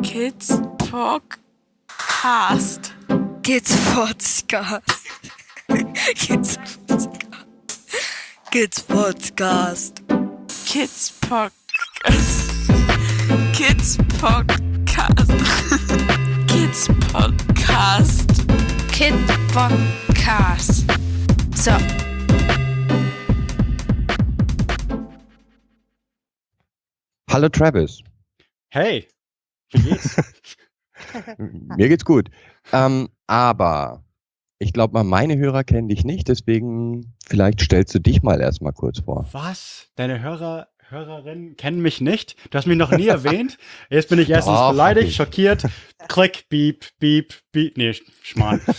[0.04, 1.72] Kids Podcast.
[3.42, 4.82] Kids Podcast.
[5.68, 6.56] Kids Podcast.
[8.50, 10.00] Kids Podcast.
[10.64, 12.48] Kids Podcast.
[13.54, 15.28] Kids Podcast.
[16.48, 18.28] Kids Podcast.
[18.92, 19.14] Kid
[19.52, 20.84] Podcast.
[21.56, 21.76] So.
[27.28, 28.02] Hallo Travis.
[28.70, 29.06] Hey,
[29.72, 30.16] wie geht's?
[31.38, 32.28] Mir geht's gut.
[32.72, 34.04] Ähm, aber
[34.58, 38.72] ich glaube mal, meine Hörer kennen dich nicht, deswegen vielleicht stellst du dich mal erstmal
[38.72, 39.26] kurz vor.
[39.32, 39.88] Was?
[39.96, 42.36] Deine Hörer, Hörerinnen kennen mich nicht?
[42.50, 43.56] Du hast mich noch nie erwähnt.
[43.88, 45.16] Jetzt bin ich erstens Doch, beleidigt, ich.
[45.16, 45.64] schockiert.
[46.08, 47.76] Klick, beep, beep, beep.
[47.76, 48.60] Nee, Schmarrn.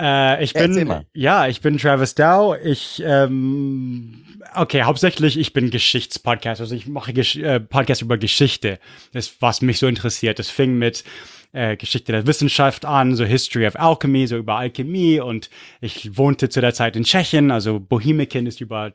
[0.00, 2.56] äh, ich bin, ja, ich bin Travis Dow.
[2.62, 6.60] Ich, ähm, okay, hauptsächlich, ich bin Geschichtspodcast.
[6.60, 8.78] Also ich mache Gesch äh, Podcast über Geschichte.
[9.12, 10.38] Das, ist, was mich so interessiert.
[10.38, 11.04] Das fing mit
[11.52, 15.20] äh, Geschichte der Wissenschaft an, so History of Alchemy, so über Alchemie.
[15.20, 17.50] Und ich wohnte zu der Zeit in Tschechien.
[17.50, 18.92] Also Bohemican ist über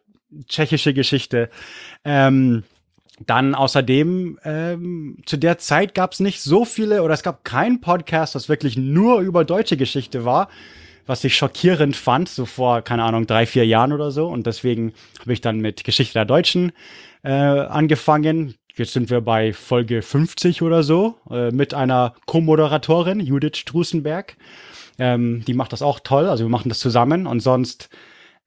[0.47, 1.49] tschechische Geschichte.
[2.03, 2.63] Ähm,
[3.25, 7.79] dann außerdem, ähm, zu der Zeit gab es nicht so viele oder es gab keinen
[7.79, 10.49] Podcast, das wirklich nur über deutsche Geschichte war,
[11.05, 14.27] was ich schockierend fand, so vor, keine Ahnung, drei, vier Jahren oder so.
[14.27, 16.71] Und deswegen habe ich dann mit Geschichte der Deutschen
[17.23, 18.55] äh, angefangen.
[18.75, 24.35] Jetzt sind wir bei Folge 50 oder so, äh, mit einer Co-Moderatorin, Judith Strusenberg.
[24.97, 27.89] Ähm, die macht das auch toll, also wir machen das zusammen und sonst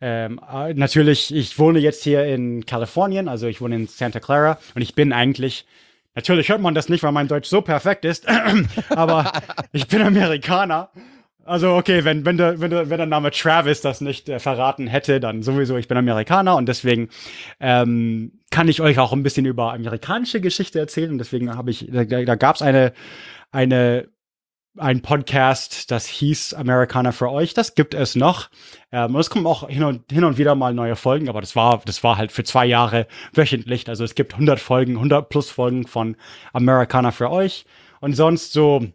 [0.01, 4.59] ähm, äh, natürlich, ich wohne jetzt hier in Kalifornien, also ich wohne in Santa Clara
[4.75, 5.67] und ich bin eigentlich,
[6.15, 8.27] natürlich hört man das nicht, weil mein Deutsch so perfekt ist,
[8.91, 9.33] aber
[9.73, 10.91] ich bin Amerikaner.
[11.49, 14.87] Also okay, wenn, wenn, der, wenn, der, wenn der Name Travis das nicht äh, verraten
[14.87, 17.09] hätte, dann sowieso, ich bin Amerikaner und deswegen
[17.59, 21.89] ähm, kann ich euch auch ein bisschen über amerikanische Geschichte erzählen und deswegen habe ich,
[21.91, 22.93] da, da gab es eine,
[23.51, 24.09] eine
[24.77, 27.55] ein Podcast, das hieß Amerikaner für euch.
[27.55, 28.51] Das gibt es noch.
[28.93, 31.57] Ähm, und es kommen auch hin und, hin und wieder mal neue Folgen, aber das
[31.57, 33.89] war, das war halt für zwei Jahre wöchentlich.
[33.89, 36.17] Also es gibt 100 Folgen, 100 plus Folgen von
[36.53, 37.65] Amerikaner für euch.
[38.01, 38.87] Und sonst so,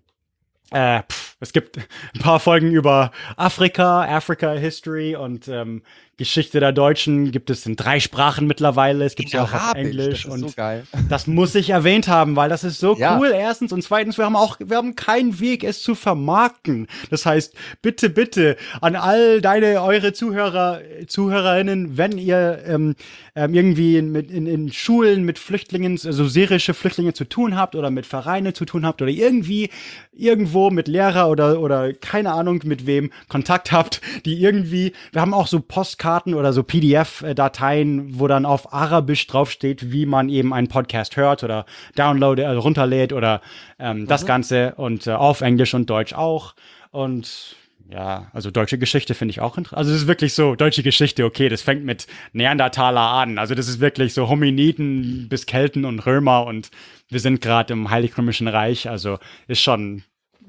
[0.72, 5.84] äh, pff, es gibt ein paar Folgen über Afrika, Africa History und ähm,
[6.18, 9.04] Geschichte der Deutschen gibt es in drei Sprachen mittlerweile.
[9.04, 10.54] Es gibt ja auch auf Englisch das und so
[11.10, 13.18] das muss ich erwähnt haben, weil das ist so Ja.
[13.18, 13.32] cool.
[13.34, 16.88] Erstens und zweitens, wir haben auch, wir haben keinen Weg, es zu vermarkten.
[17.10, 22.96] Das heißt, bitte, bitte an all deine, eure Zuhörer, Zuhörerinnen, wenn ihr ähm,
[23.36, 27.76] ähm, irgendwie in, mit, in, in Schulen mit Flüchtlingen, also syrische Flüchtlinge zu tun habt
[27.76, 29.70] oder mit Vereine zu tun habt oder irgendwie
[30.12, 35.34] irgendwo mit Lehrer oder oder keine Ahnung mit wem Kontakt habt, die irgendwie, wir haben
[35.34, 35.60] auch so
[36.04, 41.44] Postkarten oder so PDF-Dateien, wo dann auf Arabisch draufsteht, wie man eben einen Podcast hört
[41.46, 41.66] oder
[41.96, 43.42] download, also runterlädt oder
[43.80, 46.56] ähm, das Ganze und äh, auf Englisch und Deutsch auch
[46.92, 47.56] und
[47.90, 49.78] ja, also deutsche Geschichte finde ich auch interessant.
[49.78, 53.38] Also es ist wirklich so, deutsche Geschichte, okay, das fängt mit Neandertaler an.
[53.38, 56.70] Also das ist wirklich so Hominiden bis Kelten und Römer und
[57.10, 58.90] wir sind gerade im Heilig-Römischen Reich.
[58.90, 60.04] Also ist schon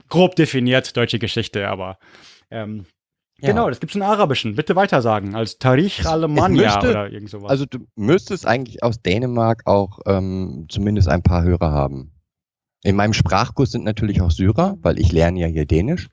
[0.09, 1.99] grob definiert deutsche Geschichte, aber
[2.51, 2.87] ähm,
[3.41, 3.49] Ja.
[3.51, 4.55] genau, das gibt's in Arabischen.
[4.55, 7.51] Bitte weitersagen, als Tarich Alemannia müsste- oder irgend sowas.
[7.51, 12.13] Also du müsstest eigentlich aus Dänemark auch ähm, zumindest ein paar Hörer haben.
[12.85, 16.09] In meinem Sprachkurs sind natürlich auch Syrer, weil ich lerne ja hier Dänisch.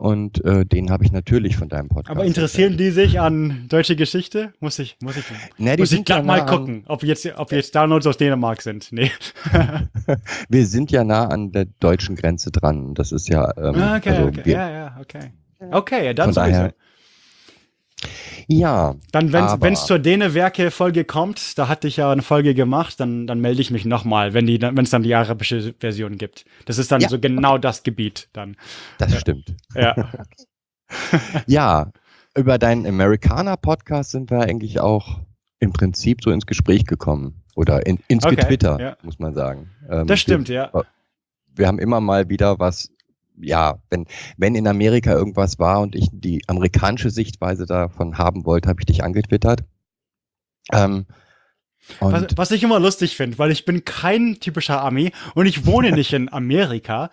[0.00, 2.10] Und äh, den habe ich natürlich von deinem Podcast.
[2.16, 4.52] aber interessieren die sich an deutsche Geschichte?
[4.60, 5.24] Muss ich, muss ich,
[5.58, 8.62] die muss ich ja glatt mal nah gucken, ob jetzt, ob jetzt Downloads aus Dänemark
[8.62, 8.92] sind.
[8.92, 9.10] Nee.
[10.48, 12.94] Wir sind ja nah an der deutschen Grenze dran.
[12.94, 13.50] Das ist ja.
[13.56, 14.40] Ähm, Ah, okay, also okay.
[14.44, 15.32] wir, ja, ja, okay.
[15.70, 16.58] Okay, ja, dann Von sowieso.
[16.58, 16.74] daher-
[18.46, 23.26] Ja, Dann, wenn es zur Dänewerke-Folge kommt, da hatte ich ja eine Folge gemacht, dann,
[23.26, 26.44] dann melde ich mich nochmal, wenn die, wenn es dann die arabische Version gibt.
[26.64, 27.08] Das ist dann Ja.
[27.08, 28.56] so genau das Gebiet dann.
[28.98, 29.54] das stimmt.
[29.74, 29.94] Ja.
[31.46, 31.92] Ja,
[32.34, 35.20] über deinen Amerikaner-Podcast sind wir eigentlich auch
[35.60, 37.42] im Prinzip so ins Gespräch gekommen.
[37.56, 38.96] Oder in, ins Okay, Getwitter, ja.
[39.02, 39.68] muss man sagen.
[39.90, 40.82] Ähm, Das stimmt, wir, ja.
[41.54, 42.90] Wir haben immer mal wieder was,
[43.40, 44.06] ja, wenn,
[44.36, 48.86] wenn in Amerika irgendwas war und ich die amerikanische Sichtweise davon haben wollte, habe ich
[48.86, 49.64] dich angetwittert.
[50.72, 51.06] Ähm,
[52.00, 55.92] Was, was ich immer lustig finde, weil ich bin kein typischer Ami und ich wohne
[55.92, 57.10] nicht in Amerika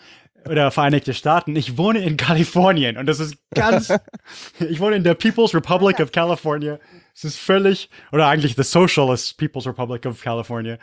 [0.47, 3.91] oder Vereinigte Staaten, ich wohne in Kalifornien und das ist ganz,
[4.59, 6.79] ich wohne in der People's Republic of California.
[7.15, 10.77] Es ist völlig, oder eigentlich the Socialist People's Republic of California.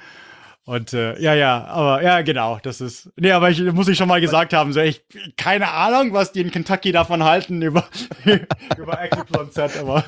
[0.65, 3.11] Und äh, ja, ja, aber ja, genau, das ist.
[3.17, 5.03] Nee, aber ich muss ich schon mal gesagt haben, so ich
[5.37, 7.85] keine Ahnung, was die in Kentucky davon halten über
[8.77, 10.05] über Z, aber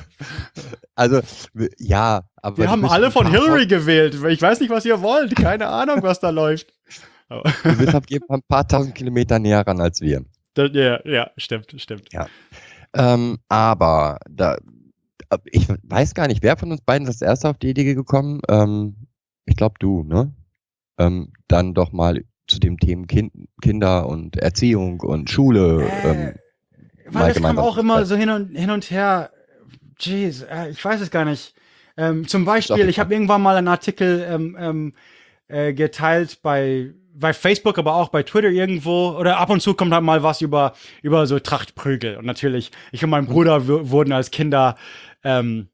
[0.95, 1.19] also,
[1.77, 2.57] ja, aber.
[2.57, 4.15] wir haben alle von Hillary gewählt.
[4.29, 5.35] Ich weiß nicht, was ihr wollt.
[5.35, 6.73] Keine Ahnung, was da läuft.
[7.27, 7.93] Aber- Du bist
[8.25, 10.23] Fall ein paar tausend Kilometer näher ran als wir.
[10.53, 12.07] Das- ja, ja, stimmt, stimmt.
[12.93, 14.55] Ähm, aber da,
[15.29, 17.93] äh, ich weiß gar nicht, wer von uns beiden ist das erste auf die Idee
[17.93, 18.39] gekommen?
[18.47, 19.07] Ähm,
[19.45, 20.33] ich glaube du, ne?
[20.97, 25.83] Ähm, dann doch mal zu dem Themen kind, Kinder und Erziehung und Schule.
[25.83, 26.35] Äh, ähm,
[27.07, 29.31] Weil das kam auch immer so hin und, hin und her.
[29.99, 31.53] Jeez, äh, ich weiß es gar nicht.
[31.97, 34.93] Ähm, zum Beispiel, ich habe irgendwann mal einen Artikel ähm, ähm,
[35.47, 39.93] äh, geteilt bei bei Facebook, aber auch bei Twitter irgendwo oder ab und zu kommt
[39.93, 44.31] halt mal was über über so Trachtprügel und natürlich ich und mein Bruder wurden als
[44.31, 44.75] Kinder
[45.23, 45.69] ähm,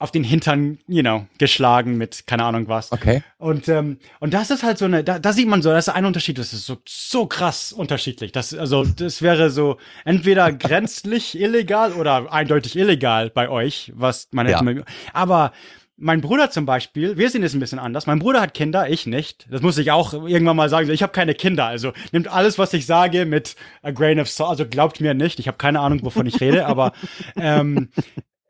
[0.00, 2.92] auf den Hintern, you know, geschlagen mit keine Ahnung was.
[2.92, 3.22] Okay.
[3.36, 5.94] Und, ähm, und das ist halt so eine, da, da sieht man so, das ist
[5.94, 8.30] ein Unterschied, das ist so, so krass unterschiedlich.
[8.32, 14.48] Das, also, das wäre so entweder grenzlich illegal oder eindeutig illegal bei euch, was man
[14.48, 14.60] Ja.
[14.64, 14.84] hätte.
[15.12, 15.52] Aber
[16.00, 18.06] mein Bruder zum Beispiel, wir sehen es ein bisschen anders.
[18.06, 19.48] Mein Bruder hat Kinder, ich nicht.
[19.50, 20.88] Das muss ich auch irgendwann mal sagen.
[20.90, 21.66] Ich habe keine Kinder.
[21.66, 24.50] Also nimmt alles, was ich sage, mit a grain of salt.
[24.50, 25.40] Also glaubt mir nicht.
[25.40, 26.66] Ich habe keine Ahnung, wovon ich rede.
[26.66, 26.92] Aber
[27.36, 27.88] ähm,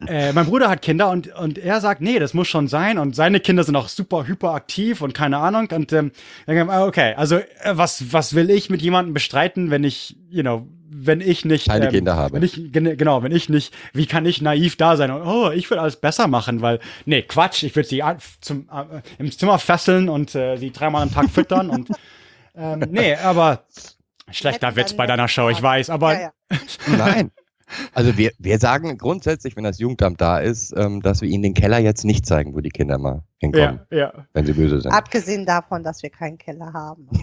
[0.07, 2.99] äh, mein Bruder hat Kinder und, und er sagt, nee, das muss schon sein.
[2.99, 5.69] Und seine Kinder sind auch super hyperaktiv und keine Ahnung.
[5.73, 6.13] Und ähm,
[6.47, 10.43] dann wir, okay, also äh, was, was will ich mit jemandem bestreiten, wenn ich, you
[10.43, 12.35] know, wenn ich nicht Keine ähm, Kinder habe.
[12.35, 15.11] Wenn ich, gen- genau, wenn ich nicht, wie kann ich naiv da sein?
[15.11, 18.03] Und, oh, ich will alles besser machen, weil, nee, Quatsch, ich würde sie
[18.41, 21.91] zum, äh, im Zimmer fesseln und äh, sie dreimal am Tag füttern und
[22.57, 23.65] ähm, nee, aber
[24.31, 26.33] schlechter Witz bei deiner Show, ich weiß, aber Ja, ja.
[26.97, 27.31] Nein.
[27.93, 31.55] Also wir, wir sagen grundsätzlich, wenn das Jugendamt da ist, ähm, dass wir ihnen den
[31.55, 34.13] Keller jetzt nicht zeigen, wo die Kinder mal hinkommen, ja, ja.
[34.33, 34.91] wenn sie böse sind.
[34.93, 37.09] Abgesehen davon, dass wir keinen Keller haben.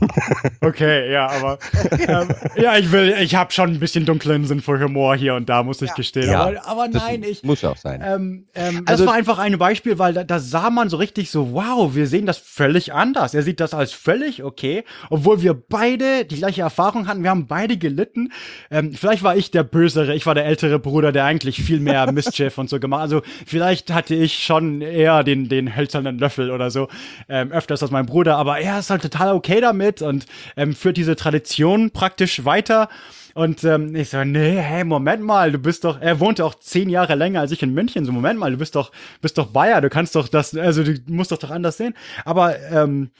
[0.61, 1.59] Okay, ja, aber
[2.07, 5.47] ähm, ja, ich will, ich habe schon ein bisschen dunklen Sinn für Humor hier und
[5.49, 5.95] da, muss ich Ja.
[5.95, 6.29] gestehen.
[6.31, 7.43] Ja, aber, aber Das nein, ich.
[7.43, 8.01] muss auch sein.
[8.03, 11.29] Ähm, ähm, Also- das war einfach ein Beispiel, weil da, da sah man so richtig
[11.29, 13.33] so, wow, wir sehen das völlig anders.
[13.33, 17.21] Er sieht das als völlig okay, obwohl wir beide die gleiche Erfahrung hatten.
[17.23, 18.31] Wir haben beide gelitten.
[18.71, 22.11] Ähm, vielleicht war ich der Bösere, ich war der ältere Bruder, der eigentlich viel mehr
[22.11, 23.01] Mischief und so gemacht.
[23.01, 26.87] Also vielleicht hatte ich schon eher den, den hölzernen Löffel oder so
[27.29, 30.25] ähm, öfters als mein Bruder, aber er ist halt total okay damit und
[30.57, 32.89] ähm, führt diese Tradition praktisch weiter.
[33.35, 36.87] Und ähm, ich so, nee, hey, Moment mal, du bist doch, er wohnte auch zehn
[36.89, 38.05] Jahre länger als ich in München.
[38.05, 40.93] So, Moment mal, du bist doch, bist doch Bayer, du kannst doch das, also du
[41.07, 41.95] musst doch doch anders sehen.
[42.23, 43.11] Aber ähm,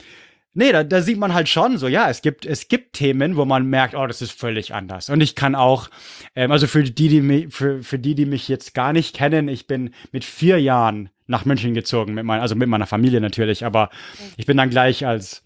[0.53, 3.43] nee, da, da sieht man halt schon so, ja, es gibt, es gibt Themen, wo
[3.43, 5.09] man merkt, oh, das ist völlig anders.
[5.09, 5.89] Und ich kann auch,
[6.33, 9.49] ähm, also für die, die mich, für, für die, die mich jetzt gar nicht kennen,
[9.49, 13.65] ich bin mit vier Jahren nach München gezogen, mit mein, also mit meiner Familie natürlich,
[13.65, 13.89] aber
[14.37, 15.43] ich bin dann gleich als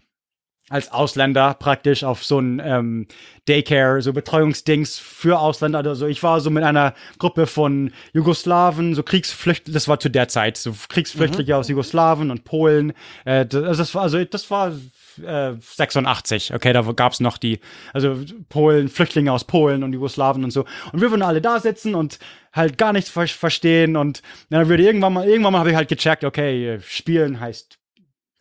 [0.70, 3.08] als Ausländer praktisch auf so ein ähm,
[3.48, 5.80] Daycare, so Betreuungsdings für Ausländer.
[5.80, 10.28] Also ich war so mit einer Gruppe von Jugoslawen, so Kriegsflüchtlinge, das war zu der
[10.28, 12.94] Zeit, so Kriegsflüchtlinge aus Jugoslawien und Polen.
[13.26, 14.74] Äh, das, also das war, also das war
[15.18, 17.60] äh, 86, okay, da gab's noch die,
[17.94, 18.18] also
[18.50, 20.66] Polen, Flüchtlinge aus Polen und Jugoslawien und so.
[20.92, 22.20] Und wir würden alle da sitzen und
[22.54, 25.90] halt gar nichts ver verstehen und dann würde irgendwann mal, irgendwann mal habe ich halt
[25.90, 27.80] gecheckt, okay, äh, spielen heißt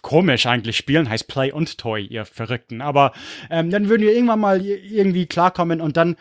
[0.03, 2.81] komisch eigentlich spielen heißt Play und Toy, ihr Verrückten.
[2.81, 3.13] Aber
[3.51, 6.17] ähm, dann würden wir irgendwann mal irgendwie klarkommen und dann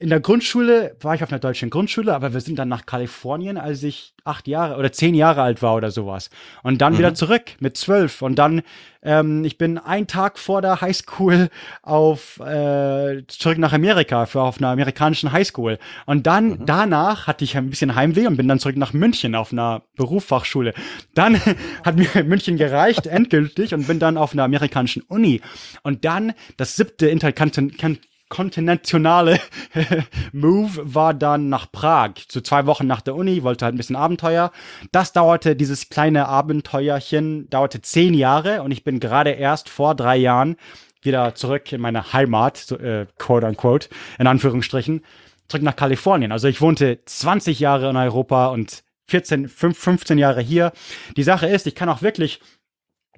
[0.00, 3.58] in der Grundschule war ich auf einer deutschen Grundschule, aber wir sind dann nach Kalifornien,
[3.58, 6.30] als ich acht Jahre oder zehn Jahre alt war oder sowas.
[6.62, 8.22] Und dann wieder zurück mit zwölf.
[8.22, 8.62] Und dann,
[9.02, 11.48] ähm, ich bin einen Tag vor der Highschool
[11.82, 15.78] auf äh, zurück nach Amerika für auf einer amerikanischen Highschool.
[16.06, 19.50] Und dann danach hatte ich ein bisschen Heimweh und bin dann zurück nach München auf
[19.52, 20.74] einer Berufsfachschule.
[21.14, 21.40] Dann
[21.84, 25.40] hat mir München gereicht endgültig und bin dann auf einer amerikanischen Uni.
[25.82, 27.96] Und dann das siebte Interkontinental
[28.28, 29.40] kontinentale
[30.32, 32.12] Move war dann nach Prag.
[32.28, 34.52] So zwei Wochen nach der Uni, wollte halt ein bisschen Abenteuer.
[34.92, 40.16] Das dauerte, dieses kleine Abenteuerchen, dauerte zehn Jahre und ich bin gerade erst vor drei
[40.16, 40.56] Jahren
[41.02, 45.04] wieder zurück in meine Heimat, so, äh, quote unquote, in Anführungsstrichen,
[45.48, 46.32] zurück nach Kalifornien.
[46.32, 50.72] Also ich wohnte 20 Jahre in Europa und 14, 5, 15 Jahre hier.
[51.16, 52.40] Die Sache ist, ich kann auch wirklich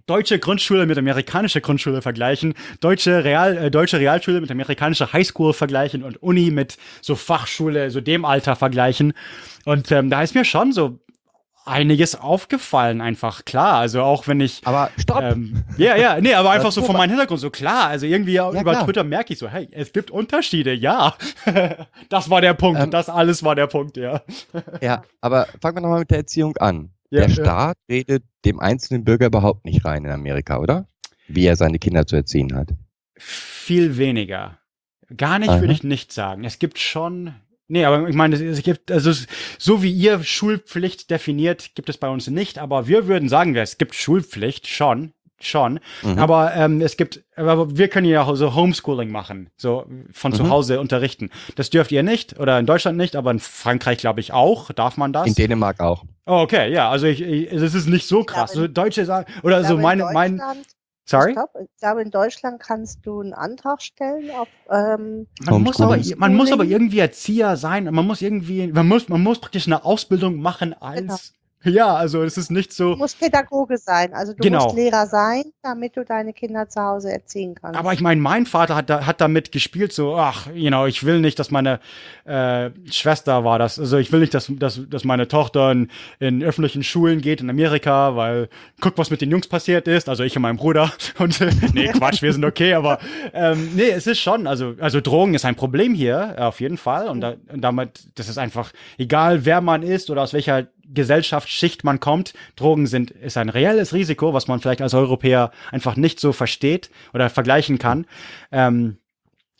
[0.07, 6.03] deutsche Grundschule mit amerikanischer Grundschule vergleichen, deutsche, Real, äh, deutsche Realschule mit amerikanischer Highschool vergleichen
[6.03, 9.13] und Uni mit so Fachschule, so dem Alter vergleichen.
[9.65, 11.01] Und ähm, da ist mir schon so
[11.65, 13.75] einiges aufgefallen, einfach klar.
[13.75, 15.23] Also auch wenn ich Aber stopp!
[15.23, 17.89] ähm, ja, ja, nee, aber einfach so von meinem Hintergrund so klar.
[17.89, 18.85] Also irgendwie über klar.
[18.85, 21.15] Twitter merke ich so, hey, es gibt Unterschiede, ja.
[22.09, 22.81] das war der Punkt.
[22.81, 24.23] Ähm, das alles war der Punkt, ja.
[24.81, 26.91] Ja, aber fangen wir nochmal mit der Erziehung an.
[27.11, 27.35] Ja, der ja.
[27.35, 30.89] Staat redet dem einzelnen Bürger überhaupt nicht rein in Amerika, oder?
[31.29, 32.71] Wie er seine Kinder zu erziehen hat.
[33.17, 34.59] Viel weniger.
[35.17, 35.61] Gar nicht, Aha.
[35.61, 36.45] würde ich nicht sagen.
[36.45, 37.35] Es gibt schon.
[37.69, 39.13] Nee, aber ich meine, es, gibt, also
[39.59, 43.79] so wie ihr Schulpflicht definiert, gibt es bei uns nicht, aber wir würden sagen, es
[43.79, 45.13] gibt Schulpflicht schon.
[45.45, 45.81] Schon.
[46.03, 46.19] Mhm.
[46.19, 50.51] Aber ähm, es gibt, aber wir können ja so Homeschooling machen, so von zu Mhm.
[50.51, 51.31] Hause unterrichten.
[51.57, 54.71] Das dürft ihr nicht oder in Deutschland nicht, aber in Frankreich glaube ich auch.
[54.73, 55.27] Darf man das?
[55.27, 56.05] In Dänemark auch.
[56.27, 58.53] oh, okay, ja, also ich, ich, es ist nicht so krass.
[58.53, 60.43] glaube, So Deutsche sagen oder so meine, in mein,
[61.07, 61.31] sorry.
[61.31, 65.81] Ich glaube, ich glaube, in Deutschland kannst du einen Antrag stellen auf ähm, Man muss,
[65.81, 67.85] aber, man muss aber irgendwie Erzieher sein.
[67.85, 71.33] Man muss irgendwie, man muss, man muss praktisch eine Ausbildung machen als,
[71.65, 72.93] ja, also es ist nicht so.
[72.93, 74.65] Du musst Pädagoge sein, also du Genau.
[74.65, 77.79] musst Lehrer sein, damit du deine Kinder zu Hause erziehen kannst.
[77.79, 81.05] Aber ich meine, mein Vater hat, da, hat damit gespielt, so, ach, you know, ich
[81.05, 81.81] will nicht, dass meine
[82.25, 85.89] äh, Schwester war das, also ich will nicht, dass, dass, dass meine Tochter in,
[86.19, 88.49] in öffentlichen Schulen geht in Amerika, weil
[88.81, 90.91] guck, was mit den Jungs passiert ist, also ich und mein Bruder.
[91.19, 92.99] Und äh, nee, Quatsch, wir sind okay, aber
[93.35, 97.09] ähm, nee, es ist schon, also, also Drogen ist ein Problem hier, auf jeden Fall.
[97.09, 101.85] Und, da, und damit, das ist einfach, egal wer man ist oder aus welcher Gesellschaftsschicht
[101.85, 106.21] man kommt, Drogen sind, ist ein reelles Risiko, was man vielleicht als Europäer einfach nicht
[106.21, 108.07] so versteht oder vergleichen kann.
[108.53, 109.10] Ähm, äh,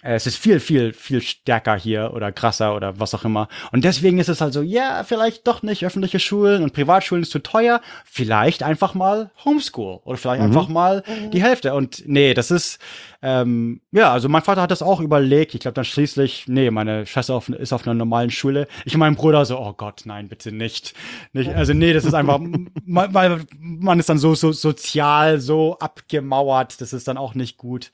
[0.03, 3.49] es ist viel, viel, viel stärker hier oder krasser oder was auch immer.
[3.73, 7.33] Und deswegen ist es halt so, ja, vielleicht doch nicht öffentliche Schulen und Privatschulen ist
[7.33, 7.81] zu teuer.
[8.05, 10.47] Vielleicht einfach mal Homeschool oder vielleicht Mhm.
[10.49, 11.03] einfach mal
[11.33, 11.75] die Hälfte.
[11.75, 12.79] Und nee, das ist,
[13.23, 15.55] ähm, ja, also mein Vater hat das auch überlegt.
[15.55, 18.69] Ich glaube dann schließlich, nee, meine Schwester auf, ist auf einer normalen Schule.
[18.87, 20.95] Ich und mein Bruder so, oh Gott, nein, bitte nicht.
[21.33, 22.39] nicht also nee, das ist einfach,
[22.85, 26.81] man, weil man ist dann so, so sozial, so abgemauert.
[26.81, 27.91] Das ist dann auch nicht gut.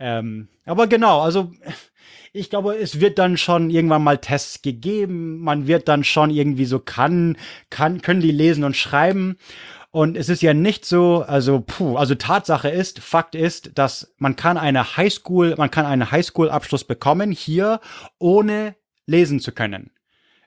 [0.00, 1.52] Ähm, aber genau, also
[2.32, 5.40] ich glaube, es wird dann schon irgendwann mal Tests gegeben.
[5.40, 7.36] Man wird dann schon irgendwie so kann,
[7.68, 9.36] kann, können die lesen und schreiben.
[9.92, 14.36] Und es ist ja nicht so, also puh, also Tatsache ist, Fakt ist, dass man
[14.36, 17.80] kann eine Highschool, man kann einen Highschool-Abschluss bekommen hier,
[18.18, 18.76] ohne
[19.06, 19.90] lesen zu können.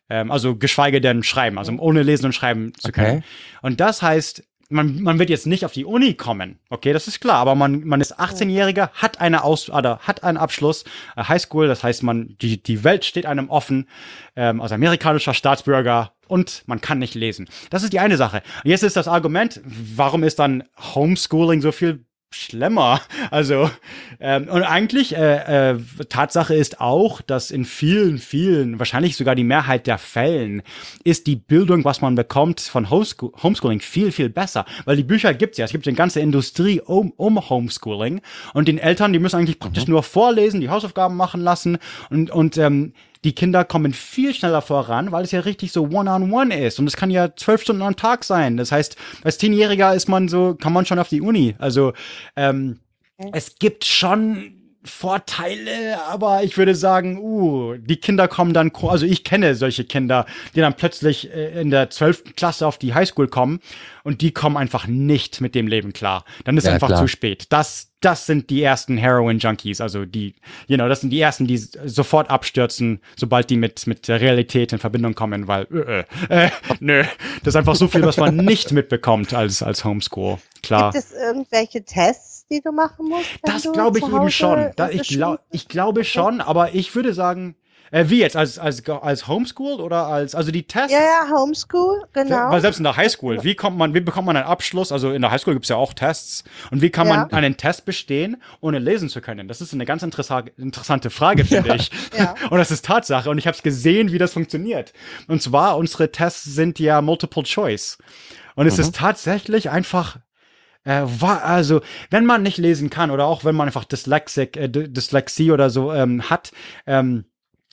[0.09, 3.17] Ähm, also geschweige denn schreiben, also ohne lesen und schreiben zu können.
[3.17, 3.23] Okay.
[3.61, 7.19] Und das heißt, man, man wird jetzt nicht auf die Uni kommen, okay, das ist
[7.19, 10.83] klar, aber man, man ist 18-Jähriger, hat eine Aus oder hat einen Abschluss,
[11.15, 13.87] äh, Highschool, das heißt, man, die, die Welt steht einem offen,
[14.35, 17.47] ähm, als amerikanischer Staatsbürger und man kann nicht lesen.
[17.69, 18.41] Das ist die eine Sache.
[18.63, 20.63] Jetzt ist das Argument, warum ist dann
[20.95, 23.01] Homeschooling so viel schlimmer.
[23.31, 23.69] Also,
[24.19, 29.43] ähm, und eigentlich, äh, äh, Tatsache ist auch, dass in vielen, vielen, wahrscheinlich sogar die
[29.43, 30.61] Mehrheit der Fällen,
[31.03, 34.65] ist die Bildung, was man bekommt von Homeschool Homeschooling viel, viel besser.
[34.85, 35.65] Weil die Bücher gibt's ja.
[35.65, 38.21] Es gibt eine ganze Industrie um, um Homeschooling.
[38.53, 41.77] Und den Eltern, die müssen eigentlich praktisch nur vorlesen, die Hausaufgaben machen lassen
[42.09, 46.57] und, und ähm, die Kinder kommen viel schneller voran, weil es ja richtig so one-on-one
[46.57, 46.79] ist.
[46.79, 48.57] Und es kann ja zwölf Stunden am Tag sein.
[48.57, 51.55] Das heißt, als Zehnjähriger ist man so, kann man schon auf die Uni.
[51.59, 51.93] Also
[52.35, 52.79] ähm,
[53.31, 59.23] es gibt schon Vorteile, aber ich würde sagen, uh, die Kinder kommen dann, also ich
[59.23, 60.25] kenne solche Kinder,
[60.55, 62.35] die dann plötzlich äh, in der 12.
[62.35, 63.61] Klasse auf die Highschool kommen
[64.03, 66.25] und die kommen einfach nicht mit dem Leben klar.
[66.43, 67.01] Dann ist Ja, einfach klar.
[67.01, 67.45] zu spät.
[67.49, 70.35] Das, das sind die ersten Heroin-Junkies, also die,
[70.67, 74.73] you know, das sind die ersten, die sofort abstürzen, sobald die mit, mit der Realität
[74.73, 76.49] in Verbindung kommen, weil, äh, äh, äh,
[76.79, 77.03] nö,
[77.43, 80.39] das ist einfach so viel, was man nicht mitbekommt als, als Homeschool.
[80.61, 80.91] Klar.
[80.91, 83.29] Gibt es irgendwelche Tests, die du machen musst?
[83.43, 84.71] wenn Das glaube ich zu eben schon.
[84.75, 87.55] Da, ich, glaub, ich glaube schon, aber ich würde sagen,
[87.93, 90.91] äh, wie jetzt, als, als, als Homeschool oder als, also die Tests?
[90.91, 92.49] Ja, ja, Homeschool, genau.
[92.49, 94.91] Weil selbst in der Highschool, wie kommt man, wie bekommt man einen Abschluss?
[94.91, 96.43] Also in der Highschool gibt es ja auch Tests.
[96.71, 97.37] Und wie kann man Ja.
[97.37, 99.47] einen Test bestehen, ohne lesen zu können?
[99.47, 101.91] Das ist eine ganz interessa interessante Frage, finde ich.
[102.17, 102.33] Ja.
[102.49, 103.29] Und das ist Tatsache.
[103.29, 104.93] Und ich habe es gesehen, wie das funktioniert.
[105.27, 107.99] Und zwar, unsere Tests sind ja Multiple Choice.
[108.55, 110.17] Und es ist tatsächlich einfach
[110.83, 114.69] äh, wa- also, wenn man nicht lesen kann oder auch wenn man einfach Dyslexic, äh,
[114.69, 116.51] Dyslexie oder so ähm, hat,
[116.87, 117.25] ähm,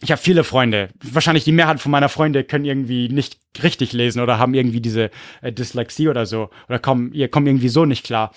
[0.03, 0.89] ich habe viele Freunde.
[1.03, 5.11] Wahrscheinlich die Mehrheit von meiner Freunde können irgendwie nicht richtig lesen oder haben irgendwie diese
[5.43, 8.33] äh, Dyslexie oder so oder kommen, ihr kommen irgendwie so nicht klar.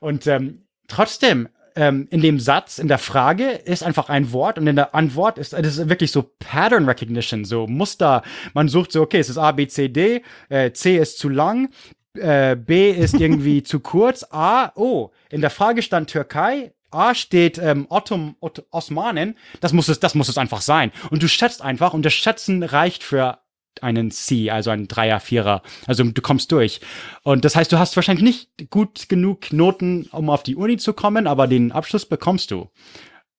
[0.00, 4.66] Und ähm, trotzdem, ähm, in dem Satz, in der Frage ist einfach ein Wort und
[4.66, 8.22] in der Antwort ist das ist wirklich so Pattern Recognition, so Muster.
[8.52, 11.70] Man sucht so, okay, es ist A, B, C, D, äh, C ist zu lang,
[12.18, 17.58] äh, B ist irgendwie zu kurz, A, oh, in der Frage stand Türkei, A steht
[17.58, 20.92] ähm, Ottom, Ott Osmanen, das muss es, das muss es einfach sein.
[21.10, 23.38] Und du schätzt einfach und das Schätzen reicht für
[23.82, 25.62] einen C, also einen Dreier, Vierer.
[25.86, 26.80] Also du kommst durch.
[27.22, 30.92] Und das heißt, du hast wahrscheinlich nicht gut genug Noten, um auf die Uni zu
[30.92, 32.70] kommen, aber den Abschluss bekommst du.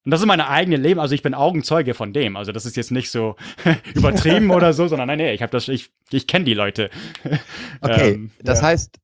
[0.04, 2.36] Und das ist meine eigene Leben, also ich bin Augenzeuge von dem.
[2.36, 3.36] Also das ist jetzt nicht so
[3.94, 6.90] übertrieben oder so, sondern nein, nee, ich habe das, ich, ich kenne die Leute.
[7.80, 8.68] Okay, Ähm, das ja.
[8.68, 8.98] heißt,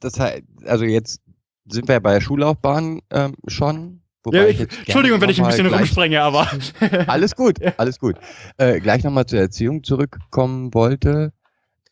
[0.00, 1.20] das heißt, also jetzt
[1.66, 4.02] sind wir bei der Schullaufbahn ähm, schon.
[4.24, 6.48] wobei Ja, ich ich, Entschuldigung, wenn ich ein bisschen rumspringe, aber
[7.06, 8.16] Alles gut, alles gut.
[8.58, 11.32] Äh, gleich nochmal zur Erziehung zurückkommen wollte.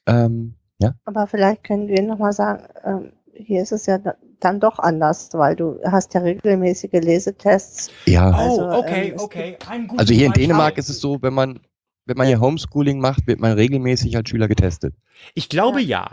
[0.06, 3.99] Ähm, ja, Aber vielleicht können wir nochmal sagen, ähm, hier ist es ja
[4.44, 7.90] dann doch anders, weil du hast ja regelmäßige Lesetests.
[8.06, 9.56] Ja, Also, oh, okay, ähm, okay.
[9.97, 10.32] Also hier in.
[10.32, 11.61] Dänemark ist es so, wenn man,
[12.06, 14.94] wenn man hier Homeschooling macht, wird man regelmäßig als Schüler getestet.
[15.35, 16.11] Ich glaube ja.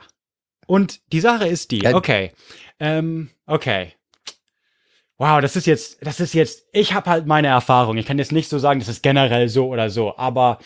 [0.67, 1.95] Und die Sache ist die, Ja.
[1.95, 2.31] okay,
[2.79, 3.93] ähm, okay.
[5.17, 7.97] Wow, das ist jetzt, das ist jetzt, ich habe halt meine Erfahrung.
[7.97, 10.59] Ich kann jetzt nicht so sagen, das ist generell so oder so, aber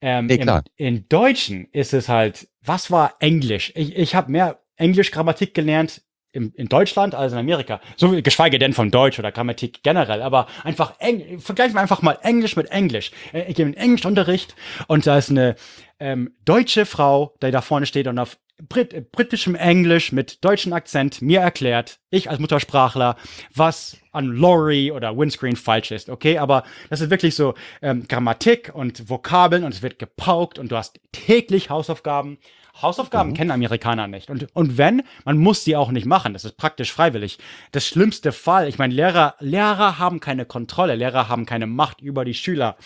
[0.00, 0.64] ähm, Nee, im, klar.
[0.74, 3.72] in Deutschen ist es halt, was war Englisch?
[3.76, 6.02] Ich, ich habe mehr Englisch-Grammatik gelernt
[6.32, 7.80] im, in Deutschland als in Amerika.
[7.96, 12.18] So geschweige denn von Deutsch oder Grammatik generell, aber einfach Eng vergleichen wir einfach mal
[12.22, 13.12] Englisch mit Englisch.
[13.32, 14.54] Äh, Ich gebe einen Englischunterricht
[14.88, 15.56] und da ist eine
[16.00, 20.72] ähm, deutsche Frau, die da vorne steht und auf Brit äh, britischem Englisch mit deutschem
[20.72, 23.16] Akzent mir erklärt, ich als Muttersprachler,
[23.54, 26.38] was an Lorry oder Windscreen falsch ist, okay?
[26.38, 30.76] Aber das ist wirklich so ähm, Grammatik und Vokabeln und es wird gepaukt und du
[30.76, 32.38] hast täglich Hausaufgaben.
[32.80, 34.30] Hausaufgaben kennen Amerikaner nicht.
[34.30, 36.32] Und, und wenn, man muss die auch nicht machen.
[36.32, 37.38] Das ist praktisch freiwillig.
[37.70, 42.24] Das schlimmste Fall, ich meine, Lehrer, Lehrer haben keine Kontrolle, Lehrer haben keine Macht über
[42.24, 42.76] die Schüler.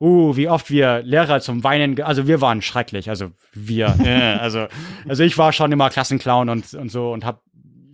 [0.00, 4.66] Uh, wie oft wir Lehrer zum Weinen, also wir waren schrecklich, also wir, äh, also,
[5.08, 7.38] also ich war schon immer Klassenclown und, und so und habe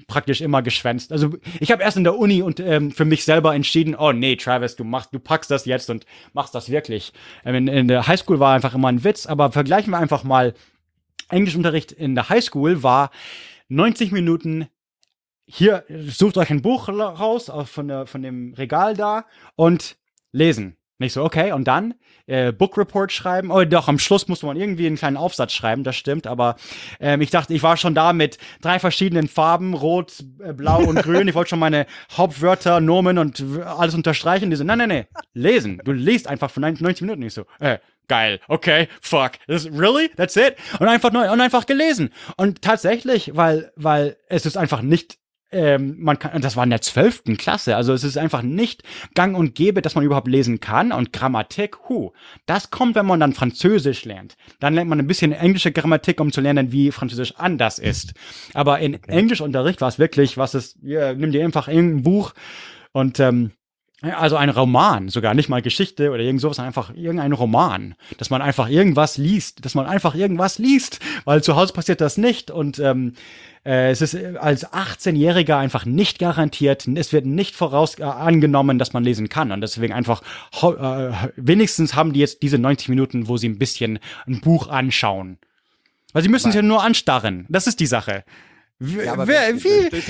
[0.06, 1.12] praktisch immer geschwänzt.
[1.12, 4.36] Also ich habe erst in der Uni und ähm, für mich selber entschieden, oh nee,
[4.36, 7.12] Travis, du machst, du packst das jetzt und machst das wirklich.
[7.44, 10.54] Ähm, in, in der Highschool war einfach immer ein Witz, aber vergleichen wir einfach mal
[11.28, 13.10] Englischunterricht in der Highschool war
[13.68, 14.68] 90 Minuten
[15.46, 19.24] hier, sucht euch ein Buch raus aus- von, der, von dem Regal da
[19.56, 19.96] und
[20.32, 20.76] lesen.
[21.00, 21.94] Nicht so, okay, und dann
[22.26, 23.52] äh, Book Report schreiben.
[23.52, 26.56] Oh, doch, am Schluss musste man irgendwie einen kleinen Aufsatz schreiben, das stimmt, aber
[26.98, 31.00] ähm, ich dachte, ich war schon da mit drei verschiedenen Farben, rot, äh, blau und
[31.00, 31.28] grün.
[31.28, 34.50] Ich wollte schon meine Hauptwörter, Nomen und alles unterstreichen.
[34.50, 35.80] Die so, nein, nein, nein, lesen.
[35.84, 37.22] Du liest einfach für 90 Minuten.
[37.22, 40.56] Ich so, äh, geil, okay, fuck, this, really, that's it?
[40.80, 42.10] Und einfach neu, und einfach gelesen.
[42.36, 45.18] Und tatsächlich, weil, weil es ist einfach nicht
[45.50, 48.82] ähm, man kann, das war in der zwölften Klasse, also es ist einfach nicht
[49.14, 52.12] gang und gäbe, dass man überhaupt lesen kann und Grammatik, hu,
[52.46, 54.36] das kommt, wenn man dann Französisch lernt.
[54.60, 58.12] Dann lernt man ein bisschen englische Grammatik, um zu lernen, wie Französisch anders ist.
[58.52, 62.34] Aber in Englischunterricht war es wirklich, was ist, ja, nimm dir einfach irgendein Buch
[62.92, 63.52] und ähm,
[64.00, 68.30] also ein Roman, sogar nicht mal Geschichte oder irgend sowas, sondern einfach irgendein Roman, dass
[68.30, 72.52] man einfach irgendwas liest, dass man einfach irgendwas liest, weil zu Hause passiert das nicht
[72.52, 73.14] und ähm,
[73.64, 78.78] äh, es ist äh, als 18-Jähriger einfach nicht garantiert, es wird nicht voraus äh, angenommen,
[78.78, 80.22] dass man lesen kann und deswegen einfach
[80.62, 85.38] äh, wenigstens haben die jetzt diese 90 Minuten, wo sie ein bisschen ein Buch anschauen.
[86.12, 87.46] Weil sie müssen es ja nur anstarren.
[87.48, 88.24] Das ist die Sache.
[88.80, 90.00] W- wer, wie?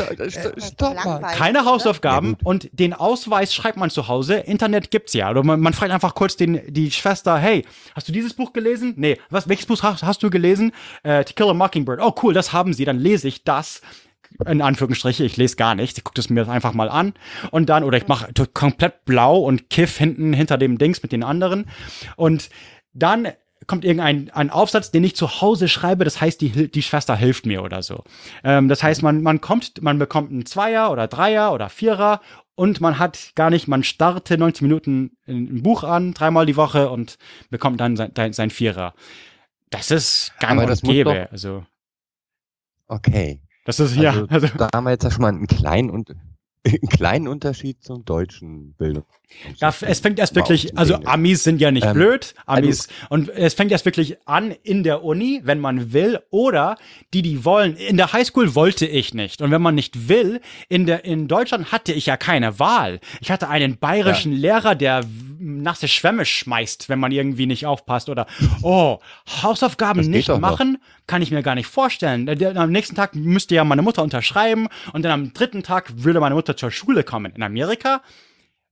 [0.61, 0.94] Stopp mal.
[0.94, 1.70] langweilig, Keine oder?
[1.70, 4.35] Hausaufgaben Ja, und den Ausweis schreibt man zu Hause.
[4.35, 5.31] Internet gibt's ja.
[5.31, 8.92] Oder man, man fragt einfach kurz den, die Schwester, hey, hast du dieses Buch gelesen?
[8.96, 9.16] Nee.
[9.31, 10.72] Was, welches Buch hast, hast du gelesen?
[11.02, 12.00] Äh, To Kill a Mockingbird.
[12.02, 12.85] Oh, cool, das haben sie.
[12.85, 13.81] Dann lese ich das.
[14.46, 15.96] In Anführungsstriche, ich lese gar nichts.
[15.96, 17.14] Ich gucke das mir einfach mal an.
[17.50, 21.22] Und dann, oder ich mache komplett blau und kiff hinten hinter dem Dings mit den
[21.24, 21.64] anderen.
[22.16, 22.50] Und
[22.92, 23.28] dann
[23.68, 27.46] kommt irgendein ein Aufsatz, den ich zu Hause schreibe, das heißt, die, die Schwester hilft
[27.46, 28.02] mir oder so.
[28.42, 32.20] Ähm, das heißt, man, man kommt, man bekommt einen Zweier oder Dreier oder Vierer
[32.57, 36.90] und man hat gar nicht, man startet 90 Minuten ein Buch an, dreimal die Woche
[36.90, 37.16] und
[37.50, 38.94] bekommt dann sein, sein, Vierer.
[39.70, 41.11] Das ist gang Aber und gäbe.
[41.26, 41.64] doch- Also,
[42.88, 43.40] Okay.
[43.64, 46.14] das ist, ja, Also, also, da haben wir jetzt ja schon mal einen kleinen, und,
[46.90, 49.05] kleinen Unterschied zum deutschen Bildung.
[49.57, 50.94] Ja, es fängt erst wirklich, also.
[51.05, 55.05] Amis sind ja nicht Ähm, blöd, Amis, und es fängt erst wirklich an in der
[55.05, 56.77] Uni, wenn man will, oder
[57.12, 57.77] die, die wollen.
[57.77, 59.42] In der Highschool wollte ich nicht.
[59.42, 63.01] Und wenn man nicht will, in der, in Deutschland hatte ich ja keine Wahl.
[63.21, 65.05] Ich hatte einen bayerischen Lehrer, der
[65.38, 68.27] nasse Schwämme schmeißt, wenn man irgendwie nicht aufpasst, oder,
[68.62, 68.98] oh,
[69.42, 70.51] Hausaufgaben Das nicht doch noch.
[70.51, 72.29] machen, kann ich mir gar nicht vorstellen.
[72.57, 76.35] Am nächsten Tag müsste ja meine Mutter unterschreiben und dann am dritten Tag würde meine
[76.35, 77.33] Mutter zur Schule kommen.
[77.35, 78.03] In Amerika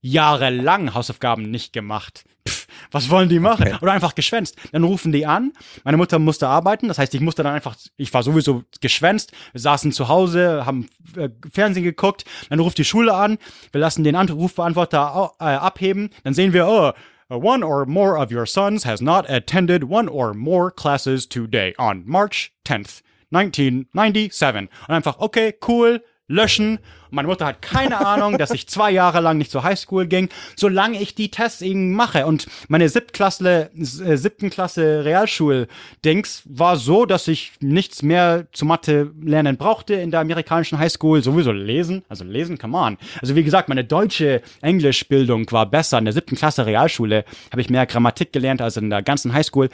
[0.01, 2.23] jahrelang Hausaufgaben nicht gemacht.
[2.47, 2.56] Pff,
[2.91, 3.67] was wollen die machen?
[3.67, 3.77] Okay.
[3.81, 4.55] Oder einfach geschwänzt.
[4.71, 5.53] Dann rufen die an.
[5.83, 6.87] Meine Mutter musste arbeiten.
[6.87, 9.31] Das heißt, ich musste dann einfach, ich war sowieso geschwänzt.
[9.51, 12.25] Wir saßen zu Hause, haben äh, Fernsehen geguckt.
[12.49, 13.37] Dann ruft die Schule an.
[13.71, 16.09] Wir lassen den Anrufbeantworter au- äh, abheben.
[16.23, 16.91] Dann sehen wir, oh,
[17.29, 22.03] one or more of your sons has not attended one or more classes today on
[22.05, 24.69] March 10th, 1997.
[24.87, 26.79] Und einfach, okay, cool, löschen
[27.11, 31.01] Meine Mutter hat keine Ahnung, dass ich zwei Jahre lang nicht zur Highschool ging, solange
[31.01, 32.25] ich die Tests eben mache.
[32.25, 39.11] Und meine Siebtklasse, äh, siebten Klasse Realschul-Dings war so, dass ich nichts mehr zu Mathe
[39.21, 41.23] lernen brauchte in der amerikanischen Highschool.
[41.23, 42.97] Sowieso lesen, also lesen, come on.
[43.21, 45.97] Also wie gesagt, meine deutsche Englischbildung war besser.
[45.97, 49.69] In der siebten Klasse Realschule habe ich mehr Grammatik gelernt als in der ganzen Highschool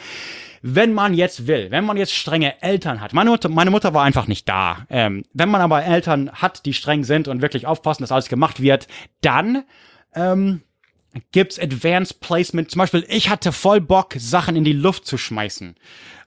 [0.63, 4.03] wenn man jetzt will, wenn man jetzt strenge Eltern hat, meine Mutter, meine Mutter war
[4.03, 4.87] einfach nicht da.
[4.89, 8.61] Ähm, wenn man aber Eltern hat, die streng sind und wirklich aufpassen, dass alles gemacht
[8.61, 8.87] wird,
[9.21, 9.63] dann
[10.15, 10.61] ähm,
[11.31, 12.71] gibt's Advanced Placement.
[12.71, 15.75] Zum Beispiel, ich hatte voll Bock, Sachen in die Luft zu schmeißen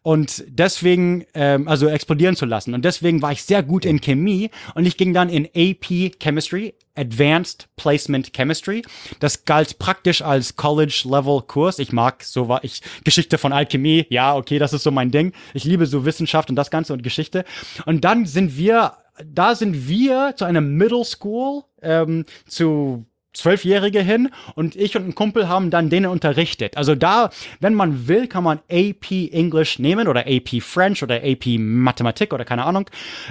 [0.06, 2.74] und deswegen, ähm, also explodieren zu lassen.
[2.74, 6.74] Und deswegen war ich sehr gut in Chemie und ich ging dann in AP Chemistry,
[6.94, 8.82] Advanced Placement Chemistry.
[9.18, 11.80] Das galt praktisch als College-Level-Kurs.
[11.80, 14.06] Ich mag so war ich Geschichte von Alchemie.
[14.08, 15.32] Ja, okay, das ist so mein Ding.
[15.54, 17.44] Ich liebe so Wissenschaft und das Ganze und Geschichte.
[17.84, 18.92] Und dann sind wir,
[19.24, 25.14] da sind wir zu einer Middle School ähm, zu Zwölfjährige hin und ich und ein
[25.14, 26.76] Kumpel haben dann denen unterrichtet.
[26.76, 31.58] Also da, wenn man will, kann man AP English nehmen oder AP French oder AP
[31.58, 32.88] Mathematik oder keine Ahnung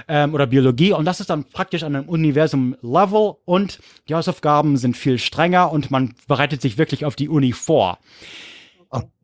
[0.08, 4.95] ähm, oder Biologie und das ist dann praktisch an einem Universum-Level und die Hausaufgaben sind
[4.95, 7.98] viel strenger und man bereitet sich wirklich auf die Uni vor.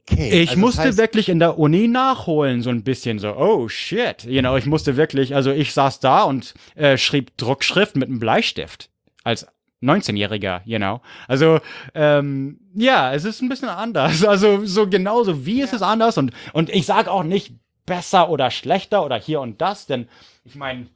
[0.10, 0.44] Okay.
[0.44, 3.68] Ich also musste das heißt, wirklich in der Uni nachholen, so ein bisschen so, oh
[3.68, 4.24] shit.
[4.24, 8.20] You know, ich musste wirklich, also ich saß da und äh, schrieb Druckschrift mit einem
[8.20, 8.90] Bleistift
[9.24, 9.48] als
[9.84, 11.02] 19-Jähriger, you know.
[11.28, 11.60] Also,
[11.94, 14.24] ähm, ja, es ist ein bisschen anders.
[14.32, 18.52] Also, so genauso wie ist es anders und, und ich sage auch nicht besser oder
[18.52, 20.08] schlechter oder hier und das, denn
[20.46, 20.88] ich meine,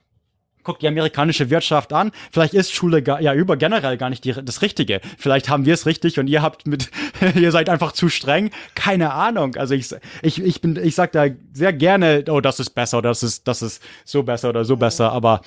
[0.65, 2.11] guck die amerikanische Wirtschaft an.
[2.31, 4.99] Vielleicht ist Schule gar, ja über generell gar nicht die, das Richtige.
[5.17, 6.91] Vielleicht haben wir es richtig und ihr habt mit,
[7.35, 8.49] ihr seid einfach zu streng.
[8.73, 9.55] Keine Ahnung.
[9.55, 13.09] Also ich, ich, ich bin, ich sag da sehr gerne, oh, das ist besser oder
[13.09, 15.13] das ist, das ist so besser oder so besser.
[15.13, 15.41] Aber,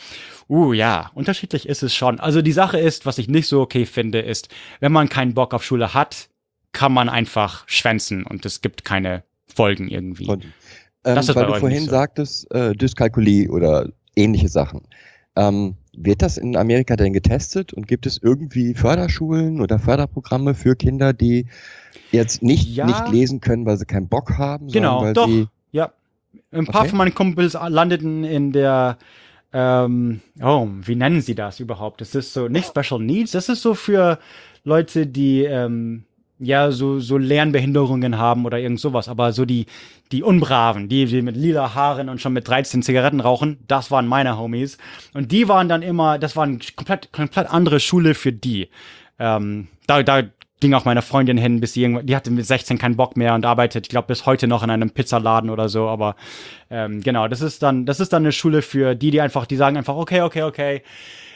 [0.48, 2.20] uh, ja, unterschiedlich ist es schon.
[2.20, 4.48] Also die Sache ist, was ich nicht so okay finde, ist,
[4.81, 6.28] wenn man keinen Bock auf Schule hat,
[6.72, 10.28] kann man einfach schwänzen und es gibt keine Folgen irgendwie.
[10.28, 11.90] Und, ähm, Das ist weil du vorhin so.
[11.90, 14.83] sagtest, äh, Dyskalkulie oder ähnliche Sachen.
[15.37, 20.74] Ähm, wird das in Amerika denn getestet und gibt es irgendwie Förderschulen oder Förderprogramme für
[20.76, 21.46] Kinder, die
[22.11, 22.87] jetzt nicht, Ja.
[22.87, 25.26] nicht lesen können, weil sie keinen Bock haben, Genau, weil doch.
[25.26, 25.92] sie Ja.
[26.50, 26.88] Ein paar Okay.
[26.90, 28.98] von meinen Kumpels landeten in der,
[29.52, 32.00] ähm, oh, wie nennen sie das überhaupt?
[32.00, 34.18] Das ist so nicht Special Needs, das ist so für
[34.64, 36.04] Leute, die, ähm,
[36.38, 39.66] ja, so, so Lernbehinderungen haben oder irgend sowas, aber so die,
[40.12, 44.07] die Unbraven, die, die mit lila Haaren und schon mit 13 Zigaretten rauchen, das waren
[44.07, 44.79] meine Homies.
[45.14, 48.68] Und die waren dann immer, das war eine komplett, komplett andere Schule für die.
[49.18, 50.23] Ähm, da, da
[50.61, 53.35] ging auch meine Freundin hin, bis sie irgendwann, die hatte mit 16 keinen Bock mehr
[53.35, 56.16] und arbeitet, ich glaube, bis heute noch in einem Pizzaladen oder so, aber
[56.71, 59.57] ähm, genau, das ist dann, das ist dann eine Schule für die, die einfach, die
[59.57, 60.83] sagen einfach, okay, okay, okay,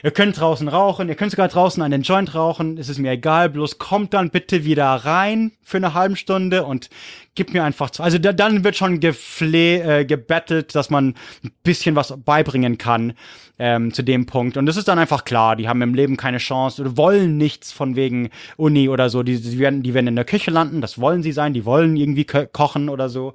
[0.03, 3.49] ihr könnt draußen rauchen, ihr könnt sogar draußen einen Joint rauchen, es ist mir egal,
[3.51, 6.91] bloß kommt dann bitte wieder rein für eine halbe Stunde und
[7.35, 11.53] gibt mir einfach, zwei- also da, dann wird schon gefle äh, gebettelt, dass man ein
[11.63, 13.15] bisschen was beibringen kann
[13.59, 16.39] ähm, zu dem Punkt und das ist dann einfach klar, die haben im Leben keine
[16.39, 20.17] Chance oder wollen nichts von wegen Uni oder so, die, die, werden, die werden in
[20.17, 23.35] der Küche landen, das wollen sie sein, die wollen irgendwie ko kochen oder so.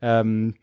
[0.00, 0.54] Ähm,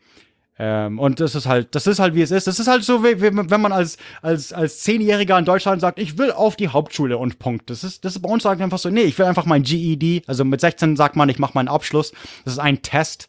[0.58, 2.48] ähm, und das ist halt, das ist halt wie es ist.
[2.48, 6.00] Das ist halt so, wie, wie, wenn man als, als, als Zehnjähriger in Deutschland sagt,
[6.00, 7.70] ich will auf die Hauptschule und Punkt.
[7.70, 10.24] Das ist, das ist bei uns einfach so, nee, ich will einfach mein GED.
[10.28, 12.14] Also mit 16 sagt man, ich mache meinen Abschluss.
[12.46, 13.28] Das ist ein Test.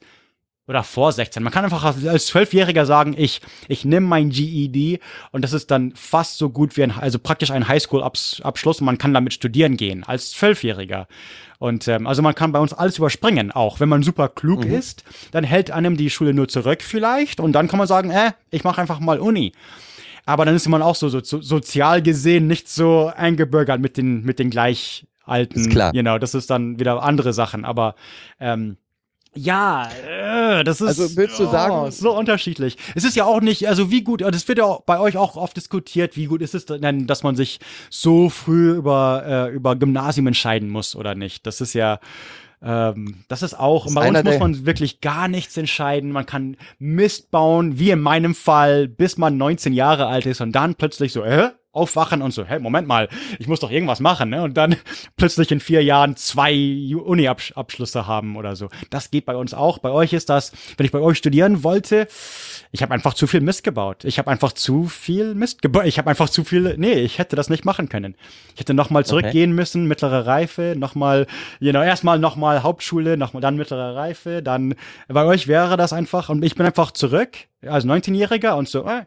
[0.69, 1.43] Oder vor 16.
[1.43, 5.01] Man kann einfach als Zwölfjähriger sagen, ich, ich nehme mein GED
[5.31, 8.99] und das ist dann fast so gut wie ein, also praktisch ein Highschool-Abschluss und man
[8.99, 11.07] kann damit studieren gehen, als Zwölfjähriger.
[11.59, 15.05] Und ähm, also man kann bei uns alles überspringen, auch wenn man super klug ist,
[15.31, 18.65] dann hält einem die Schule nur zurück vielleicht und dann kann man sagen, äh, ich
[18.65, 19.53] mache einfach mal Uni.
[20.27, 24.25] Aber dann ist man auch so, so, so sozial gesehen nicht so eingebürgert mit den,
[24.25, 25.61] mit den gleich alten.
[25.61, 25.93] Ist klar.
[25.93, 27.65] Genau, das ist dann wieder andere Sachen.
[27.65, 27.95] Aber
[28.41, 28.77] ähm,
[29.37, 32.77] ja, äh, das ist Also willst du sagen- oh, so unterschiedlich.
[32.95, 35.37] Es ist ja auch nicht, also wie gut, das wird ja auch bei euch auch
[35.37, 39.77] oft diskutiert, wie gut ist es denn, dass man sich so früh über, äh, über
[39.77, 41.47] Gymnasium entscheiden muss oder nicht.
[41.47, 42.01] Das ist ja,
[42.63, 46.11] ähm, das ist auch, Das ist bei uns muss man wirklich gar nichts entscheiden.
[46.11, 50.53] Man kann Mist bauen, wie in meinem Fall, bis man 19 Jahre alt ist und
[50.53, 53.09] dann plötzlich so, äh, aufwachen und so, hey, Moment mal,
[53.39, 54.43] ich muss doch irgendwas machen, ne?
[54.43, 54.77] Und dann
[55.17, 56.53] plötzlich in vier Jahren zwei
[56.95, 58.69] Uni-Abschlüsse haben oder so.
[58.91, 59.79] Das geht bei uns auch.
[59.79, 62.09] Bei euch ist das, wenn ich bei euch studieren wollte,
[62.73, 64.05] ich habe einfach zu viel Mist gebaut.
[64.05, 65.85] Ich habe einfach zu viel Mist gebaut.
[65.87, 68.17] Ich habe einfach zu viel, nee, ich hätte das nicht machen können.
[68.55, 71.27] Ich hätte nochmal zurückgehen müssen, mittlere Reife, nochmal,
[71.61, 74.75] you know, erstmal nochmal Hauptschule, nochmal dann mittlere Reife, dann,
[75.09, 79.05] bei euch wäre das einfach, und ich bin einfach zurück, als 19-Jähriger und so, äh,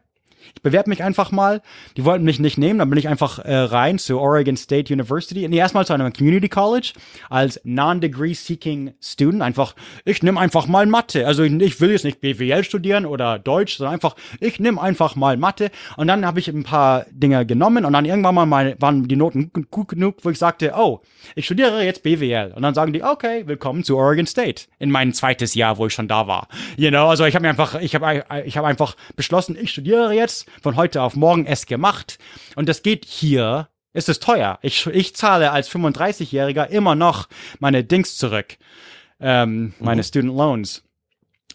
[0.56, 1.62] ich bewerbe mich einfach mal.
[1.98, 5.48] Die wollten mich nicht nehmen, dann bin ich einfach äh, rein zu Oregon State University.
[5.48, 6.94] Nee, erstmal zu einem Community College
[7.30, 9.42] als Non-Degree Seeking Student.
[9.42, 9.76] Einfach,
[10.06, 11.26] ich nehme einfach mal Mathe.
[11.28, 15.16] Also ich, ich will jetzt nicht BWL studieren oder Deutsch, sondern einfach, ich nehme einfach
[15.16, 15.72] mal Mathe.
[15.98, 19.16] Und dann habe ich ein paar Dinge genommen und dann irgendwann mal meine, waren die
[19.16, 21.02] Noten gut genug, wo ich sagte, oh,
[21.36, 22.54] ich studiere jetzt BWL.
[22.56, 24.64] Und dann sagen die, okay, willkommen zu Oregon State.
[24.80, 26.48] In mein zweites Jahr, wo ich schon da war.
[26.78, 30.14] You know, also ich habe mir einfach, ich habe ich hab einfach beschlossen, ich studiere
[30.14, 30.29] jetzt
[30.62, 32.18] von heute auf morgen es gemacht.
[32.56, 34.60] Und das geht hier, ist es teuer.
[34.62, 37.28] Ich, ich zahle als 35-Jähriger immer noch
[37.60, 38.58] meine Dings zurück.
[39.20, 40.06] Ähm, meine Mhm.
[40.06, 40.84] Student Loans.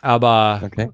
[0.01, 0.91] Aber Okay.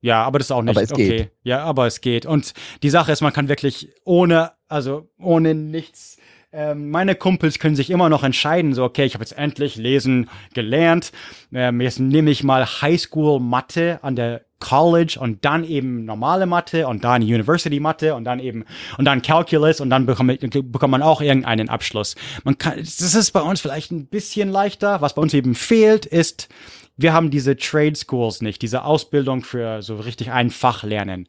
[0.00, 1.08] Ja, aber das ist auch nicht Aber es okay.
[1.08, 1.30] geht.
[1.42, 2.26] Ja, aber es geht.
[2.26, 6.18] Und die Sache ist, man kann wirklich ohne, also ohne nichts.
[6.52, 10.30] Ähm, meine Kumpels können sich immer noch entscheiden, so, okay, ich habe jetzt endlich lesen
[10.54, 11.12] gelernt.
[11.52, 16.88] Ähm, jetzt nehme ich mal Highschool Mathe an der College und dann eben normale Mathe
[16.88, 18.64] und dann University Mathe und dann eben
[18.96, 22.16] und dann Calculus und dann bekommt, bekommt man auch irgendeinen Abschluss.
[22.44, 25.00] Man kann, das ist bei uns vielleicht ein bisschen leichter.
[25.00, 26.48] Was bei uns eben fehlt, ist,
[26.96, 31.28] wir haben diese Trade Schools nicht, diese Ausbildung für so richtig ein Fach lernen.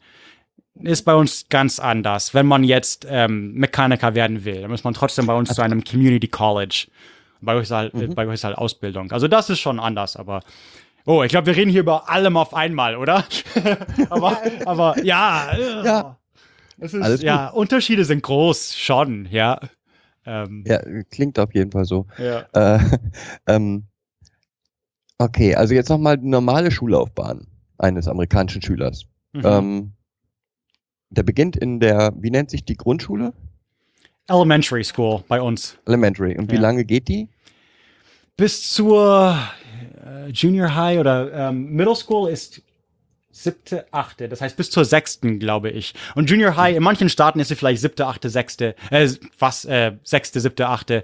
[0.84, 2.34] Ist bei uns ganz anders.
[2.34, 5.84] Wenn man jetzt ähm, Mechaniker werden will, dann muss man trotzdem bei uns zu einem
[5.84, 6.88] Community College.
[7.42, 9.12] Bei euch ist halt, äh, bei euch ist halt Ausbildung.
[9.12, 10.42] Also das ist schon anders, aber
[11.10, 13.24] Oh, ich glaube, wir reden hier über allem auf einmal, oder?
[14.10, 16.18] aber, aber ja, äh, Ja.
[16.80, 19.58] es ist, ja, Unterschiede sind groß, schon, ja.
[20.26, 22.08] Ähm, Ja, klingt auf jeden Fall so.
[22.18, 22.46] ja.
[22.54, 22.80] Äh,
[23.48, 23.86] ähm,
[25.18, 29.06] okay, also jetzt nochmal die normale Schullaufbahn eines amerikanischen Schülers.
[29.32, 29.42] Mhm.
[29.46, 29.92] Ähm,
[31.10, 33.32] der beginnt in der, wie nennt sich die Grundschule?
[34.28, 35.78] Elementary School bei uns.
[35.86, 36.38] Elementary.
[36.38, 36.62] Und wie Ja.
[36.62, 37.30] lange geht die?
[38.36, 39.38] Bis zur
[40.08, 42.62] äh, Junior High oder ähm, Middle School ist
[43.32, 44.28] siebte, achte.
[44.30, 45.94] Das heißt bis zur sechsten, glaube ich.
[46.16, 49.94] Und Junior High, in manchen Staaten ist sie vielleicht siebte, achte, sechste, äh, was, äh,
[50.04, 51.04] sechste, siebte, achte.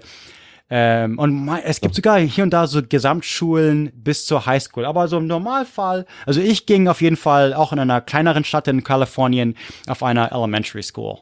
[0.70, 4.86] Ähm, und es gibt sogar hier und da so Gesamtschulen bis zur Highschool.
[4.86, 8.66] Aber so im Normalfall, also ich ging auf jeden Fall auch in einer kleineren Stadt
[8.66, 11.18] in Kalifornien auf einer Elementary School.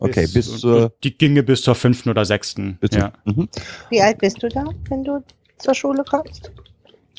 [0.00, 2.78] Okay, bis, zur, die ginge bis zur fünften oder sechsten.
[2.80, 3.12] bis ja.
[3.24, 3.48] mhm.
[3.90, 5.24] Wie alt bist du da, wenn du
[5.58, 6.52] zur Schule kommst?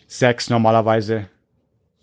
[0.09, 1.27] Sechs normalerweise.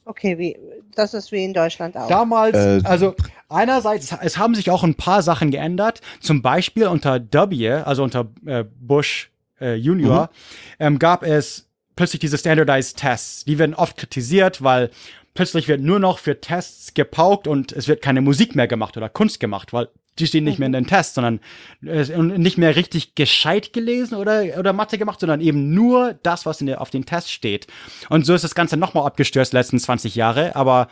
[0.05, 0.57] Okay, wie,
[0.95, 2.07] das ist wie in Deutschland auch.
[2.07, 3.17] Damals, Äh, also
[3.49, 6.01] einerseits, es haben sich auch ein paar Sachen geändert.
[6.21, 10.31] Zum Beispiel unter W, also unter äh, Bush äh, Junior,
[10.79, 11.67] ähm, gab es
[11.97, 13.45] plötzlich diese Standardized Tests.
[13.45, 14.91] Die werden oft kritisiert, weil
[15.35, 19.09] plötzlich wird nur noch für Tests gepaukt und es wird keine Musik mehr gemacht oder
[19.09, 19.89] Kunst gemacht, weil
[20.19, 21.41] die stehen nicht mehr in den Tests, sondern
[21.85, 26.61] äh, nicht mehr richtig gescheit gelesen oder, oder Mathe gemacht, sondern eben nur das, was
[26.61, 27.67] in der, auf den Test steht.
[28.09, 30.89] Und so ist das Ganze nochmal abgestürzt letzten 20 Jahre, aber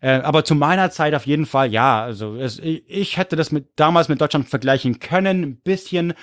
[0.00, 2.02] äh, aber zu meiner Zeit auf jeden Fall, ja.
[2.02, 6.14] Also es, ich hätte das mit damals mit Deutschland vergleichen können, ein bisschen.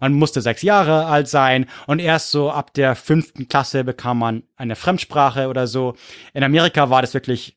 [0.00, 4.42] Man musste sechs Jahre alt sein und erst so ab der fünften Klasse bekam man
[4.56, 5.94] eine Fremdsprache oder so.
[6.34, 7.56] In Amerika war das wirklich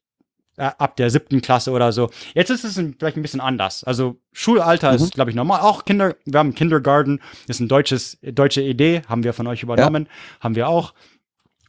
[0.57, 2.09] ab der siebten Klasse oder so.
[2.33, 3.83] Jetzt ist es vielleicht ein bisschen anders.
[3.83, 5.61] Also Schulalter ist, glaube ich, normal.
[5.61, 10.07] Auch Kinder, wir haben Kindergarten, ist ein deutsches, deutsche Idee, haben wir von euch übernommen,
[10.39, 10.93] haben wir auch.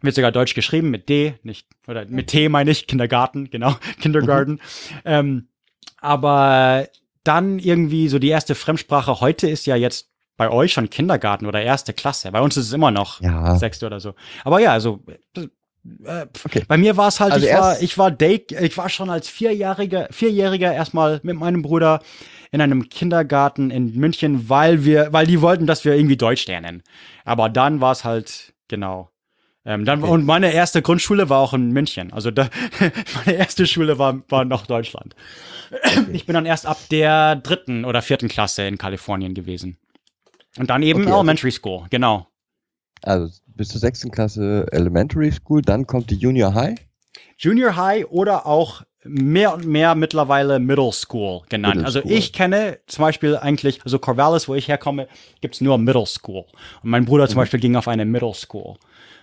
[0.03, 4.61] Wird sogar deutsch geschrieben mit D, nicht, oder mit T meine ich, Kindergarten, genau, Kindergarten.
[5.05, 5.49] Ähm,
[6.01, 6.87] aber
[7.25, 11.63] dann irgendwie so die erste Fremdsprache heute ist ja jetzt bei euch schon Kindergarten oder
[11.63, 12.31] erste Klasse.
[12.31, 13.57] Bei uns ist es immer noch Ja.
[13.57, 14.15] sechste oder so.
[14.45, 15.03] Aber ja, also
[16.05, 16.65] äh, Okay.
[16.67, 19.29] bei mir war es halt, Also ich war, ich war Day, ich war schon als
[19.29, 22.01] Vierjähriger, Vierjähriger erstmal mit meinem Bruder
[22.53, 26.83] in einem Kindergarten in München, weil wir, weil die wollten, dass wir irgendwie Deutsch lernen.
[27.25, 29.11] Aber dann war es halt, genau.
[29.65, 30.13] Ähm, dann, Okay.
[30.13, 32.13] Und meine erste Grundschule war auch in München.
[32.13, 32.49] Also da,
[33.27, 35.17] meine erste Schule war, war noch Deutschland.
[36.13, 39.77] Ich bin dann erst ab der dritten oder vierten Klasse in Kalifornien gewesen.
[40.57, 42.29] Und dann eben Okay, also- Elementary School, genau.
[43.03, 46.77] Also bis zur sechsten Klasse Elementary School, dann kommt die Junior High.
[47.39, 51.77] Junior High oder auch mehr und mehr mittlerweile Middle School genannt.
[51.77, 52.13] Middle also School.
[52.13, 55.07] ich kenne zum Beispiel eigentlich, also Corvallis, wo ich herkomme,
[55.41, 56.45] gibt's nur Middle School.
[56.83, 57.29] Und mein Bruder Mhm.
[57.29, 58.77] zum Beispiel ging auf eine Middle School.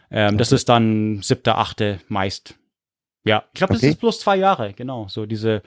[0.10, 2.56] Ähm, Das ist dann siebte, achte meist.
[3.26, 3.92] Ja, ich glaube, das Okay.
[3.92, 5.08] ist bloß zwei Jahre, genau.
[5.10, 5.64] So diese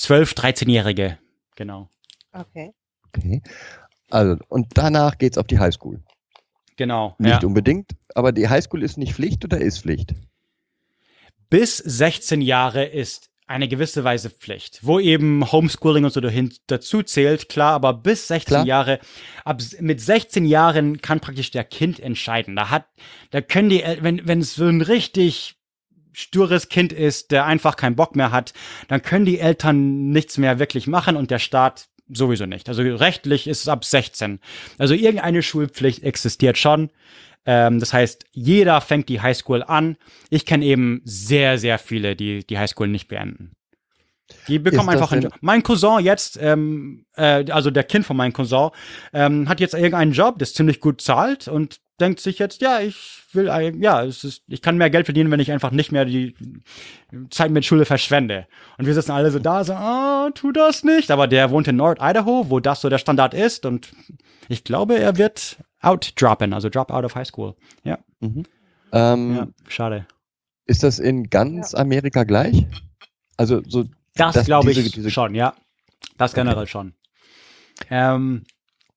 [0.00, 1.18] 12-, 13-Jährige,
[1.56, 1.88] genau.
[2.32, 2.72] Okay.
[3.08, 3.42] Okay.
[4.10, 6.02] Also, und danach geht's auf die Highschool.
[6.82, 7.14] Genau.
[7.18, 7.46] Nicht ja.
[7.46, 10.14] unbedingt, aber die Highschool ist nicht Pflicht oder ist Pflicht?
[11.52, 17.02] bis 16 Jahre ist eine gewisse Weise Pflicht, wo eben Homeschooling und so dahin, dazu
[17.02, 18.66] zählt, klar, aber bis 16 Klar.
[18.66, 19.00] Jahre,
[19.44, 22.56] ab, mit 16 Jahren kann praktisch der Kind entscheiden.
[22.56, 22.86] Da hat,
[23.32, 25.56] da können die, wenn, wenn es so ein richtig
[26.14, 28.54] stures Kind ist, der einfach keinen Bock mehr hat,
[28.88, 32.68] dann können die Eltern nichts mehr wirklich machen und der Staat sowieso nicht.
[32.68, 34.40] Also rechtlich ist es ab 16.
[34.78, 36.90] Also irgendeine Schulpflicht existiert schon.
[37.44, 39.96] Ähm, das heißt, jeder fängt die Highschool an.
[40.30, 43.52] Ich kenne eben sehr, sehr viele, die die Highschool nicht beenden.
[44.48, 45.34] Die bekommen das einfach einen Job.
[45.40, 48.70] Mein Cousin jetzt, ähm, äh, also der Kind von meinem Cousin,
[49.12, 53.22] ähm, hat jetzt irgendeinen Job, der ziemlich gut zahlt und denkt sich jetzt, ja, ich
[53.32, 56.04] will, ein- ja, es ist, ich kann mehr Geld verdienen, wenn ich einfach nicht mehr
[56.04, 56.34] die
[57.30, 58.46] Zeit mit Schule verschwende.
[58.78, 61.10] Und wir sitzen alle so da, so, ah, tu das nicht.
[61.10, 63.92] Aber der wohnt in Nord-Idaho, wo das so der Standard ist und
[64.48, 67.54] ich glaube, er wird outdroppen, also drop out of high school.
[67.84, 67.98] Ja,
[68.92, 70.06] Ähm, ja, schade.
[70.66, 72.66] Ist das in ganz Amerika gleich?
[73.36, 75.54] Also so Das, glaube ich diese- diese- schon, ja.
[76.18, 76.94] Das generell schon.
[77.90, 78.44] Ähm,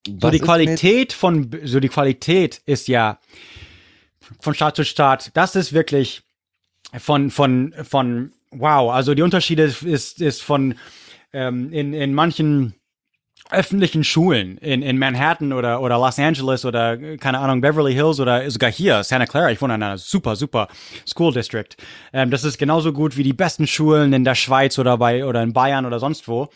[0.06, 3.20] so was die Qualität von, so die Qualität ist ja
[4.40, 6.24] von Staat zu Staat, das ist wirklich
[6.98, 10.76] von, von, von, wow, also die Unterschiede ist, ist von,
[11.34, 12.76] ähm, in, in manchen
[13.52, 18.50] öffentlichen Schulen in, in Manhattan oder, oder Los Angeles oder, keine Ahnung, Beverly Hills oder
[18.50, 19.52] sogar hier, Santa Clara.
[19.52, 20.68] Ich wohne in einer super, super
[21.08, 21.70] School District.
[22.12, 25.44] Ähm, das ist genauso gut wie die besten Schulen in der Schweiz oder bei, oder
[25.44, 26.50] in Bayern oder sonst wo.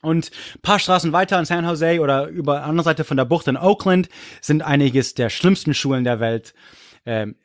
[0.00, 3.48] Und ein paar Straßen weiter in San Jose oder über andere Seite von der Bucht
[3.48, 4.08] in Oakland
[4.40, 6.54] sind einiges der schlimmsten Schulen der Welt.
[7.06, 7.36] Ähm,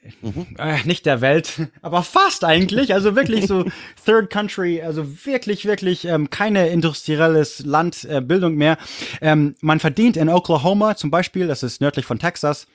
[0.58, 2.94] äh, nicht der Welt, aber fast eigentlich.
[2.94, 3.66] Also wirklich so
[4.06, 8.78] Third Country, also wirklich, wirklich ähm, keine industrielles Land, äh, Bildung mehr.
[9.22, 12.68] Ähm, man verdient in Oklahoma zum Beispiel, das ist nördlich von Texas,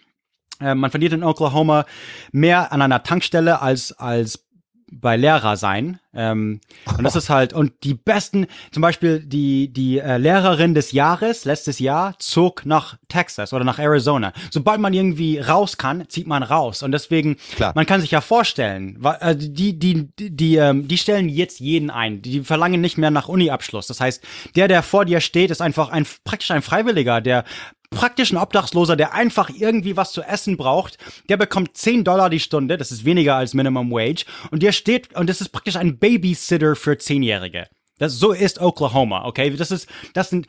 [0.60, 1.84] äh, man verdient in Oklahoma
[2.32, 4.47] mehr an einer Tankstelle als, als
[4.90, 6.00] bei Lehrer sein.
[6.14, 6.60] Ähm,
[6.96, 11.44] und das ist halt, und die besten, zum Beispiel die, die äh, Lehrerin des Jahres,
[11.44, 14.32] letztes Jahr, zog nach Texas oder nach Arizona.
[14.50, 16.82] Sobald man irgendwie raus kann, zieht man raus.
[16.82, 17.72] Und deswegen, Klar.
[17.74, 18.98] man kann sich ja vorstellen,
[19.34, 22.22] die, die, die, die, ähm, die stellen jetzt jeden ein.
[22.22, 23.86] Die verlangen nicht mehr nach Uni-Abschluss.
[23.86, 24.24] Das heißt,
[24.56, 27.44] der, der vor dir steht, ist einfach ein, praktisch ein Freiwilliger, der
[27.90, 30.98] praktisch ein Obdachloser, der einfach irgendwie was zu essen braucht,
[31.28, 35.14] der bekommt 10 Dollar die Stunde, das ist weniger als Minimum Wage, und der steht,
[35.16, 37.66] und das ist praktisch ein Babysitter für Zehnjährige.
[37.98, 39.50] Das, so ist Oklahoma, okay?
[39.56, 40.46] Das ist, das sind,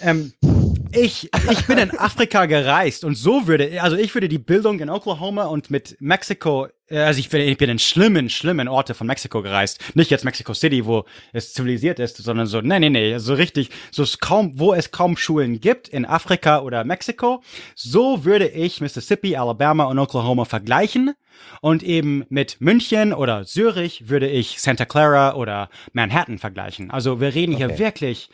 [0.00, 0.32] ähm,
[0.92, 4.90] ich, ich bin in Afrika gereist und so würde, also ich würde die Bildung in
[4.90, 9.06] Oklahoma und mit Mexiko, äh, also ich bin, ich bin in schlimmen, schlimmen Orte von
[9.06, 9.80] Mexiko gereist.
[9.94, 13.70] Nicht jetzt Mexico City, wo es zivilisiert ist, sondern so, nee, nee, nee, so richtig,
[13.90, 17.42] so es kaum, wo es kaum Schulen gibt, in Afrika oder Mexiko.
[17.74, 21.14] So würde ich Mississippi, Alabama und Oklahoma vergleichen.
[21.60, 26.90] Und eben mit München oder Zürich würde ich Santa Clara oder Manhattan vergleichen.
[26.90, 27.78] Also wir reden hier Okay.
[27.78, 28.28] wirklich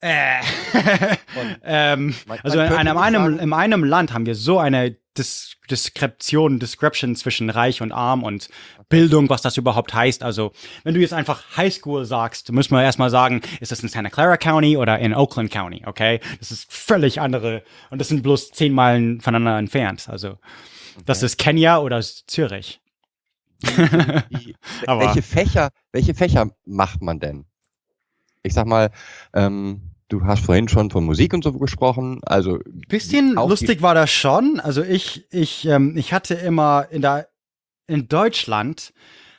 [0.00, 0.40] äh,
[1.64, 5.56] ähm, Man- also man in einem, einem, in einem Land haben wir so eine Dis
[5.68, 8.48] Deskription, Description zwischen reich und arm und
[8.88, 10.22] Bildung, was das überhaupt heißt.
[10.24, 14.10] Also, wenn du jetzt einfach Highschool sagst, müssen wir erstmal sagen, ist das in Santa
[14.10, 16.20] Clara County oder in Oakland County, okay?
[16.40, 20.08] Das ist völlig andere und das sind bloß zehn Meilen voneinander entfernt.
[20.08, 20.38] Also,
[21.06, 22.80] das ist Kenia oder Zürich.
[24.86, 27.44] Aber- welche Fächer, welche Fächer macht man denn?
[28.42, 28.90] Ich sag mal,
[29.34, 34.10] ähm, du hast vorhin schon von Musik und so gesprochen, also Bisschen lustig war das
[34.10, 34.60] schon.
[34.60, 37.28] Also ich, ich, ähm, ich hatte immer in der,
[37.86, 38.92] in Deutschland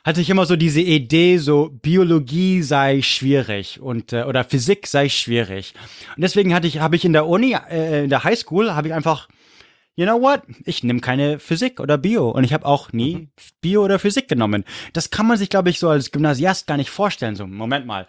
[0.04, 5.08] hatte ich immer so diese Idee, so Biologie sei schwierig und äh, oder Physik sei
[5.08, 5.74] schwierig.
[6.16, 8.94] Und deswegen hatte ich, habe ich in der Uni, äh, in der Highschool, habe ich
[8.94, 9.28] einfach,
[9.94, 13.28] you know what, ich nehme keine Physik oder Bio und ich habe auch nie
[13.60, 14.64] Bio oder Physik genommen.
[14.92, 17.36] Das kann man sich, glaube ich, so als Gymnasiast gar nicht vorstellen.
[17.36, 18.06] So, Moment mal.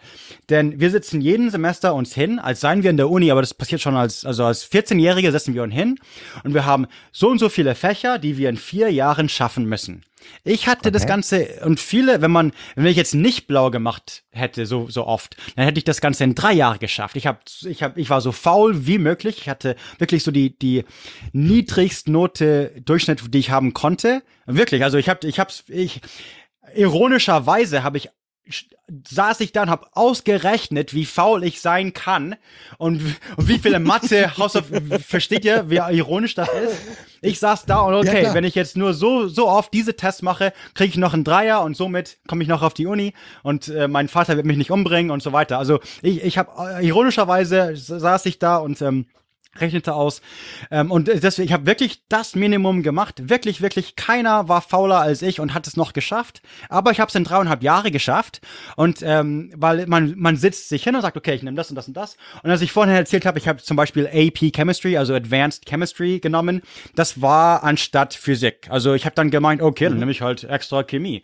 [0.48, 3.54] Denn wir sitzen jeden Semester uns hin, als seien wir in der Uni, aber das
[3.54, 5.98] passiert schon als, also als 14-Jährige setzen wir uns hin
[6.42, 10.02] und wir haben so und so viele Fächer, die wir in vier Jahren schaffen müssen.
[10.44, 11.08] Ich hatte das Okay.
[11.08, 15.36] Ganze und viele, wenn man, wenn ich jetzt nicht blau gemacht hätte, so, so oft,
[15.56, 17.16] dann hätte ich das Ganze in drei Jahren geschafft.
[17.16, 19.38] Ich hab, ich hab, ich war so faul wie möglich.
[19.38, 20.84] Ich hatte wirklich so die, die
[21.32, 24.22] niedrigstnote Durchschnitt, die ich haben konnte.
[24.46, 26.00] Wirklich, also ich hab, ich hab's, ich,
[26.74, 28.10] ironischerweise habe ich
[29.08, 32.36] saß ich dann, habe ausgerechnet, wie faul ich sein kann
[32.76, 33.00] und,
[33.36, 34.64] und wie viele Mathe Hausauf
[35.06, 36.76] versteht ihr, wie ironisch das ist?
[37.22, 38.34] Ich saß da und okay, klar.
[38.34, 41.62] wenn ich jetzt nur so so oft diese Tests mache, kriege ich noch einen Dreier
[41.62, 44.70] und somit komme ich noch auf die Uni und äh, mein Vater wird mich nicht
[44.70, 45.58] umbringen und so weiter.
[45.58, 49.06] Also ich ich habe äh, ironischerweise saß ich da und ähm,
[49.56, 50.20] rechnete aus.
[50.70, 53.28] Ähm, und deswegen, ich habe wirklich das Minimum gemacht.
[53.28, 56.42] Wirklich, wirklich keiner war fauler als ich und hat es noch geschafft.
[56.68, 58.40] Aber ich habe es in dreieinhalb Jahre geschafft.
[58.76, 61.76] Und ähm, weil man, man sitzt sich hin und sagt, okay, ich nehme das und
[61.76, 62.16] das und das.
[62.42, 66.20] Und als ich vorhin erzählt habe, ich habe zum Beispiel AP Chemistry, also Advanced Chemistry
[66.20, 66.62] genommen.
[66.94, 68.68] Das war anstatt Physik.
[68.70, 71.22] Also ich habe dann gemeint, okay, dann nehme ich halt extra Chemie.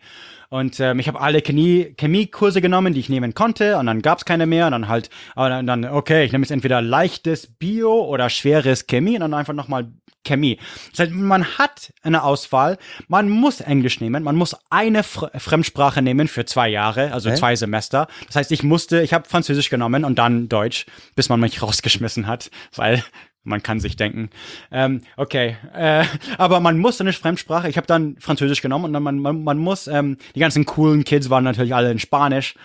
[0.51, 3.77] Und ähm, ich habe alle Chemie- Chemiekurse genommen, die ich nehmen konnte.
[3.77, 4.65] Und dann gab's keine mehr.
[4.65, 9.13] Und dann halt, aber dann, okay, ich nehme jetzt entweder leichtes Bio oder schweres Chemie.
[9.15, 9.87] Und dann einfach nochmal
[10.25, 10.59] Chemie.
[10.91, 12.77] Das heißt, man hat eine Auswahl.
[13.07, 14.23] Man muss Englisch nehmen.
[14.23, 17.35] Man muss eine Fr Fremdsprache nehmen für zwei Jahre, also Hä?
[17.35, 18.07] zwei Semester.
[18.27, 20.85] Das heißt, ich musste, ich habe Französisch genommen und dann Deutsch,
[21.15, 23.03] bis man mich rausgeschmissen hat, weil
[23.43, 24.29] man kann sich denken.
[24.71, 26.05] Ähm, okay, äh,
[26.37, 27.69] aber man muss eine Fremdsprache.
[27.69, 31.03] Ich habe dann Französisch genommen und dann man, man, man muss, ähm, die ganzen coolen
[31.03, 32.55] Kids waren natürlich alle in Spanisch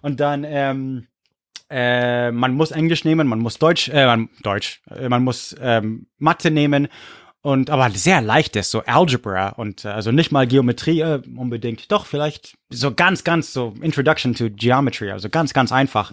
[0.00, 1.06] und dann ähm,
[1.70, 6.06] äh, man muss Englisch nehmen, man muss Deutsch, äh, man, Deutsch, äh, man muss ähm,
[6.18, 6.88] Mathe nehmen
[7.40, 12.06] und aber sehr leichtes, so Algebra und äh, also nicht mal Geometrie äh, unbedingt, doch
[12.06, 16.12] vielleicht so ganz, ganz so Introduction to Geometry, also ganz, ganz einfach.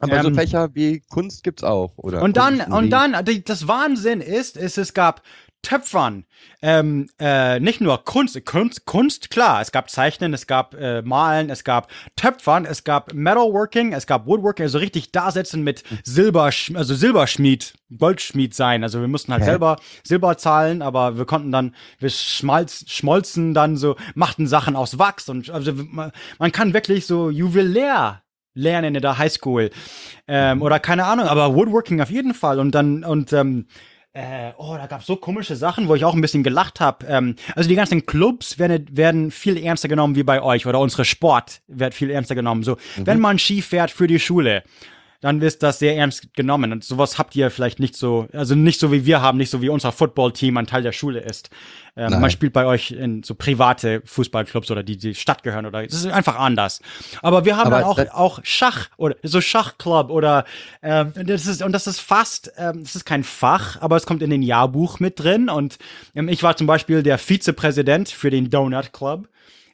[0.00, 2.22] Aber so Ähm, Fächer wie Kunst gibt's auch, oder?
[2.22, 5.22] Und dann, Kunst, und dann, das Wahnsinn ist, ist es gab
[5.62, 6.24] Töpfern,
[6.60, 11.50] ähm, äh, nicht nur Kunst, Kunst, Kunst, klar, es gab Zeichnen, es gab äh, Malen,
[11.50, 16.50] es gab Töpfern, es gab Metalworking, es gab Woodworking, also richtig da sitzen mit Silber,
[16.74, 19.50] also Silberschmied, Goldschmied sein, also wir mussten halt Hä?
[19.50, 24.98] selber Silber zahlen, aber wir konnten dann, wir schmalz, schmolzen dann so, machten Sachen aus
[24.98, 26.10] Wachs und also man,
[26.40, 28.21] man kann wirklich so Juwelier
[28.54, 29.70] lernen in der Highschool
[30.28, 33.66] ähm, oder keine Ahnung, aber Woodworking auf jeden Fall und dann und ähm,
[34.14, 37.06] äh, oh, da gab's so komische Sachen, wo ich auch ein bisschen gelacht habe.
[37.06, 41.06] Ähm, also die ganzen Clubs werden, werden viel ernster genommen wie bei euch oder unsere
[41.06, 42.62] Sport wird viel ernster genommen.
[42.62, 44.64] So, wenn man Ski fährt für die Schule,
[45.22, 46.72] dann ist das sehr ernst genommen.
[46.72, 49.62] Und sowas habt ihr vielleicht nicht so, also nicht so wie wir haben, nicht so
[49.62, 51.48] wie unser Football-Team ein Teil der Schule ist.
[51.94, 55.84] Ähm, man spielt bei euch in so private Fußballclubs oder die die Stadt gehören oder
[55.84, 56.80] das ist einfach anders.
[57.22, 60.44] Aber wir haben Aber dann auch auch Schach oder so Schachclub oder
[60.82, 64.22] ähm, das ist und das ist fast, ähm, das ist kein Fach, aber es kommt
[64.22, 65.78] in den Jahrbuch mit drin und
[66.14, 69.28] ähm, ich war zum Beispiel der Vizepräsident für den Donut Club.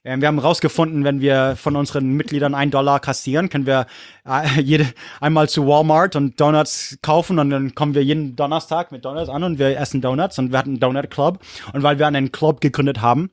[0.08, 3.86] Ähm, wir haben rausgefunden, wenn wir von unseren Mitgliedern ein Dollar kassieren, können wir
[4.26, 4.86] äh, jede
[5.20, 9.44] einmal zu Walmart und Donuts kaufen und dann kommen wir jeden Donnerstag mit Donuts an
[9.44, 11.40] und wir essen Donuts und wir hatten einen Donut Club
[11.74, 13.30] und weil wir einen Club gegründet haben,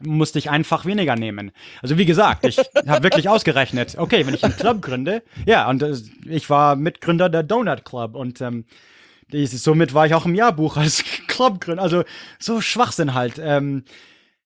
[0.00, 1.52] musste ich einfach weniger nehmen.
[1.82, 5.82] Also wie gesagt, ich habe wirklich ausgerechnet, okay, wenn ich einen Club gründe, ja, und
[5.82, 5.94] äh,
[6.24, 8.64] ich war Mitgründer der Donut Club und ähm,
[9.30, 11.82] dieses, somit war ich auch im Jahrbuch als Clubgründer.
[11.82, 12.04] Also
[12.38, 13.38] so Schwachsinn halt.
[13.38, 13.84] Ähm,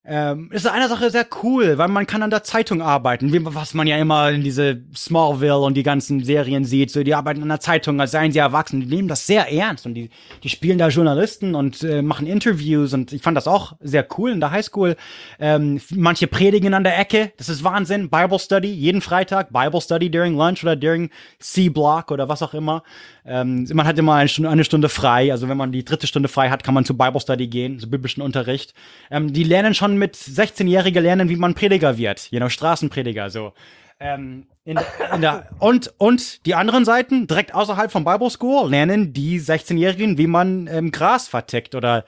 [0.05, 3.75] ähm, ist einer Sache sehr cool, weil man kann an der Zeitung arbeiten, wie, was
[3.75, 6.91] man ja immer in diese Smallville und die ganzen Serien sieht.
[6.91, 8.81] So, die arbeiten an der Zeitung, als seien sie erwachsen.
[8.81, 10.09] Die nehmen das sehr ernst und die,
[10.43, 14.31] die spielen da Journalisten und äh, machen Interviews und ich fand das auch sehr cool
[14.31, 14.97] in der Highschool.
[15.39, 18.09] Ähm, manche predigen an der Ecke, das ist Wahnsinn.
[18.09, 22.83] Bible Study, jeden Freitag, Bible Study during Lunch oder during C-Block oder was auch immer.
[23.27, 26.31] Ähm, man hat immer eine Stunde, eine Stunde frei, also wenn man die dritte Stunde
[26.31, 28.73] frei hat, kann man zu Bible Study gehen, so biblischen Unterricht.
[29.11, 33.53] Ähm, die lernen schon mit 16-Jährige lernen, wie man Prediger wird, know, Straßenprediger, so.
[34.01, 34.79] Ähm, in,
[35.15, 40.19] in der, und, und die anderen Seiten, direkt außerhalb von Bible School, lernen die 16-Jährigen,
[40.19, 42.05] wie man ähm, Gras vertickt oder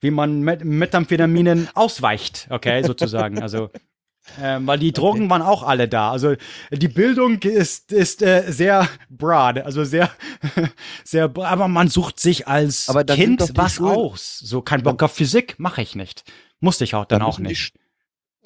[0.00, 3.42] wie man mit Methamphetaminen ausweicht, okay, sozusagen.
[3.42, 3.70] Also,
[4.40, 6.10] ähm, weil die Drogen waren auch alle da.
[6.10, 6.34] Also
[6.70, 10.10] die Bildung ist, ist äh, sehr broad, also sehr,
[11.04, 14.38] sehr, aber man sucht sich als Kind was aus.
[14.38, 16.24] So kein Bock auf Physik, mache ich nicht.
[16.60, 17.74] Musste ich auch dann Da auch die nicht.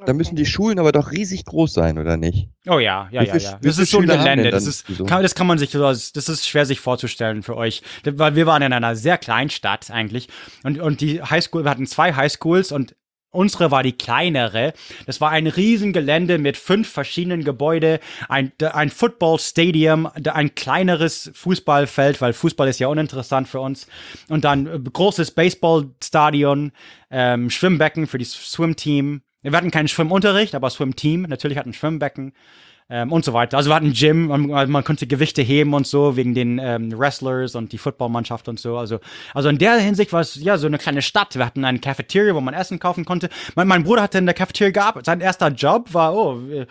[0.07, 2.49] Da müssen die Schulen aber doch riesig groß sein, oder nicht?
[2.69, 3.59] Oh ja, ja, Wie ja, ja.
[3.61, 4.51] wie Das ist so ein Gelände.
[4.53, 7.83] Das ist, kann, das kann man sich, das das ist schwer sich vorzustellen für euch.
[8.05, 10.29] Weil wir waren in einer sehr kleinen Stadt eigentlich.
[10.63, 12.95] Und, und die Highschool, wir hatten zwei Highschools und
[13.39, 14.73] unsere war die kleinere.
[15.07, 22.21] Das war ein Riesengelände mit fünf verschiedenen Gebäude, ein, ein Football Stadium, ein kleineres Fußballfeld,
[22.21, 23.87] weil Fußball ist ja uninteressant für uns.
[24.29, 26.73] Und dann äh, großes Baseballstadion,
[27.11, 29.23] ähm, Schwimmbecken für das Swim-Team.
[29.43, 32.33] Wir hatten keinen Schwimmunterricht, aber Swim-Team natürlich hatten ein Schwimmbecken
[32.91, 33.57] ähm, und so weiter.
[33.57, 37.55] Also wir hatten Gym, man, man konnte Gewichte heben und so wegen den ähm, Wrestlers
[37.55, 38.79] und die Footballmannschaft und so.
[38.79, 39.01] Also,
[39.35, 41.35] also in der Hinsicht war es ja so eine kleine Stadt.
[41.37, 43.29] Wir hatten eine Cafeteria, wo man Essen kaufen konnte.
[43.55, 45.07] Mein, mein Bruder hatte in der Cafeteria gearbeitet.
[45.07, 46.67] Sein erster Job war, oh, äh,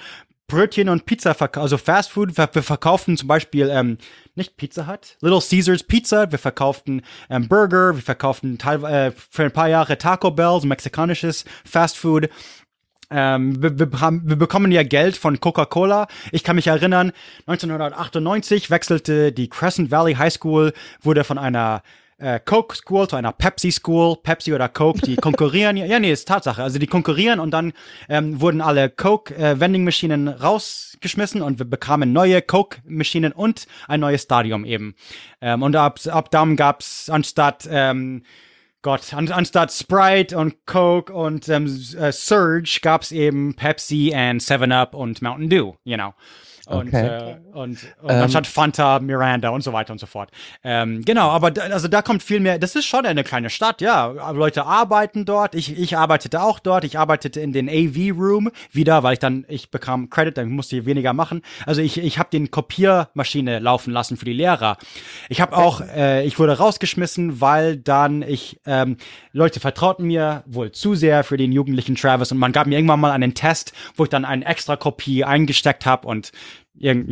[0.50, 2.38] Brötchen und Pizza, also Fast Food.
[2.38, 3.98] Wir, verkauften zum Beispiel ähm,
[4.34, 6.32] nicht Pizza Hut, Little Caesars Pizza.
[6.32, 7.96] Wir verkauften ähm, Burger.
[7.96, 12.30] Wir verkauften teilweise äh, für ein paar Jahre Taco Bell, so mexikanisches Fast Food.
[13.10, 16.08] Ähm, wir, wir, haben, wir bekommen ja Geld von Coca-Cola.
[16.32, 17.12] Ich kann mich erinnern,
[17.46, 21.84] 1998 wechselte die Crescent Valley High School, wurde von einer
[22.18, 25.78] äh, Coke School zu einer Pepsi School, Pepsi oder Coke, die konkurrieren.
[25.78, 26.64] ja, nee, ist Tatsache.
[26.64, 27.74] Also die konkurrieren und dann
[28.10, 29.56] ähm, wurden alle Coke äh,
[30.42, 34.96] rausgeschmissen und wir bekamen neue Coke Maschinen und ein neues Stadion eben.
[35.42, 38.24] Ähm, und ab, ab dann gab's anstatt ähm,
[38.82, 41.66] Gott, an, anstatt Sprite und Coke und ähm,
[41.98, 46.14] äh, Surge gab es eben Pepsi and 7-Up und Mountain Dew, you know.
[46.68, 47.08] Und, Okay.
[47.08, 48.22] äh, und, und Ähm.
[48.24, 50.30] anstatt Fanta, Miranda und so weiter und so fort.
[50.64, 52.60] Ähm, genau, aber da, also da kommt viel mehr.
[52.60, 54.08] Das ist schon eine kleine Stadt, ja.
[54.32, 55.56] Leute arbeiten dort.
[55.56, 56.84] Ich, ich arbeitete auch dort.
[56.84, 60.76] Ich arbeitete in den AV Room wieder, weil ich dann, ich bekam Credit, dann musste
[60.78, 61.42] ich weniger machen.
[61.66, 64.78] Also ich, ich habe den Kopiermaschine laufen lassen für die Lehrer.
[65.30, 68.98] Ich habe auch, äh, ich wurde rausgeschmissen, weil dann ich, ähm,
[69.32, 73.00] Leute vertrauten mir wohl zu sehr für den jugendlichen Travis und man gab mir irgendwann
[73.00, 76.32] mal einen Test, wo ich dann eine extra Kopie eingesteckt habe und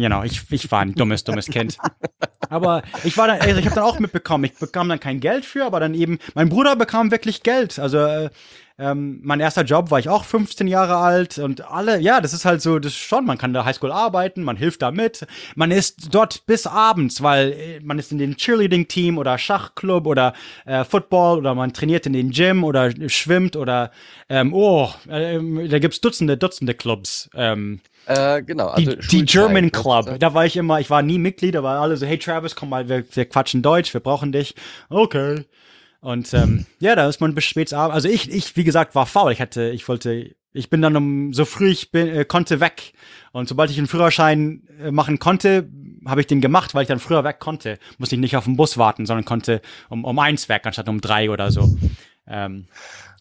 [0.10, 1.78] know, ich, ich war ein dummes, dummes Kind.
[2.50, 5.46] Aber ich war dann, also ich habe dann auch mitbekommen, ich bekam dann kein Geld
[5.46, 7.80] für, aber dann eben, mein Bruder bekam wirklich Geld.
[7.80, 8.30] Also äh,
[8.78, 12.46] ähm, mein erster Job war ich auch 15 Jahre alt und alle, ja, das ist
[12.46, 15.72] halt so, das ist schon, man kann da Highschool arbeiten, man hilft da mit, man
[15.72, 20.34] ist dort bis abends, weil äh, man ist in den Cheerleading-Team oder Schachclub oder
[20.66, 23.92] äh, Football oder man trainiert in den Gym oder schwimmt oder,
[24.30, 27.30] ähm, oh, ähm, da gibt's Dutzende, Dutzende Clubs.
[27.34, 28.76] Ähm, Äh, genau.
[28.76, 29.72] die, Also die Schulzeit, German?
[29.72, 30.20] Club.
[30.20, 32.88] Da war ich immer, ich war nie Mitglied, aber alle so, hey Travis, komm mal,
[32.88, 34.54] wir, wir quatschen Deutsch, wir brauchen dich.
[34.90, 35.46] Okay.
[36.06, 37.95] Und ähm, ja, da ist man bis spät abends.
[37.95, 39.32] Also ich, ich, wie gesagt, war faul.
[39.32, 42.93] Ich hatte, ich wollte, ich bin dann um so früh ich bin, äh, konnte weg.
[43.32, 45.68] Und sobald ich einen Führerschein äh, machen konnte,
[46.06, 47.80] habe ich den gemacht, weil ich dann früher weg konnte.
[47.97, 51.01] Musste ich nicht auf den Bus warten, sondern konnte um, um eins weg, anstatt um
[51.01, 51.76] drei oder so.
[52.28, 52.68] Ähm,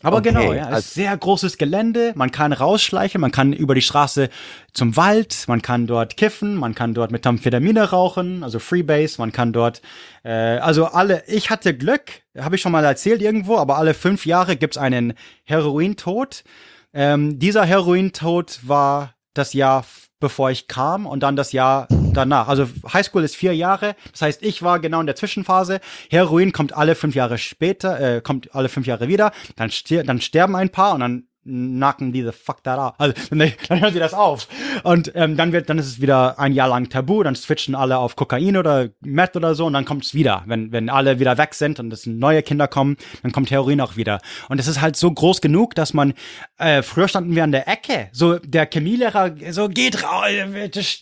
[0.04, 2.12] aber Okay, genau, ja, also- ist sehr großes Gelände.
[2.14, 4.28] Man kann rausschleichen, man kann über die Straße
[4.72, 9.52] zum Wald, man kann dort kiffen, man kann dort Methamphetamine rauchen, also Freebase, man kann
[9.52, 9.82] dort,
[10.22, 12.02] äh, also alle, ich hatte Glück,
[12.38, 16.44] habe ich schon mal erzählt irgendwo, aber alle fünf Jahre gibt's einen Herointod.
[16.92, 19.84] Ähm, dieser Herointod war das Jahr
[20.24, 22.48] bevor ich kam und dann das Jahr danach.
[22.48, 23.94] Also Highschool ist vier Jahre.
[24.10, 25.80] Das heißt, ich war genau in der Zwischenphase.
[26.08, 29.32] Heroin kommt alle fünf Jahre später, äh, kommt alle fünf Jahre wieder.
[29.56, 29.70] Dann,
[30.06, 32.94] dann sterben ein paar und dann nacken die the fuck that out.
[32.98, 34.48] Also, dann hören sie das auf.
[34.82, 37.98] Und ähm, dann wird, dann ist es wieder ein Jahr lang tabu, dann switchen alle
[37.98, 40.42] auf Kokain oder Meth oder so und dann kommt es wieder.
[40.46, 43.96] Wenn, wenn alle wieder weg sind und es neue Kinder kommen, dann kommt Heroin auch
[43.96, 44.20] wieder.
[44.48, 46.14] Und es ist halt so groß genug, dass man,
[46.58, 50.24] äh, früher standen wir an der Ecke, so der Chemielehrer, so geht raus,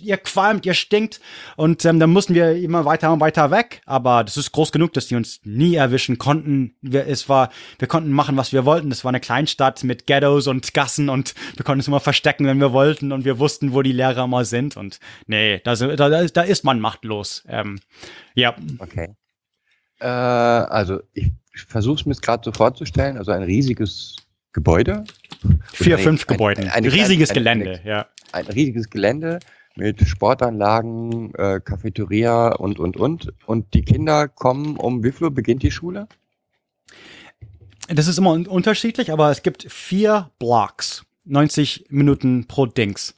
[0.01, 1.21] ihr qualmt, ihr stinkt.
[1.57, 3.83] Und ähm, dann mussten wir immer weiter und weiter weg.
[3.87, 6.75] Aber das ist groß genug, dass die uns nie erwischen konnten.
[6.81, 8.91] Wir, es war, wir konnten machen, was wir wollten.
[8.91, 12.59] Das war eine Kleinstadt mit Ghettos und Gassen und wir konnten uns immer verstecken, wenn
[12.61, 14.77] wir wollten und wir wussten, wo die Lehrer mal sind.
[14.77, 17.45] Und nee, da, da, da, ist- man machtlos.
[17.49, 17.79] Ähm,
[18.35, 19.15] ja, Okay.
[20.01, 23.17] Äh, also ich versuche es mir gerade so vorzustellen.
[23.19, 24.17] Also ein riesiges
[24.53, 25.05] Gebäude.
[25.73, 26.69] vier, Ein- fünf ein- Gebäuden.
[26.69, 28.07] eine Riesiges Gelände, ja.
[28.33, 29.39] Ein riesiges Gelände
[29.77, 33.33] mit Sportanlagen, äh, Cafeteria und, und, und.
[33.47, 36.09] Und die Kinder kommen um wie viel Uhr beginnt die Schule?
[37.95, 41.05] Das ist immer un unterschiedlich, aber es gibt vier Blocks.
[41.25, 43.15] 90 Minuten pro Dings.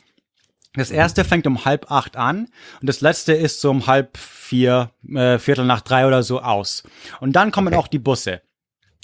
[0.75, 2.49] Das erste fängt um halb acht an
[2.81, 6.83] und das letzte ist so um halb vier, äh, Viertel nach drei oder so aus.
[7.21, 7.77] Und dann kommen Okay.
[7.77, 8.43] auch die Busse.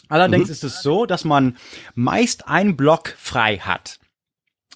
[0.08, 0.52] Allerdings Mhm.
[0.52, 1.56] ist es so, dass man
[1.94, 4.00] meist einen Block frei hat.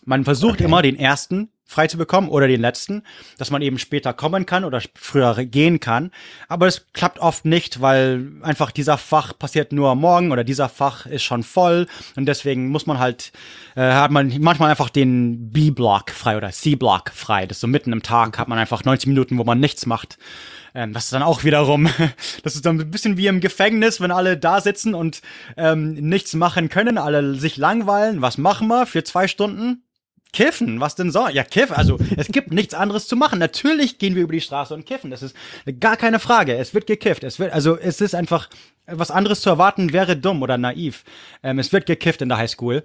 [0.05, 0.65] Man versucht Okay.
[0.65, 3.03] immer den ersten frei zu bekommen oder den letzten,
[3.39, 6.11] dass man eben später kommen kann oder früher gehen kann.
[6.49, 10.69] Aber es klappt oft nicht, weil einfach dieser Fach passiert nur am Morgen oder dieser
[10.69, 11.87] Fach ist schon voll
[12.17, 13.33] und deswegen muss man halt,
[13.77, 17.47] äh, hat man manchmal einfach den B-Block frei oder C-Block frei.
[17.47, 20.19] Das ist so mitten im Tag hat man einfach 90 Minuten, wo man nichts macht.
[20.75, 21.89] Ähm, das ist dann auch wiederum,
[22.43, 25.23] das ist dann ein bisschen wie im Gefängnis, wenn alle da sitzen und
[25.57, 28.23] ähm, nichts machen können, alle sich langweilen.
[28.23, 29.84] Was machen wir für zwei Stunden?
[30.35, 31.29] Kiffen, was denn so?
[31.29, 31.77] Ja, kiffen.
[31.77, 33.39] Also es gibt nichts anderes zu machen.
[33.39, 35.11] Natürlich gehen wir über die Straße und kiffen.
[35.11, 35.35] Das ist
[35.81, 36.57] gar keine Frage.
[36.57, 37.23] Es wird gekifft.
[37.23, 38.51] Es wird, also es ist einfach
[38.87, 41.05] was anderes zu erwarten wäre dumm oder naiv.
[41.43, 42.85] Ähm, es wird gekifft in der Highschool.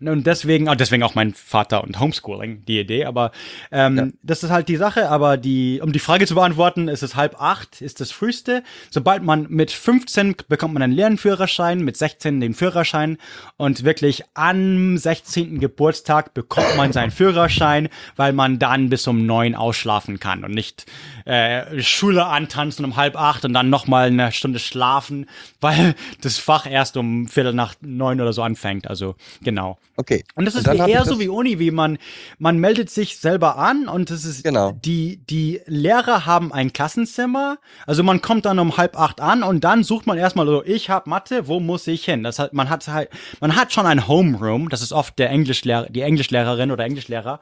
[0.00, 3.04] Und deswegen, ah, deswegen auch mein Vater und Homeschooling, die Idee.
[3.04, 3.30] Aber
[3.70, 4.06] ähm, Ja.
[4.24, 5.08] das ist halt die Sache.
[5.08, 8.64] Aber die, um die Frage zu beantworten, ist es halb acht, ist das früheste.
[8.90, 13.16] Sobald man mit 15 bekommt man einen Lernführerschein, mit 16 den Führerschein
[13.56, 15.60] und wirklich am 16.
[15.60, 20.84] Geburtstag bekommt man seinen Führerschein, weil man dann bis um neun ausschlafen kann und nicht
[21.26, 25.26] äh, Schule antanzen um halb acht und dann noch mal eine Stunde schlafen,
[25.60, 28.88] weil das Fach erst um Viertel nach neun oder so anfängt.
[28.88, 29.78] Also genau.
[29.96, 30.24] Okay.
[30.34, 31.98] Und das ist ich eher so wie Uni, wie man,
[32.38, 34.72] man meldet sich selber an und das ist, Genau.
[34.72, 39.64] die, die Lehrer haben ein Klassenzimmer, also man kommt dann um halb acht an und
[39.64, 42.22] dann sucht man erstmal so, ich habe Mathe, wo muss ich hin?
[42.22, 45.86] Das hat, man hat halt, man hat schon ein Homeroom, das ist oft der Englischlehrer,
[45.90, 47.40] die Englischlehrerin oder Englischlehrer,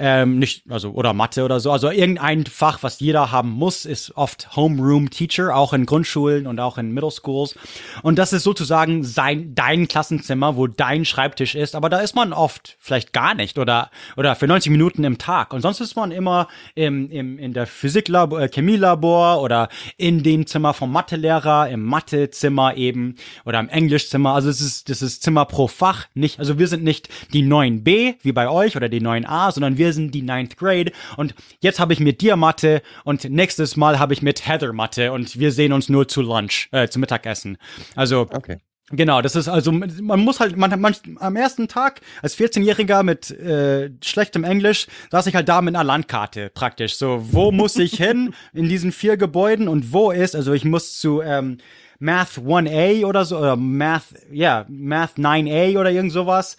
[0.00, 1.72] ähm, nicht, also, oder Mathe oder so.
[1.72, 6.60] Also irgendein Fach, was jeder haben muss, ist oft Homeroom Teacher, auch in Grundschulen und
[6.60, 7.56] auch in Middle Schools.
[8.02, 11.74] Und das ist sozusagen sein, dein Klassenzimmer, wo dein Schreibtisch ist.
[11.78, 15.52] Aber da ist man oft vielleicht gar nicht oder, oder für 90 Minuten im Tag.
[15.52, 20.48] Und sonst ist man immer im, im, in der Physiklabor, äh, Chemielabor oder in dem
[20.48, 23.14] Zimmer vom Mathelehrer, im Mathezimmer eben
[23.44, 24.34] oder im Englischzimmer.
[24.34, 26.08] Also es ist, das ist Zimmer pro Fach.
[26.14, 29.92] Nicht, also wir sind nicht die 9b wie bei euch oder die 9a, sondern wir
[29.92, 30.90] sind die 9th Grade.
[31.16, 35.12] Und jetzt habe ich mit dir Mathe und nächstes Mal habe ich mit Heather Mathe
[35.12, 37.56] und wir sehen uns nur zu Lunch, äh, zu Mittagessen.
[37.94, 38.58] Also Okay.
[38.90, 43.30] Genau, das ist also, man muss halt, man, man am ersten Tag als 14-Jähriger mit
[43.30, 46.96] äh, schlechtem Englisch saß ich halt da mit einer Landkarte praktisch.
[46.96, 50.98] So, wo muss ich hin in diesen vier Gebäuden und wo ist, also ich muss
[50.98, 51.58] zu ähm,
[51.98, 56.56] Math 1A oder so, oder Math, ja, Math 9A oder irgend sowas.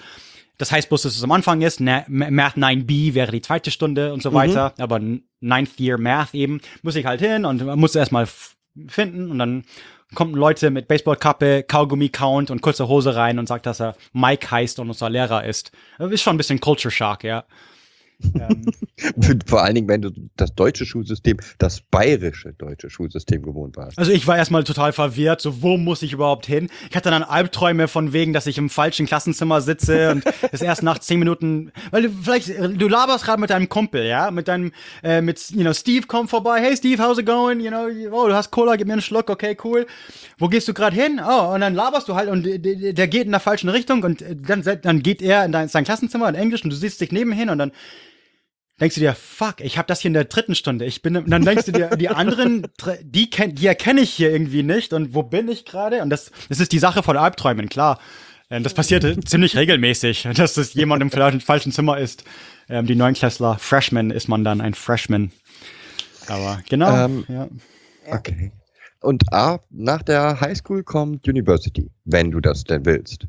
[0.59, 1.79] Das heißt bloß, dass es am Anfang ist.
[1.79, 4.73] Na, Math 9b wäre die zweite Stunde und so weiter.
[4.77, 8.27] Aber Ninth Year Math eben muss ich halt hin und muss erstmal
[8.87, 9.63] finden und dann
[10.15, 14.79] kommen Leute mit Baseballkappe, Kaugummi-Count und kurzer Hose rein und sagt, dass er Mike heißt
[14.79, 15.71] und unser Lehrer ist.
[15.99, 17.43] Ist schon ein bisschen Culture Shock, ja.
[18.35, 18.65] Ähm,
[19.45, 23.97] Vor allen Dingen, wenn du das deutsche Schulsystem, das bayerische deutsche Schulsystem gewohnt warst.
[23.97, 26.69] Also ich war erstmal total verwirrt, so wo muss ich überhaupt hin?
[26.89, 30.83] Ich hatte dann Albträume von wegen, dass ich im falschen Klassenzimmer sitze und es erst
[30.83, 34.71] nach zehn Minuten, weil du vielleicht, du laberst gerade mit deinem Kumpel, ja, mit deinem,
[35.03, 37.59] äh, mit, you know, Steve kommt vorbei, hey Steve, how's it going?
[37.59, 39.85] You know, oh, du hast Cola, gib mir einen Schluck, okay, cool.
[40.37, 41.21] Wo gehst du gerade hin?
[41.25, 44.35] Oh, und dann laberst du halt und der- geht in der falschen Richtung und äh,
[44.35, 47.31] dann, dann geht er in dein, sein Klassenzimmer in Englisch und du sitzt dich neben
[47.31, 47.71] hin und dann
[48.79, 50.85] denkst du dir, fuck, ich habe das hier in der dritten Stunde.
[50.85, 52.67] Ich bin, dann denkst du dir, die anderen,
[53.01, 54.93] die, kenn, die erkenne ich hier irgendwie nicht.
[54.93, 56.01] Und wo bin ich gerade?
[56.01, 57.99] Und das, das ist die Sache von Albträumen, klar.
[58.49, 62.23] Ähm, Das passiert ziemlich regelmäßig, dass das jemand im falschen, falschen Zimmer ist.
[62.69, 65.31] Ähm, die Neunklässler, Freshman ist man dann ein Freshman.
[66.27, 67.05] Aber genau.
[67.05, 67.47] Ähm, ja.
[68.05, 68.51] Okay.
[69.01, 73.27] Und A, nach der Highschool kommt University, wenn du das denn willst.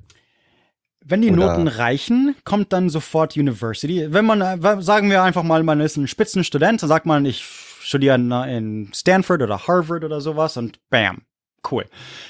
[1.11, 4.07] Wenn die Oder- Noten reichen, kommt dann sofort University.
[4.11, 7.45] Wenn man, äh, sagen wir einfach mal, man ist ein Spitzenstudent, dann sagt man, ich
[7.81, 11.23] studiere in, in Stanford oder Harvard oder sowas und bam,
[11.71, 11.87] cool,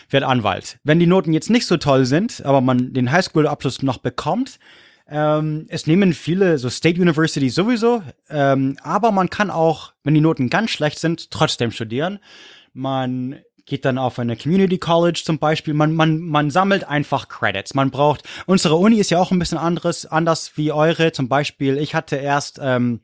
[0.09, 0.79] wird Anwalt.
[0.85, 4.59] Wenn die Noten jetzt nicht so toll sind, aber man den Highschool-Abschluss noch bekommt,
[5.09, 10.21] ähm, es nehmen viele, so State University sowieso, ähm, aber man kann auch, wenn die
[10.21, 12.21] Noten ganz schlecht sind, trotzdem studieren.
[12.73, 15.73] Man geht dann auf eine Community College zum Beispiel.
[15.73, 17.73] Man, man, man sammelt einfach Credits.
[17.73, 21.13] Man braucht, unsere Uni ist ja auch ein bisschen anderes, anders wie eure.
[21.13, 23.01] Zum Beispiel, ich hatte erst, ähm,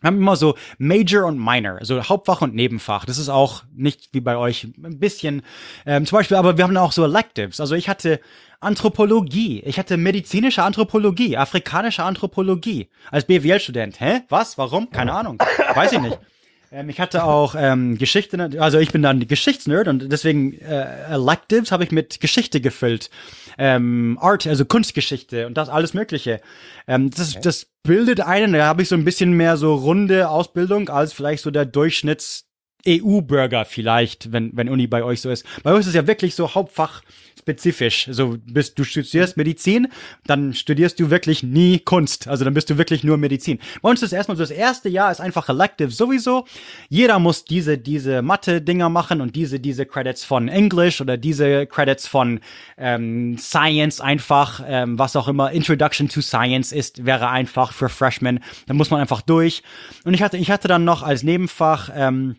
[0.00, 3.04] wir haben immer so Major und Minor, also Hauptfach und Nebenfach.
[3.04, 5.42] Das ist auch nicht wie bei euch ein bisschen,
[5.86, 7.60] ähm, zum Beispiel, aber wir haben auch so Electives.
[7.60, 8.20] Also ich hatte
[8.60, 14.00] Anthropologie, ich hatte medizinische Anthropologie, afrikanische Anthropologie als BWL-Student.
[14.00, 14.22] Hä?
[14.28, 14.58] Was?
[14.58, 14.90] Warum?
[14.90, 15.40] Keine Ahnung.
[15.74, 16.18] Weiß ich nicht.
[16.72, 21.72] Ähm, ich hatte auch ähm, Geschichte, also ich bin dann Geschichtsnerd und deswegen äh, Electives
[21.72, 23.10] habe ich mit Geschichte gefüllt.
[23.58, 26.40] Ähm, Art, also Kunstgeschichte und das alles Mögliche.
[26.86, 30.88] Ähm, das, das bildet einen, da habe ich so ein bisschen mehr so runde Ausbildung
[30.88, 32.49] als vielleicht so der Durchschnitts
[32.86, 35.44] EU-Bürger vielleicht, wenn, wenn Uni bei euch so ist.
[35.62, 37.02] Bei euch ist es ja wirklich so Hauptfach
[37.40, 38.06] spezifisch.
[38.06, 39.88] Also bist du studierst Medizin,
[40.26, 42.28] dann studierst du wirklich nie Kunst.
[42.28, 43.58] Also dann bist du wirklich nur Medizin.
[43.82, 46.46] Bei uns ist erstmal so, das erste Jahr ist einfach elective sowieso.
[46.88, 52.06] Jeder muss diese, diese Mathe-Dinger machen und diese, diese Credits von English oder diese Credits
[52.06, 52.40] von
[52.76, 58.40] ähm, Science einfach, ähm, was auch immer Introduction to Science ist, wäre einfach für Freshmen.
[58.66, 59.62] Da muss man einfach durch.
[60.04, 62.36] Und ich hatte, ich hatte dann noch als Nebenfach ähm,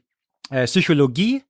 [0.51, 1.43] äh, Psychologie.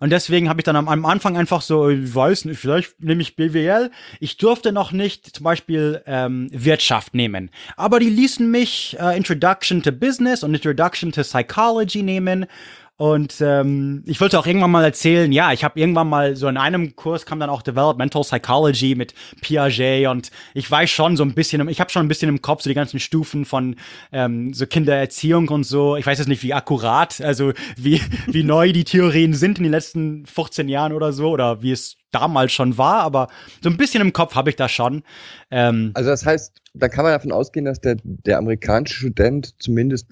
[0.00, 3.22] Und deswegen habe ich dann am, am Anfang einfach so, ich weiß nicht, vielleicht nehme
[3.22, 3.90] ich BWL.
[4.20, 7.50] Ich durfte noch nicht zum Beispiel ähm, Wirtschaft nehmen.
[7.76, 12.46] Aber die ließen mich äh, Introduction to Business und Introduction to Psychology nehmen.
[12.98, 16.56] Und ähm, ich wollte auch irgendwann mal erzählen, ja, ich habe irgendwann mal so in
[16.56, 21.32] einem Kurs kam dann auch Developmental Psychology mit Piaget und ich weiß schon so ein
[21.32, 23.76] bisschen, ich habe schon ein bisschen im Kopf so die ganzen Stufen von
[24.10, 25.94] ähm, so Kindererziehung und so.
[25.94, 29.72] Ich weiß jetzt nicht, wie akkurat, also wie, wie neu die Theorien sind in den
[29.72, 33.28] letzten 15 Jahren oder so oder wie es damals schon war, aber
[33.62, 35.04] so ein bisschen im Kopf habe ich das schon.
[35.52, 40.08] Ähm, Also das heißt, da kann man davon ausgehen, dass der, der amerikanische Student zumindest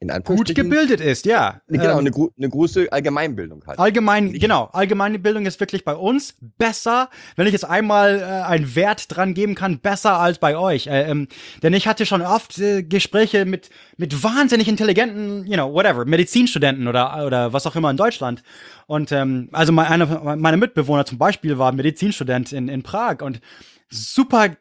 [0.00, 1.60] in gut gebildet ist, ja.
[1.68, 3.78] Genau, Ähm, eine, eine große Allgemeinbildung hat.
[3.78, 8.24] Allgemein, Nicht- genau, allgemeine Bildung ist wirklich bei uns besser, wenn ich jetzt einmal äh,
[8.24, 10.86] einen Wert dran geben kann, besser als bei euch.
[10.86, 11.28] Äh, ähm,
[11.62, 16.88] denn ich hatte schon oft äh, Gespräche mit, mit wahnsinnig intelligenten, you know, whatever, Medizinstudenten
[16.88, 18.42] oder, oder was auch immer in Deutschland.
[18.86, 23.42] Und ähm, also mein, einer meiner Mitbewohner zum Beispiel war Medizinstudent in, in Prag und
[23.90, 24.56] super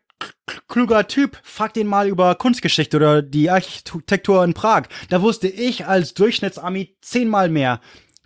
[0.67, 4.83] kluger Typ, frag den mal über Kunstgeschichte oder die Architektur in Prag.
[5.09, 7.79] Da wusste ich als Durchschnittsami zehnmal mehr.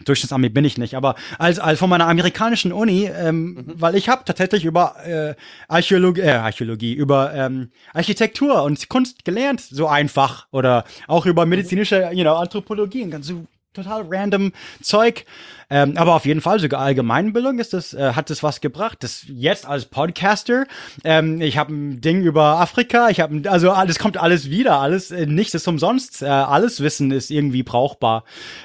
[0.06, 4.26] Durchschnittsami bin ich nicht, aber als, als von meiner amerikanischen Uni, ähm, weil ich habe
[4.26, 5.36] tatsächlich über äh,
[5.68, 12.10] Archäologie, äh, Archäologie, über ähm, Architektur und Kunst gelernt, so einfach oder auch über medizinische,
[12.12, 14.52] you know, Anthropologie und ganz so total random
[14.82, 15.26] Zeug.
[15.70, 19.00] Ähm, aber auf jeden Fall, sogar Allgemeinbildung ist das, äh, hat das was gebracht.
[19.02, 20.66] Das jetzt als Podcaster,
[21.04, 25.12] ähm, ich habe ein Ding über Afrika, ich habe, also alles kommt alles wieder, alles,
[25.12, 28.24] äh, nichts ist umsonst, äh, alles Wissen ist irgendwie brauchbar.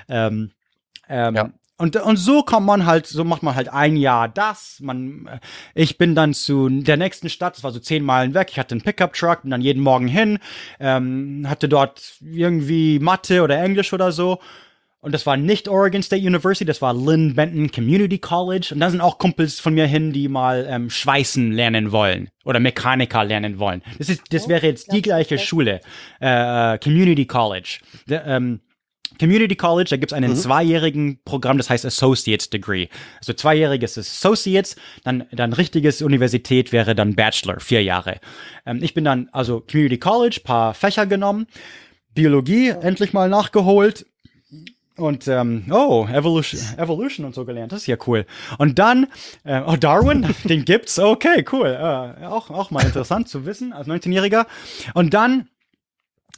[0.09, 0.51] Ähm,
[1.09, 1.51] ähm, Ja.
[1.81, 4.79] Und, und so kommt man halt, so macht man halt ein Jahr das.
[4.81, 5.39] Man, äh,
[5.77, 8.49] ich bin dann zu der nächsten Stadt, das war so zehn Meilen weg.
[8.51, 10.41] Ich hatte einen Pickup-Truck, bin dann jeden Morgen hin,
[10.81, 14.41] ähm, hatte dort irgendwie Mathe oder Englisch oder so.
[15.01, 18.71] Und das war nicht Oregon State University, das war Lynn Benton Community College.
[18.73, 22.59] Und da sind auch Kumpels von mir hin, die mal ähm, Schweißen lernen wollen oder
[22.59, 23.83] Mechaniker lernen wollen.
[23.99, 25.81] Das, ist, das wäre jetzt die gleiche Schule,
[26.21, 27.79] äh, Community College.
[28.09, 28.61] Der, ähm,
[29.19, 32.89] Community College, da gibt's einen zweijährigen Programm, das heißt Associates Degree.
[33.19, 38.21] Also zweijähriges ist Associates, dann, dann richtiges Universität wäre dann Bachelor, vier Jahre.
[38.67, 41.47] Ähm, ich bin dann also Community College, paar Fächer genommen,
[42.15, 44.07] Biologie endlich mal nachgeholt,
[44.99, 48.27] und ähm, oh, Evolution, Evolution und so gelernt, das ist ja cool.
[48.59, 49.07] Und dann,
[49.45, 51.69] äh, oh, Darwin, den gibt's, okay, cool.
[51.69, 54.47] Äh, auch, auch mal interessant zu wissen als 19-Jähriger.
[54.95, 55.49] Und dann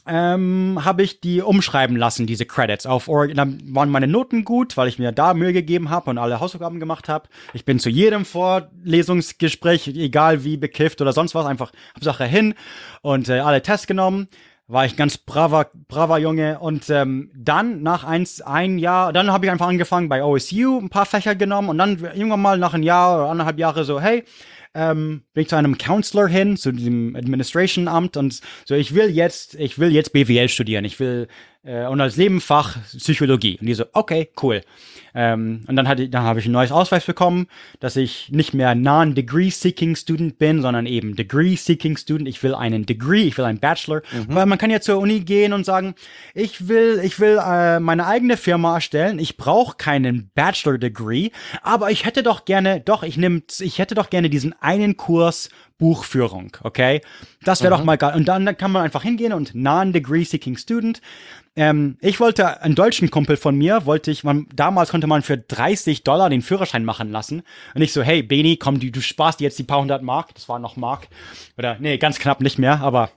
[0.07, 2.85] ähm, habe ich die umschreiben lassen, diese Credits.
[2.85, 6.17] Auf Oregon dann waren meine Noten gut, weil ich mir da Mühe gegeben habe und
[6.17, 7.29] alle Hausaufgaben gemacht habe.
[7.53, 12.55] Ich bin zu jedem Vorlesungsgespräch, egal wie bekifft oder sonst was, einfach Hauptsache hin
[13.01, 14.27] und äh, alle Tests genommen
[14.71, 16.59] war ich ganz braver, braver Junge.
[16.59, 20.89] Und ähm, dann nach eins, ein Jahr, dann habe ich einfach angefangen bei OSU, ein
[20.89, 24.23] paar Fächer genommen und dann irgendwann mal nach einem Jahr oder anderthalb Jahre so, hey,
[24.73, 29.55] ähm, bin ich zu einem Counselor hin, zu diesem Administration-Amt und so, ich will jetzt,
[29.55, 31.27] ich will jetzt BWL studieren, ich will
[31.63, 33.57] äh, und als Nebenfach Psychologie.
[33.59, 34.61] Und die so, okay, cool.
[35.13, 37.47] Ähm, und dann hatte, dann habe ich ein neues Ausweis bekommen,
[37.79, 42.29] dass ich nicht mehr Non-Degree-Seeking Student bin, sondern eben Degree-Seeking Student.
[42.29, 44.01] Ich will einen Degree, ich will einen Bachelor.
[44.27, 45.95] Weil man kann ja zur Uni gehen und sagen,
[46.33, 49.19] ich will, ich will äh, meine eigene Firma erstellen.
[49.19, 51.31] Ich brauche keinen Bachelor-Degree,
[51.61, 55.49] aber ich hätte doch gerne, doch, ich nehm, ich hätte doch gerne diesen einen Kurs
[55.81, 57.01] Buchführung, okay?
[57.43, 58.13] Das wäre doch mal geil.
[58.15, 61.01] Und dann, dann kann man einfach hingehen und Non-Degree-Seeking Student.
[61.55, 65.39] Ähm, ich wollte, einen deutschen Kumpel von mir, wollte ich, man, damals konnte man für
[65.39, 67.41] 30 Dollar den Führerschein machen lassen.
[67.73, 70.35] Und ich so, hey, Beni, komm, du, du sparst jetzt die paar hundert Mark.
[70.35, 71.07] Das war noch Mark.
[71.57, 73.09] Oder, nee, ganz knapp nicht mehr, aber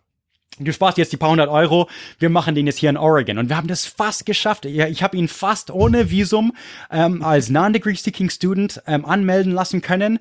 [0.58, 1.88] du sparst jetzt die paar hundert Euro,
[2.18, 3.36] wir machen den jetzt hier in Oregon.
[3.36, 4.64] Und wir haben das fast geschafft.
[4.64, 6.54] Ja, Ich habe ihn fast ohne Visum
[6.90, 10.18] ähm, als Non-Degree-Seeking Student ähm, anmelden lassen können.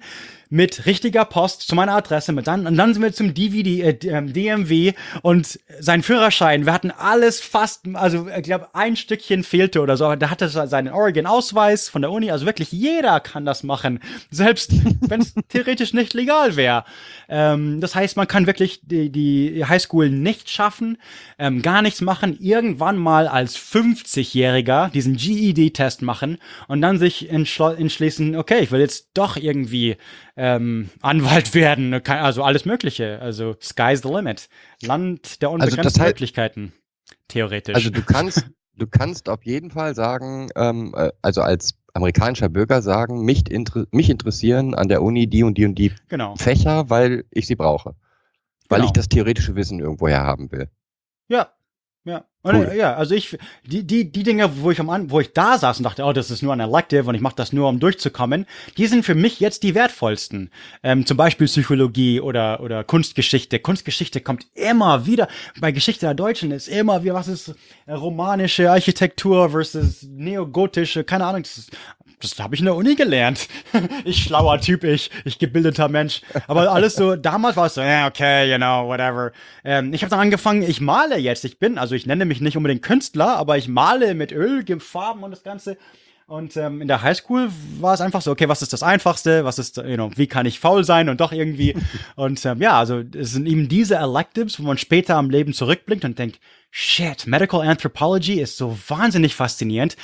[0.54, 2.32] Mit richtiger Post zu meiner Adresse.
[2.32, 4.93] Mit dann, und dann sind wir zum DVD, äh, D- ähm, DMW
[5.24, 6.68] und sein Führerschein.
[6.68, 10.14] Wir hatten alles fast, also ich glaube, ein Stückchen fehlte oder so.
[10.14, 12.30] Da hatte seinen Oregon-Ausweis von der Uni.
[12.30, 13.99] Also wirklich jeder kann das machen.
[14.30, 14.72] Selbst
[15.10, 16.86] wenn es theoretisch nicht legal wäre.
[17.30, 20.99] Ähm, das heißt, man kann wirklich die, die Highschool nicht schaffen,
[21.39, 26.38] ähm, gar nichts machen, irgendwann mal als 50-Jähriger diesen GED-Test machen
[26.68, 29.97] und dann sich entschließen, okay, ich will jetzt doch irgendwie
[30.44, 33.20] ähm, Anwalt werden, also alles Mögliche.
[33.22, 34.50] Also sky's the limit.
[34.82, 36.74] Land der Also unbegrenzten heißt- Möglichkeiten.
[37.30, 37.76] Theoretisch.
[37.76, 42.82] Also du kannst, du kannst auf jeden Fall sagen, ähm, äh, also als amerikanischer Bürger
[42.82, 46.36] sagen, mich, inter mich interessieren an der Uni die und die und die genau.
[46.36, 47.96] Fächer, weil ich sie brauche.
[48.68, 48.88] Weil Genau.
[48.88, 50.70] ich das theoretische Wissen irgendwoher haben will.
[51.30, 51.54] Ja.
[52.06, 52.26] Ja.
[52.41, 52.66] Und, Cool.
[52.74, 55.58] äh, ja, also ich, die, die, die Dinge, wo ich am An wo ich da
[55.58, 57.80] saß und dachte, oh, das ist nur ein Elective und ich mache das nur, um
[57.80, 58.45] durchzukommen,
[58.76, 60.51] die sind für mich jetzt die wertvollsten.
[60.84, 63.60] Ähm, zum Beispiel Psychologie oder, oder Kunstgeschichte.
[63.60, 65.30] Kunstgeschichte kommt immer wieder,
[65.62, 71.26] bei Geschichte der Deutschen ist immer wieder, was ist äh, romanische Architektur versus neogotische, keine
[71.26, 71.72] Ahnung, das ist,
[72.24, 73.48] das habe ich in der Uni gelernt.
[74.06, 76.22] ich schlauer Typ, ich, ich gebildeter Mensch.
[76.48, 79.32] Aber alles so, damals war es so, ja, okay, you know, whatever.
[79.64, 81.46] Ähm, ich habe dann angefangen, ich male jetzt.
[81.46, 85.24] Ich bin, also ich nenne mich nicht unbedingt Künstler, aber ich male mit Öl, Farben
[85.24, 85.78] und das Ganze.
[86.26, 87.50] Und ähm, in der Highschool
[87.80, 89.44] war es einfach so, okay, was ist das Einfachste?
[89.44, 91.76] Was ist, you know, wie kann ich faul sein und doch irgendwie?
[92.16, 96.06] und ähm, ja, also es sind eben diese Electives, wo man später am Leben zurückblickt
[96.06, 96.40] und denkt,
[96.76, 99.96] shit, Medical Anthropology ist so wahnsinnig faszinierend.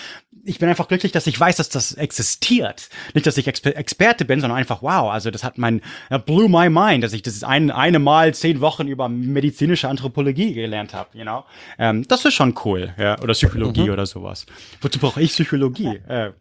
[0.43, 2.89] Ich bin einfach glücklich, dass ich weiß, dass das existiert.
[3.15, 6.47] Nicht, dass ich Exper Experte bin, sondern einfach, wow, also das hat mein, that blew
[6.47, 11.09] my mind, dass ich das ein, eine Mal zehn Wochen über medizinische Anthropologie gelernt habe,
[11.17, 11.43] you know.
[11.79, 13.93] Ähm, das ist schon cool, ja, oder Psychologie Mhm.
[13.93, 14.45] oder sowas.
[14.79, 15.99] Wozu brauche ich Psychologie?
[16.07, 16.31] Äh,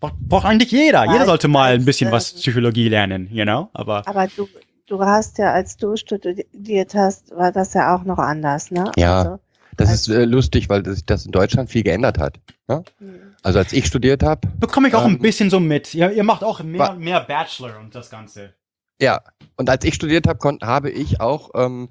[0.00, 1.04] braucht, braucht eigentlich jeder.
[1.12, 4.48] Jeder sollte mal ein bisschen was Psychologie lernen, you know, aber Aber du,
[4.86, 8.90] du hast ja, als du studiert hast, war das ja auch noch anders, ne?
[8.96, 9.18] Ja.
[9.18, 9.40] Also,
[9.76, 12.38] Das Als- ist äh, lustig, weil sich das in Deutschland viel geändert hat.
[12.68, 12.84] Ne?
[13.42, 15.94] Also als ich studiert habe, bekomme ich auch ein Ähm, bisschen so mit.
[15.94, 18.54] Ihr, ihr macht auch mehr mehr Bachelor und das Ganze.
[19.00, 19.20] ja,
[19.56, 21.88] und als ich studiert habe, habe ich auch, ähm,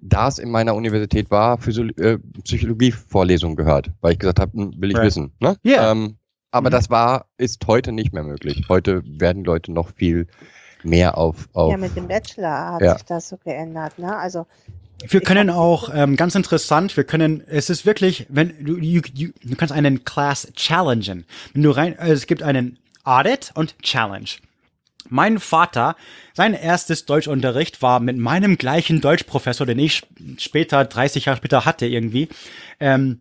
[0.00, 4.74] da es in meiner Universität war, Physio äh, Psychologie-Vorlesungen gehört, weil ich gesagt habe, hm,
[4.80, 5.06] will ich Right.
[5.06, 5.32] wissen.
[5.40, 5.56] Ne?
[5.62, 5.90] Ja.
[5.90, 6.16] Ähm,
[6.50, 6.72] aber Mhm.
[6.72, 8.64] das war, ist heute nicht mehr möglich.
[8.68, 10.26] Heute werden Leute noch viel
[10.82, 12.92] mehr auf, auf ja, mit dem Bachelor hat Ja.
[12.94, 14.14] sich das so geändert, ne?
[14.16, 14.46] Also,
[15.06, 19.30] Wir können auch, ähm, ganz interessant, wir können, es ist wirklich, wenn du, you, you,
[19.42, 21.24] du kannst einen Class challengen.
[21.52, 24.28] Wenn du rein, also es gibt einen Audit und Challenge.
[25.10, 25.96] Mein Vater,
[26.32, 31.66] sein erstes Deutschunterricht war mit meinem gleichen Deutschprofessor, den ich sp- später, 30 Jahre später
[31.66, 32.28] hatte irgendwie,
[32.80, 33.20] ähm,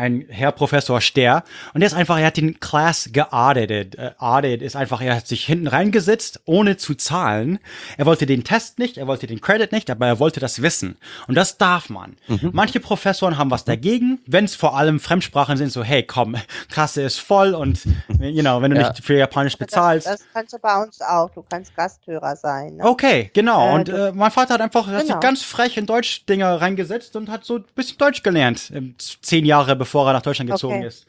[0.00, 1.44] ein Herr Professor Ster.
[1.74, 3.96] Und der ist einfach, er hat den Class geauditet.
[3.96, 7.58] Äh, Audit ist einfach, er hat sich hinten reingesetzt, ohne zu zahlen.
[7.96, 10.96] Er wollte den Test nicht, er wollte den Credit nicht, aber er wollte das wissen.
[11.28, 12.16] Und das darf man.
[12.52, 16.36] Manche Professoren haben was dagegen, wenn es vor allem Fremdsprachen sind, so, hey, komm,
[16.70, 17.80] Kasse ist voll und,
[18.20, 18.88] you know, wenn du Ja.
[18.90, 20.06] nicht für Japanisch das, bezahlst.
[20.06, 21.30] das kannst du bei uns auch.
[21.30, 22.76] Du kannst Gasthörer sein.
[22.76, 22.84] Ne?
[22.84, 23.68] Okay, genau.
[23.70, 25.20] Äh, und du- äh, mein Vater hat einfach hat sich Genau.
[25.20, 28.70] ganz frech in Deutsch-Dinger reingesetzt und hat so ein bisschen Deutsch gelernt.
[28.74, 30.86] ähm, Zehn Jahre bevor er nach Deutschland gezogen Okay.
[30.86, 31.06] ist.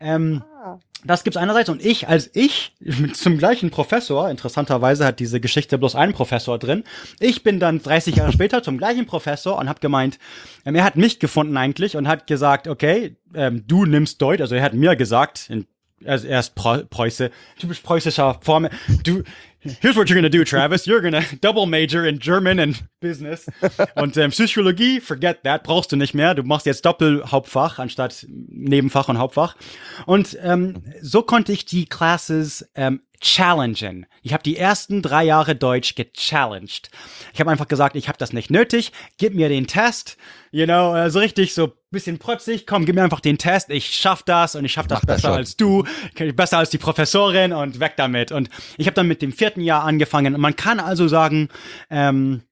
[0.00, 1.68] Ähm, Ah, das gibt's einerseits.
[1.68, 6.58] Und ich, als ich mit zum gleichen Professor, interessanterweise hat diese Geschichte bloß einen Professor
[6.58, 6.84] drin,
[7.20, 10.18] ich bin dann 30 Jahre später zum gleichen Professor und habe gemeint,
[10.64, 14.54] ähm, er hat mich gefunden eigentlich und hat gesagt, okay, ähm, du nimmst Deutsch, also
[14.54, 15.66] er hat mir gesagt, in,
[16.06, 18.68] also er ist Preu Preuße, typisch preußischer Form,
[19.04, 19.22] du,
[19.80, 23.46] here's what you're gonna do, Travis, you're gonna double major in German and Business.
[23.96, 29.08] Und ähm, Psychologie, forget that, brauchst du nicht mehr, du machst jetzt Doppelhauptfach anstatt Nebenfach
[29.08, 29.56] und Hauptfach.
[30.06, 34.06] Und ähm, so konnte ich die Classes ähm, challengen.
[34.22, 36.90] Ich habe die ersten drei Jahre Deutsch gechallenged.
[37.32, 40.18] Ich habe einfach gesagt, ich habe das nicht nötig, gib mir den Test,
[40.54, 44.22] you know, so richtig so bisschen protzig, komm, gib mir einfach den Test, ich schaff
[44.22, 45.36] das und ich schaff das Mach das besser schon.
[45.36, 45.84] als du,
[46.34, 48.30] besser als die Professorin und weg damit.
[48.30, 50.34] Und ich habe dann mit dem vierten Jahr angefangen.
[50.34, 51.48] Und man kann also sagen,
[51.90, 52.42] ähm,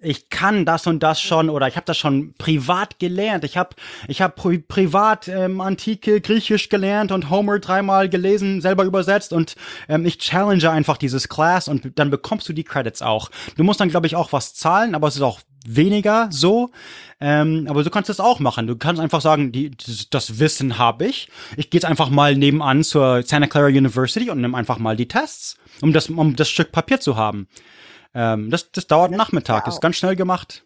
[0.00, 3.44] ich kann das und das schon oder ich habe das schon privat gelernt.
[3.44, 3.70] Ich habe
[4.08, 9.56] ich hab pri privat ähm, antike Griechisch gelernt und Homer dreimal gelesen, selber übersetzt und
[9.88, 13.30] ähm, ich challenge einfach dieses Class und dann bekommst du die Credits auch.
[13.56, 16.70] Du musst dann glaube ich auch was zahlen, aber es ist auch weniger so.
[17.20, 18.66] Ähm, aber du kannst es auch machen.
[18.66, 19.72] Du kannst einfach sagen, die,
[20.10, 21.28] das, Wissen habe ich.
[21.56, 25.08] Ich gehe jetzt einfach mal nebenan zur Santa Clara University und nimm einfach mal die
[25.08, 27.48] Tests, um das, um das Stück Papier zu haben.
[28.14, 30.64] Ähm, das, das dauert einen Das Nachmittag, ist ganz schnell gemacht.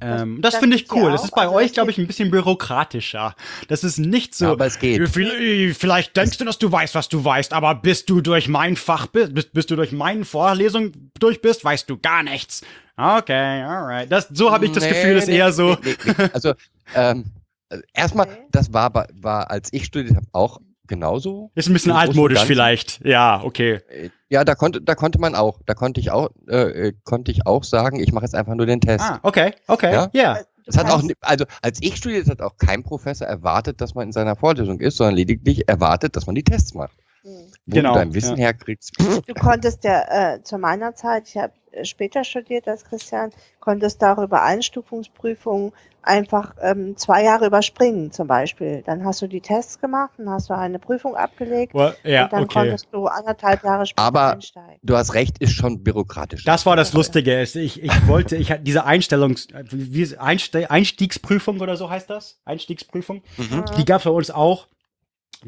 [0.00, 1.10] Ähm, das das finde ich cool.
[1.10, 3.34] Das ist bei Also euch, glaube ich, ein bisschen bürokratischer.
[3.68, 4.46] Das ist nicht so.
[4.46, 5.08] Ja, aber es geht.
[5.08, 8.76] Vielleicht, vielleicht denkst du, dass du weißt, was du weißt, aber bis du durch mein
[8.76, 12.62] Fach bist, bis, bis du durch meine Vorlesung durch bist, weißt du gar nichts.
[12.96, 14.10] Okay, alright.
[14.10, 15.76] Das, so habe ich das Nee, Gefühl, ist nee, eher so.
[15.84, 16.28] nee, nee, nee.
[16.32, 16.54] Also,
[16.94, 17.24] ähm,
[17.68, 21.50] äh, erstmal, das war, bei- war, als ich studiert habe, auch genauso.
[21.54, 23.04] Ist ein bisschen altmodisch vielleicht.
[23.04, 23.80] Ja, okay.
[23.90, 27.30] Äh, Ja, da konnte, da konnte man auch, da konnte ich auch, äh, äh, konnte
[27.32, 29.04] ich auch sagen, ich mache jetzt einfach nur den Test.
[29.04, 29.92] Ah, okay, okay.
[29.92, 30.08] Ja?
[30.12, 30.34] Ja.
[30.34, 34.06] Du Es hat auch, also als ich studiert, hat auch kein Professor erwartet, dass man
[34.06, 36.96] in seiner Vorlesung ist, sondern lediglich erwartet, dass man die Tests macht.
[37.22, 37.30] Hm.
[37.66, 38.44] Wo Genau, du dein Wissen ja.
[38.46, 38.92] herkriegst.
[38.98, 41.52] Du konntest ja äh, zu meiner Zeit, ich habe
[41.84, 45.72] später studiert als Christian, konntest darüber Einstufungsprüfungen
[46.02, 48.82] einfach ähm, zwei Jahre überspringen zum Beispiel.
[48.86, 52.32] Dann hast du die Tests gemacht, dann hast du eine Prüfung abgelegt Well, ja, und
[52.32, 52.60] dann okay.
[52.60, 54.78] konntest du anderthalb Jahre später Aber- einsteigen.
[54.82, 56.44] Du hast recht, ist schon bürokratisch.
[56.44, 57.42] Das war das Lustige.
[57.42, 62.40] Ich, ich wollte, ich hatte diese Einstellungs, wie, Einste Einstiegsprüfung oder so heißt das?
[62.44, 63.22] Einstiegsprüfung.
[63.36, 63.64] Mhm.
[63.76, 64.68] Die gab es bei uns auch.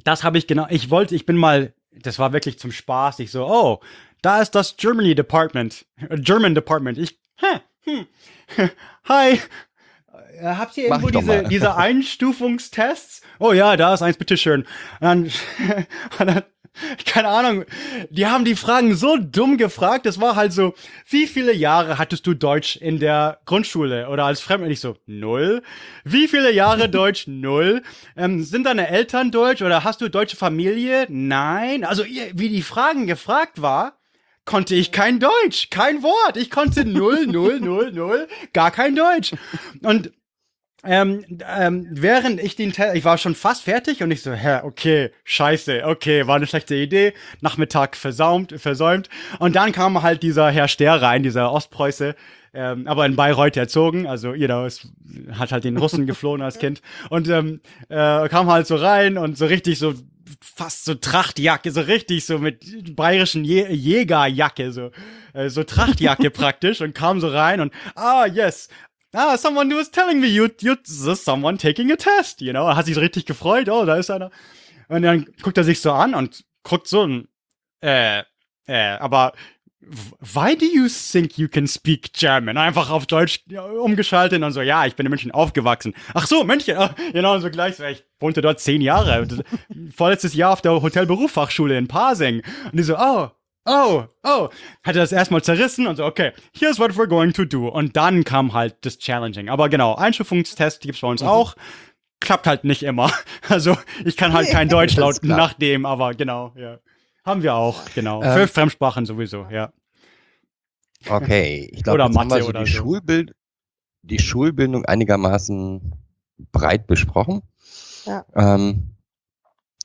[0.04, 0.66] Das habe ich genau.
[0.70, 3.20] Ich wollte, ich bin mal, das war wirklich zum Spaß.
[3.20, 3.80] Ich so, oh,
[4.22, 6.98] da ist das Germany Department, German Department.
[6.98, 8.06] Ich, hä, hm,
[9.08, 9.40] hi.
[10.40, 13.22] Äh, Habt ihr irgendwo diese, diese Einstufungstests?
[13.38, 14.62] Oh ja, da ist eins, bitteschön.
[14.62, 14.66] Und
[15.00, 15.32] dann, und
[16.18, 16.42] dann,
[17.06, 17.64] keine Ahnung,
[18.10, 20.06] die haben die Fragen so dumm gefragt.
[20.06, 20.74] Das war halt so,
[21.08, 24.70] wie viele Jahre hattest du Deutsch in der Grundschule oder als Fremd?
[24.70, 25.62] Ich so, null.
[26.04, 27.26] Wie viele Jahre Deutsch?
[27.26, 27.82] Null.
[28.16, 31.06] Ähm, sind deine Eltern deutsch oder hast du deutsche Familie?
[31.08, 31.84] Nein.
[31.84, 33.97] Also, wie die Fragen gefragt war,
[34.48, 36.38] konnte ich kein Deutsch, kein Wort.
[36.38, 39.32] Ich konnte null, null, null, null, gar kein Deutsch.
[39.82, 40.10] Und
[40.84, 44.60] ähm, ähm, während ich den Test, ich war schon fast fertig und ich so, hä,
[44.62, 49.10] okay, scheiße, okay, war eine schlechte Idee, Nachmittag versaumt, versäumt.
[49.38, 52.14] Und dann kam halt dieser Herr Ster rein, dieser Ostpreuße,
[52.54, 54.88] ähm, aber in Bayreuth erzogen, also, you know, es
[55.32, 56.80] hat halt den Russen geflohen als Kind
[57.10, 59.92] und ähm, äh, kam halt so rein und so richtig so
[60.40, 64.90] fast so Trachtjacke, so richtig so mit bayerischen Jä Jägerjacke, so,
[65.32, 68.68] äh, so Trachtjacke praktisch und kam so rein und, ah, yes,
[69.12, 72.76] ah, someone was telling me you, you, this someone taking a test, you know, er
[72.76, 74.30] hat sich so richtig gefreut, oh, da ist einer.
[74.88, 77.06] Und dann guckt er sich so an und guckt so,
[77.80, 78.22] äh,
[78.66, 79.32] äh, aber
[79.80, 82.56] why do you think you can speak German?
[82.56, 83.44] Einfach auf Deutsch
[83.80, 85.94] umgeschaltet und so, ja, ich bin in München aufgewachsen.
[86.14, 89.26] Ach so, München, ah, genau, und so gleich, ich wohnte dort zehn Jahre.
[89.94, 92.42] Vorletztes Jahr auf der Hotelberufsfachschule in Parsing.
[92.64, 93.28] Und die so, oh,
[93.66, 94.48] oh, oh,
[94.82, 97.68] hat er das erstmal zerrissen und so, okay, here's what we're going to do.
[97.68, 99.48] Und dann kam halt das Challenging.
[99.48, 101.28] Aber genau, Einstufungstest gibt's bei uns mhm.
[101.28, 101.54] auch.
[102.20, 103.12] Klappt halt nicht immer.
[103.48, 106.80] Also, ich kann halt kein Deutsch laut nach dem, aber genau, ja.
[107.28, 108.22] Haben wir auch, genau.
[108.22, 109.70] Ähm, Für Fremdsprachen sowieso, ja.
[111.06, 112.64] Okay, ich glaube, haben wir so die, so.
[112.64, 113.34] Schulbild
[114.00, 115.94] die Schulbildung einigermaßen
[116.52, 117.42] breit besprochen.
[118.06, 118.24] Ja.
[118.34, 118.96] Ähm,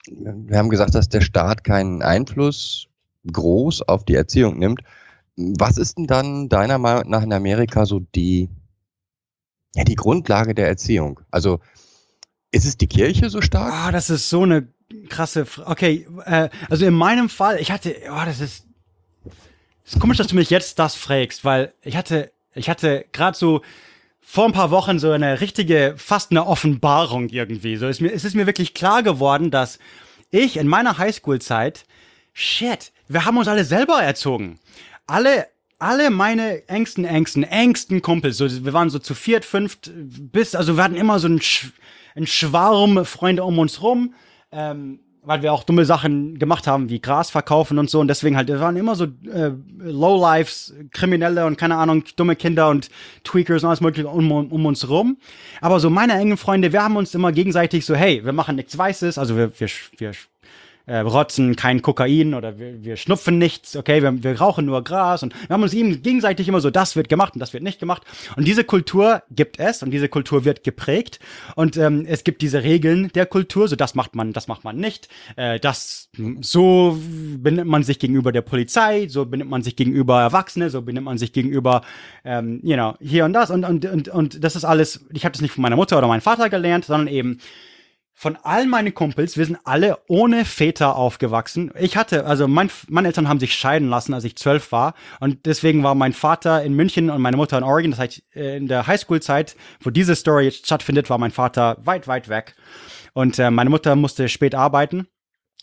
[0.07, 2.87] wir haben gesagt, dass der Staat keinen Einfluss
[3.29, 4.81] groß auf die Erziehung nimmt.
[5.35, 8.49] Was ist denn dann deiner Meinung nach in Amerika so die,
[9.75, 11.19] ja, die Grundlage der Erziehung?
[11.29, 11.59] Also
[12.51, 13.73] ist es die Kirche so stark?
[13.73, 14.69] Ah, das ist so eine
[15.09, 15.45] krasse.
[15.45, 15.69] Frage.
[15.69, 18.65] okay, äh, also in meinem Fall, ich hatte, oh, das ist,
[19.85, 23.61] ist komisch, dass du mich jetzt das fragst, weil ich hatte, ich hatte gerade so
[24.21, 27.75] vor ein paar Wochen so eine richtige, fast eine Offenbarung irgendwie.
[27.75, 29.79] So ist mir, es ist mir wirklich klar geworden, dass
[30.31, 31.85] ich in meiner Highschool-Zeit,
[32.33, 34.59] shit, wir haben uns alle selber erzogen.
[35.05, 40.55] Alle, alle meine engsten, engsten, engsten Kumpels, so, wir waren so zu viert, fünft, bis,
[40.55, 41.71] also wir hatten immer so einen, Sch
[42.15, 44.13] einen Schwarm Freunde um uns rum.
[44.53, 47.99] Ähm, weil wir auch dumme Sachen gemacht haben, wie Gras verkaufen und so.
[47.99, 52.69] Und deswegen halt, wir waren immer so äh, Lowlifes, Kriminelle und keine Ahnung, dumme Kinder
[52.69, 52.89] und
[53.23, 55.17] Tweakers und alles mögliche um, um uns rum.
[55.61, 58.77] Aber so meine engen Freunde, wir haben uns immer gegenseitig so, hey, wir machen nichts
[58.77, 60.11] Weißes, also wir, wir, wir
[60.85, 65.23] äh, rotzen kein Kokain oder wir, wir schnupfen nichts, okay, wir, wir rauchen nur Gras
[65.23, 67.79] und wir haben uns eben gegenseitig immer so, das wird gemacht und das wird nicht
[67.79, 68.03] gemacht.
[68.35, 71.19] Und diese Kultur gibt es und diese Kultur wird geprägt.
[71.55, 74.77] Und ähm, es gibt diese Regeln der Kultur, so das macht man, das macht man
[74.77, 76.09] nicht, äh, das
[76.41, 76.99] so
[77.37, 81.17] benimmt man sich gegenüber der Polizei, so benimmt man sich gegenüber Erwachsene, so benimmt man
[81.17, 81.81] sich gegenüber,
[82.25, 83.51] ähm, you know, hier und das.
[83.51, 86.07] Und und und, und das ist alles, ich habe das nicht von meiner Mutter oder
[86.07, 87.39] meinem Vater gelernt, sondern eben
[88.13, 91.71] von all meinen Kumpels, wir sind alle ohne Väter aufgewachsen.
[91.77, 94.93] Ich hatte, also mein, meine Eltern haben sich scheiden lassen, als ich zwölf war.
[95.19, 97.91] Und deswegen war mein Vater in München und meine Mutter in Oregon.
[97.91, 102.29] Das heißt, in der Highschool-Zeit, wo diese Story jetzt stattfindet, war mein Vater weit, weit
[102.29, 102.55] weg.
[103.13, 105.07] Und äh, meine Mutter musste spät arbeiten.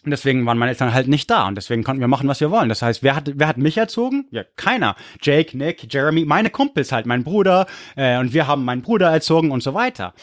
[0.04, 1.46] Und deswegen waren meine Eltern halt nicht da.
[1.46, 2.68] Und deswegen konnten wir machen, was wir wollen.
[2.68, 4.26] Das heißt, wer hat, wer hat mich erzogen?
[4.30, 4.96] Ja, keiner.
[5.20, 7.66] Jake, Nick, Jeremy, meine Kumpels halt, mein Bruder.
[7.96, 10.14] Äh, und wir haben meinen Bruder erzogen und so weiter.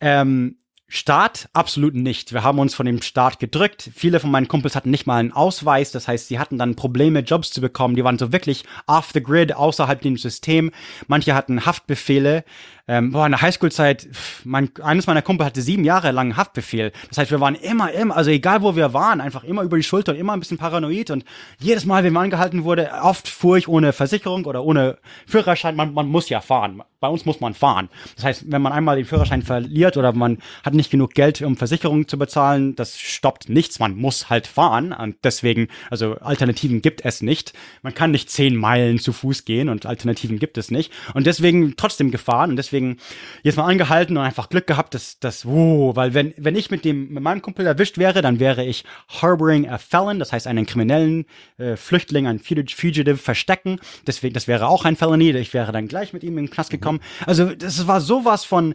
[0.00, 0.58] Ähm,
[0.94, 2.34] Staat absolut nicht.
[2.34, 3.88] Wir haben uns von dem Staat gedrückt.
[3.94, 5.90] Viele von meinen Kumpels hatten nicht mal einen Ausweis.
[5.90, 7.96] Das heißt, sie hatten dann Probleme, Jobs zu bekommen.
[7.96, 10.70] Die waren so wirklich off the grid, außerhalb dem System.
[11.06, 12.44] Manche hatten Haftbefehle.
[12.88, 14.08] Ähm, boah, in der Highschool-Zeit,
[14.42, 16.92] mein, eines meiner Kumpel hatte sieben Jahre lang Haftbefehl.
[17.08, 19.84] Das heißt, wir waren immer, immer, also egal wo wir waren, einfach immer über die
[19.84, 21.10] Schulter und immer ein bisschen paranoid.
[21.10, 21.24] Und
[21.60, 25.76] jedes Mal, wenn man angehalten wurde, oft fuhr ich ohne Versicherung oder ohne Führerschein.
[25.76, 26.82] Man, man muss ja fahren.
[26.98, 27.88] Bei uns muss man fahren.
[28.16, 31.56] Das heißt, wenn man einmal den Führerschein verliert oder man hat nicht genug Geld, um
[31.56, 33.78] Versicherung zu bezahlen, das stoppt nichts.
[33.78, 34.92] Man muss halt fahren.
[34.92, 37.52] Und deswegen, also Alternativen gibt es nicht.
[37.82, 40.92] Man kann nicht zehn Meilen zu Fuß gehen und Alternativen gibt es nicht.
[41.14, 42.96] Und deswegen trotzdem gefahren und deswegen deswegen
[43.42, 46.84] jetzt mal angehalten und einfach Glück gehabt, dass das, wow, weil wenn, wenn ich mit
[46.84, 50.66] dem, mit meinem Kumpel erwischt wäre, dann wäre ich harboring a felon, das heißt einen
[50.66, 51.26] kriminellen
[51.58, 53.78] äh, Flüchtling, einen Fugitive verstecken.
[54.06, 56.70] Deswegen, das wäre auch ein Felony, ich wäre dann gleich mit ihm in den Knast
[56.70, 57.00] gekommen.
[57.26, 58.74] Also, das war sowas von,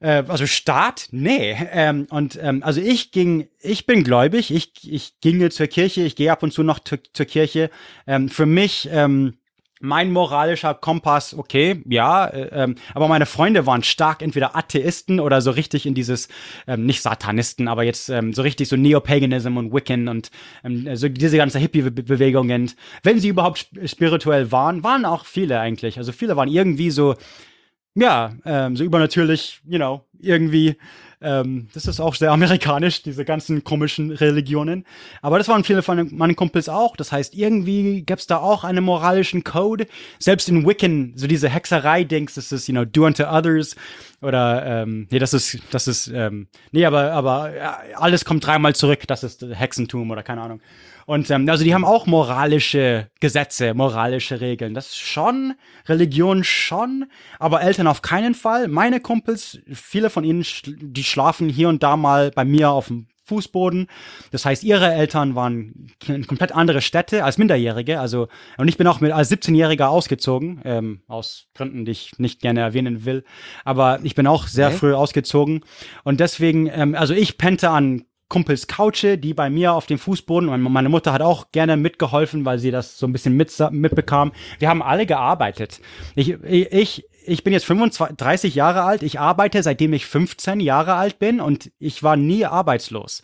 [0.00, 1.56] äh, also Staat, nee.
[1.72, 6.16] Ähm, und ähm, also ich ging, ich bin gläubig, ich, ich ginge zur Kirche, ich
[6.16, 7.70] gehe ab und zu noch zur, zur Kirche.
[8.06, 9.34] Ähm, für mich, ähm,
[9.80, 15.40] mein moralischer Kompass, okay, ja, äh, ähm, aber meine Freunde waren stark entweder Atheisten oder
[15.40, 16.28] so richtig in dieses,
[16.66, 20.30] ähm, nicht Satanisten, aber jetzt ähm, so richtig so Neopaganism und Wiccan und
[20.64, 22.72] ähm, so diese ganze Hippie-Bewegungen.
[23.02, 25.96] Wenn sie überhaupt spirituell waren, waren auch viele eigentlich.
[25.96, 27.14] Also viele waren irgendwie so,
[27.94, 30.76] ja, ähm, so übernatürlich, you know, irgendwie
[31.22, 34.86] Ähm, das ist auch sehr amerikanisch, diese ganzen komischen Religionen.
[35.20, 36.96] Aber das waren viele von meinen Kumpels auch.
[36.96, 39.86] Das heißt, irgendwie gäbe es da auch einen moralischen Code.
[40.18, 43.76] Selbst in Wiccan, so diese Hexerei-Dings, das ist, you know, do unto others.
[44.22, 48.74] Oder, ähm, nee, das ist, das ist, ähm, nee, aber, aber ja, alles kommt dreimal
[48.74, 49.06] zurück.
[49.06, 50.60] Das ist Hexentum oder keine Ahnung.
[51.10, 54.74] Und ähm, also die haben auch moralische Gesetze, moralische Regeln.
[54.74, 55.54] Das ist schon,
[55.88, 57.06] Religion schon,
[57.40, 58.68] aber Eltern auf keinen Fall.
[58.68, 63.08] Meine Kumpels, viele von ihnen, die schlafen hier und da mal bei mir auf dem
[63.24, 63.88] Fußboden.
[64.30, 67.98] Das heißt, ihre Eltern waren in komplett andere Städte als Minderjährige.
[67.98, 72.40] Also, und ich bin auch mit als 17-Jähriger ausgezogen, ähm, aus Gründen, die ich nicht
[72.40, 73.24] gerne erwähnen will.
[73.64, 74.76] Aber ich bin auch sehr okay.
[74.76, 75.64] früh ausgezogen.
[76.04, 80.48] Und deswegen, ähm, also ich pennte an Kumpels Couche, die bei mir auf dem Fußboden
[80.62, 84.32] meine Mutter hat auch gerne mitgeholfen, weil sie das so ein bisschen mit, mitbekam.
[84.58, 85.80] Wir haben alle gearbeitet.
[86.14, 89.02] Ich, ich, ich bin jetzt 35 Jahre alt.
[89.02, 93.22] Ich arbeite seitdem ich 15 Jahre alt bin und ich war nie arbeitslos.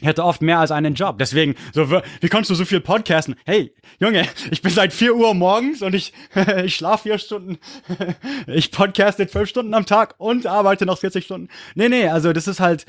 [0.00, 1.18] Ich hatte oft mehr als einen Job.
[1.18, 3.36] Deswegen, so, wie kannst du so viel podcasten?
[3.44, 6.12] Hey, Junge, ich bin seit 4 Uhr morgens und ich,
[6.64, 7.58] ich schlafe vier Stunden.
[8.48, 11.48] ich podcaste zwölf Stunden am Tag und arbeite noch 40 Stunden.
[11.76, 12.86] Nee, nee, also das ist halt,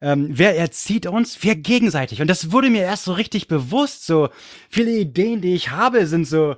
[0.00, 1.42] ähm, wer erzieht uns?
[1.42, 2.20] Wir gegenseitig.
[2.20, 4.06] Und das wurde mir erst so richtig bewusst.
[4.06, 4.28] So
[4.68, 6.56] viele Ideen, die ich habe, sind so,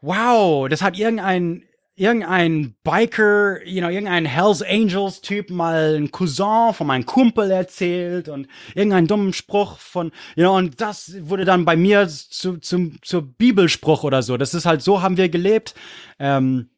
[0.00, 1.64] wow, das hat irgendein
[2.00, 8.30] irgendein Biker, you know, irgendein Hells Angels Typ mal ein Cousin von meinem Kumpel erzählt
[8.30, 12.96] und irgendeinen dummen Spruch von, you know, und das wurde dann bei mir zu, zum,
[13.02, 14.38] zur Bibelspruch oder so.
[14.38, 15.74] Das ist halt so haben wir gelebt.
[16.18, 16.70] Ähm,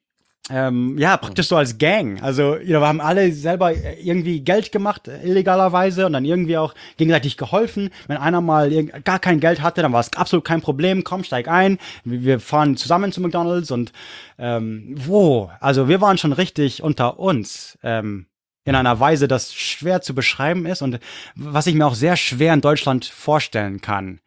[0.50, 2.20] ähm, ja, praktisch so als Gang.
[2.20, 7.90] Also, wir haben alle selber irgendwie Geld gemacht, illegalerweise, und dann irgendwie auch gegenseitig geholfen.
[8.08, 11.04] Wenn einer mal gar kein Geld hatte, dann war es absolut kein Problem.
[11.04, 11.78] Komm, steig ein.
[12.04, 13.92] Wir fahren zusammen zu McDonalds und
[14.38, 15.48] ähm, wo?
[15.60, 17.78] Also, wir waren schon richtig unter uns.
[17.84, 18.26] Ähm,
[18.64, 21.00] in einer Weise, das schwer zu beschreiben ist und
[21.34, 24.20] was ich mir auch sehr schwer in Deutschland vorstellen kann.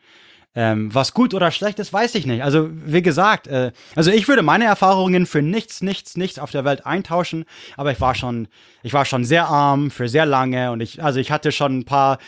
[0.58, 2.42] Ähm, was gut oder schlecht ist, weiß ich nicht.
[2.42, 6.64] Also, wie gesagt, äh, also ich würde meine Erfahrungen für nichts, nichts, nichts auf der
[6.64, 7.44] Welt eintauschen,
[7.76, 8.48] aber ich war schon,
[8.82, 11.86] ich war schon sehr arm für sehr lange und ich, also ich hatte schon ein
[11.86, 12.20] paar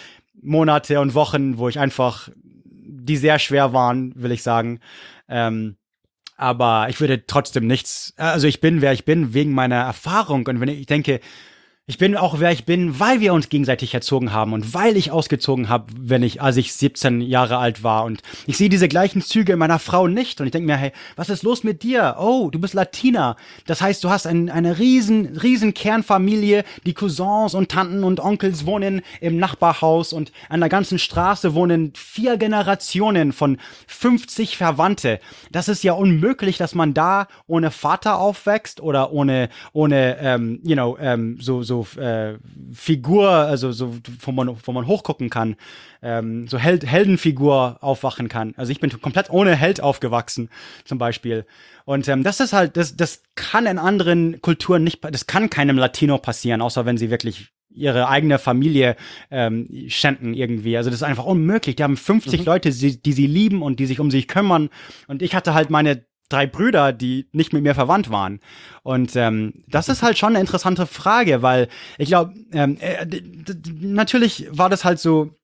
[0.41, 2.29] Monate und Wochen, wo ich einfach,
[2.65, 4.81] die sehr schwer waren, will ich sagen.
[5.29, 5.77] Ähm,
[6.35, 10.45] aber ich würde trotzdem nichts, also ich bin, wer ich bin, wegen meiner Erfahrung.
[10.47, 11.19] Und wenn ich denke,
[11.89, 15.09] ich bin auch wer ich bin, weil wir uns gegenseitig erzogen haben und weil ich
[15.09, 18.03] ausgezogen habe, wenn ich, als ich 17 Jahre alt war.
[18.03, 20.41] Und ich sehe diese gleichen Züge in meiner Frau nicht.
[20.41, 22.17] Und ich denke mir, hey, was ist los mit dir?
[22.19, 23.37] Oh, du bist Latina.
[23.67, 26.65] Das heißt, du hast ein, eine riesen, riesen Kernfamilie.
[26.85, 31.93] Die Cousins und Tanten und Onkels wohnen im Nachbarhaus und an der ganzen Straße wohnen
[31.95, 35.21] vier Generationen von 50 Verwandte.
[35.53, 40.75] Das ist ja unmöglich, dass man da ohne Vater aufwächst oder ohne, ohne, ähm, you
[40.75, 42.37] know, ähm, so, so äh,
[42.73, 45.55] Figur, also so, wo man, wo man hochgucken kann,
[46.01, 48.53] ähm, so Held, Heldenfigur aufwachen kann.
[48.57, 50.49] Also ich bin komplett ohne Held aufgewachsen,
[50.85, 51.45] zum Beispiel.
[51.85, 55.77] Und ähm, das ist halt, das, das kann in anderen Kulturen nicht, das kann keinem
[55.77, 58.95] Latino passieren, außer wenn sie wirklich ihre eigene Familie
[59.29, 60.77] ähm, schänden irgendwie.
[60.77, 61.75] Also das ist einfach unmöglich.
[61.75, 62.45] Die haben 50 mhm.
[62.45, 64.69] Leute, die, die sie lieben und die sich um sich kümmern.
[65.07, 68.39] Und ich hatte halt meine drei Brüder, die nicht mit mir verwandt waren.
[68.83, 71.67] Und ähm, das ist halt schon eine interessante Frage, weil
[71.97, 73.05] ich glaube, ähm, äh,
[73.79, 75.37] natürlich war das halt so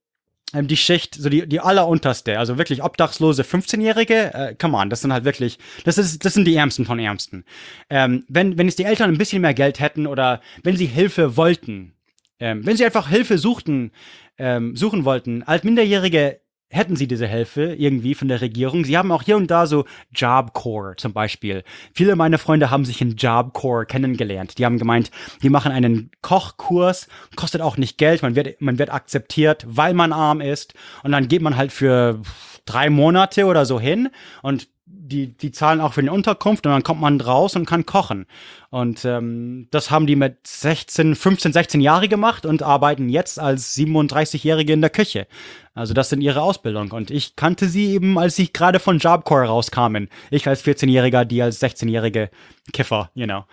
[0.54, 5.02] ähm, die Schicht, so die, die allerunterste, also wirklich obdachlose 15-Jährige, äh, come on, das
[5.02, 7.44] sind halt wirklich, das ist, das sind die Ärmsten von Ärmsten.
[7.90, 11.38] Ähm, wenn, wenn es die Eltern ein bisschen mehr Geld hätten oder wenn sie Hilfe
[11.38, 11.94] wollten,
[12.40, 13.92] ähm, wenn sie einfach Hilfe suchten,
[14.38, 16.40] ähm, suchen wollten, als Minderjährige
[16.74, 18.84] hätten sie diese Hilfe irgendwie von der Regierung.
[18.84, 21.64] Sie haben auch hier und da so Job Corps zum Beispiel.
[21.94, 24.58] Viele meiner Freunde haben sich in Job Corps kennengelernt.
[24.58, 25.12] Die haben gemeint,
[25.44, 30.12] die machen einen Kochkurs, kostet auch nicht Geld, man wird, man wird akzeptiert, weil man
[30.12, 30.74] arm ist.
[31.04, 32.22] Und dann geht man halt für
[32.66, 34.10] drei Monate oder so hin
[34.42, 37.86] und die, die zahlen auch für die Unterkunft und dann kommt man raus und kann
[37.86, 38.26] kochen.
[38.70, 43.76] Und ähm, das haben die mit 16, 15, 16 Jahre gemacht und arbeiten jetzt als
[43.76, 45.28] 37-Jährige in der Küche.
[45.74, 46.92] Also das sind ihre Ausbildung.
[46.92, 50.10] Und ich kannte sie eben, als sie gerade von Jobcore rauskamen.
[50.30, 52.30] Ich als 14-Jähriger, die als 16-jährige
[52.72, 53.46] Kiffer, you know.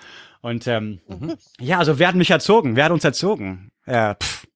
[0.42, 1.34] Und ähm, mhm.
[1.58, 2.76] ja, also wer hat mich erzogen?
[2.76, 3.70] Wer hat uns erzogen?
[3.84, 4.46] Äh, pff,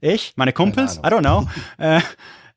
[0.00, 0.34] ich?
[0.36, 0.98] Meine Kumpels?
[0.98, 1.48] I don't know.
[1.78, 2.00] äh,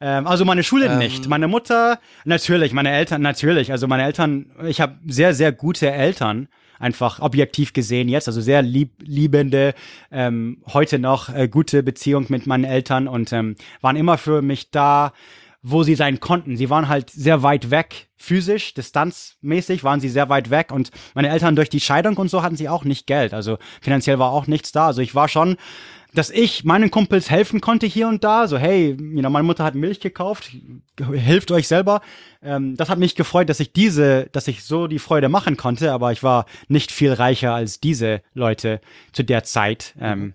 [0.02, 0.97] ähm, also meine Schule ähm.
[0.97, 1.28] nicht.
[1.28, 3.72] Meine Mutter, natürlich, meine Eltern, natürlich.
[3.72, 6.47] Also meine Eltern, ich habe sehr, sehr gute Eltern,
[6.80, 8.28] einfach objektiv gesehen jetzt.
[8.28, 9.74] Also sehr lieb, liebende,
[10.12, 14.72] ähm, heute noch äh, gute Beziehung mit meinen Eltern und ähm, waren immer für mich
[14.72, 15.14] da.
[15.62, 16.56] wo sie sein konnten.
[16.56, 21.30] Sie waren halt sehr weit weg, physisch, distanzmäßig waren sie sehr weit weg und meine
[21.30, 23.34] Eltern durch die Scheidung und so hatten sie auch nicht Geld.
[23.34, 24.88] Also finanziell war auch nichts da.
[24.88, 25.57] Also ich war schon,
[26.14, 28.48] dass ich meinen Kumpels helfen konnte hier und da.
[28.48, 30.52] So, hey, you know, meine Mutter hat Milch gekauft,
[30.98, 32.02] hilft euch selber.
[32.41, 35.91] Ähm, das hat mich gefreut, dass ich diese, dass ich so die Freude machen konnte,
[35.91, 38.81] aber ich war nicht viel reicher als diese Leute
[39.11, 39.94] zu der Zeit.
[39.99, 40.34] Ähm,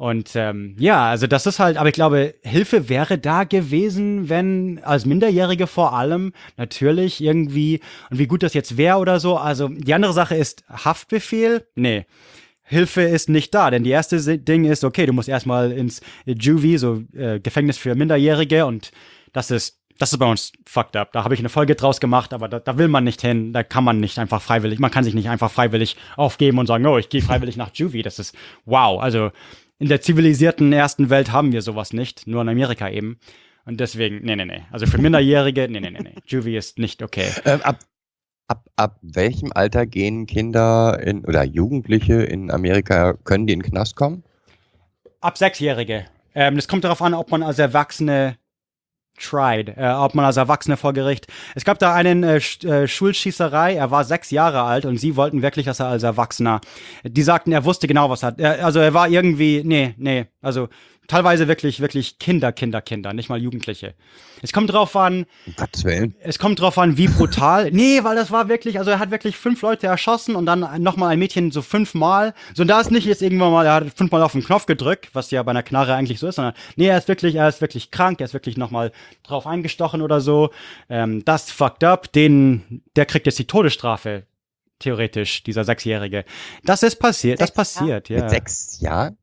[0.00, 4.80] und ähm, ja, also das ist halt, aber ich glaube, Hilfe wäre da gewesen, wenn
[4.82, 9.36] als Minderjährige vor allem natürlich irgendwie, und wie gut das jetzt wäre oder so.
[9.36, 11.66] Also die andere Sache ist Haftbefehl.
[11.74, 12.06] Nee.
[12.70, 16.78] Hilfe ist nicht da, denn die erste Ding ist, okay, du musst erstmal ins Juvie,
[16.78, 18.92] so äh, Gefängnis für Minderjährige und
[19.32, 21.12] das ist, das ist bei uns fucked up.
[21.12, 23.64] Da habe ich eine Folge draus gemacht, aber da, da will man nicht hin, da
[23.64, 26.96] kann man nicht einfach freiwillig, man kann sich nicht einfach freiwillig aufgeben und sagen, oh,
[26.96, 28.02] ich gehe freiwillig nach Juvie.
[28.02, 28.36] Das ist
[28.66, 29.02] wow.
[29.02, 29.32] Also
[29.80, 33.18] in der zivilisierten ersten Welt haben wir sowas nicht, nur in Amerika eben.
[33.64, 34.62] Und deswegen, nee, nee, nee.
[34.70, 36.14] Also für Minderjährige, nee, nee, nee, nee.
[36.24, 37.30] Juvie ist nicht okay.
[37.44, 37.80] Ähm, ab,
[38.50, 43.70] ab, ab welchem Alter gehen Kinder in, oder Jugendliche in Amerika, können die in den
[43.70, 44.24] Knast kommen?
[45.20, 46.06] Ab Sechsjährige.
[46.34, 48.36] Ähm, das kommt darauf an, ob man als Erwachsene
[49.18, 51.26] tried, äh, ob man als Erwachsene vor Gericht.
[51.54, 55.14] Es gab da einen äh, Sch äh, Schulschießerei, er war sechs Jahre alt und sie
[55.14, 56.60] wollten wirklich, dass er als Erwachsener.
[57.04, 58.40] Die sagten, er wusste genau, was er hat.
[58.40, 60.68] Er, also er war irgendwie, nee, nee, also
[61.10, 63.94] teilweise wirklich, wirklich Kinder, Kinder, Kinder, nicht mal Jugendliche.
[64.42, 65.54] Es kommt drauf an, Um
[66.20, 67.70] es kommt drauf an, wie brutal.
[67.72, 71.10] nee, weil das war wirklich, also er hat wirklich fünf Leute erschossen und dann nochmal
[71.10, 72.32] ein Mädchen so fünfmal.
[72.54, 75.10] So, und da ist nicht jetzt irgendwann mal, er hat fünfmal auf den Knopf gedrückt,
[75.12, 77.60] was ja bei einer Knarre eigentlich so ist, sondern nee, er ist wirklich, er ist
[77.60, 78.92] wirklich krank, er ist wirklich nochmal
[79.24, 80.50] drauf eingestochen oder so.
[80.88, 82.12] Ähm, das fucked up.
[82.12, 84.26] Den, der kriegt jetzt die Todesstrafe.
[84.78, 86.24] Theoretisch, dieser Sechsjährige.
[86.64, 88.00] Das ist passiert, das Sechs Jahre?
[88.00, 88.22] passiert, ja.
[88.22, 89.18] Mit sechs Jahren?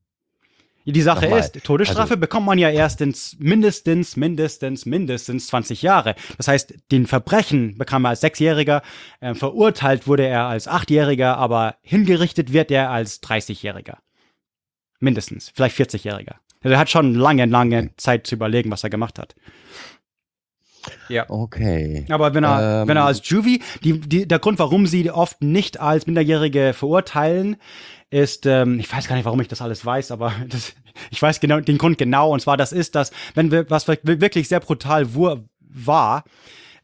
[0.93, 5.81] Die Sache Nochmal, ist, Todesstrafe also- bekommt man ja erst ins mindestens, mindestens, mindestens 20
[5.81, 6.15] Jahre.
[6.37, 8.81] Das heißt, den Verbrechen bekam er als Sechsjähriger,
[9.19, 13.97] äh, verurteilt wurde er als Achtjähriger, aber hingerichtet wird er als 30-Jähriger.
[14.99, 16.35] Mindestens, vielleicht 40-Jähriger.
[16.63, 19.35] Also er hat schon lange, lange Zeit zu überlegen, was er gemacht hat.
[21.09, 21.29] Ja.
[21.29, 22.05] Okay.
[22.09, 22.87] Aber wenn er, Ähm.
[22.87, 27.57] wenn er als Juvie, die, die, der Grund, warum sie oft nicht als Minderjährige verurteilen,
[28.09, 30.73] ist, ähm, ich weiß gar nicht, warum ich das alles weiß, aber das,
[31.11, 32.31] ich weiß genau den Grund genau.
[32.31, 35.07] Und zwar, das ist das, wenn wir, was wirklich sehr brutal
[35.59, 36.23] war,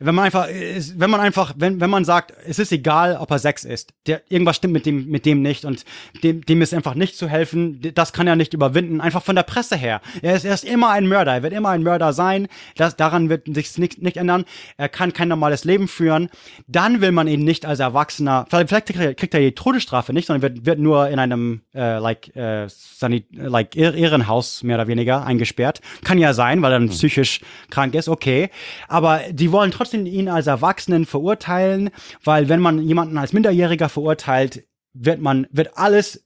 [0.05, 3.39] wenn man einfach, wenn man einfach, wenn, wenn man sagt, es ist egal, ob er
[3.39, 5.85] Sex ist, der, irgendwas stimmt mit dem, mit dem nicht und
[6.23, 9.43] dem, dem ist einfach nicht zu helfen, das kann er nicht überwinden, einfach von der
[9.43, 10.01] Presse her.
[10.21, 13.29] Er ist, er ist immer ein Mörder, er wird immer ein Mörder sein, das, daran
[13.29, 14.45] wird sich nicht, nicht ändern,
[14.77, 16.29] er kann kein normales Leben führen,
[16.67, 20.41] dann will man ihn nicht als Erwachsener, vielleicht, vielleicht kriegt er- die Todesstrafe nicht, sondern
[20.41, 25.81] wird, wird nur in einem, äh, like, äh, Sanit like Ehrenhaus mehr oder weniger eingesperrt.
[26.03, 28.49] Kann ja sein, weil er dann psychisch krank ist, okay.
[28.87, 31.89] Aber die wollen trotzdem ihn als Erwachsenen verurteilen,
[32.23, 34.63] weil wenn man jemanden als Minderjähriger verurteilt,
[34.93, 36.23] wird man, wird alles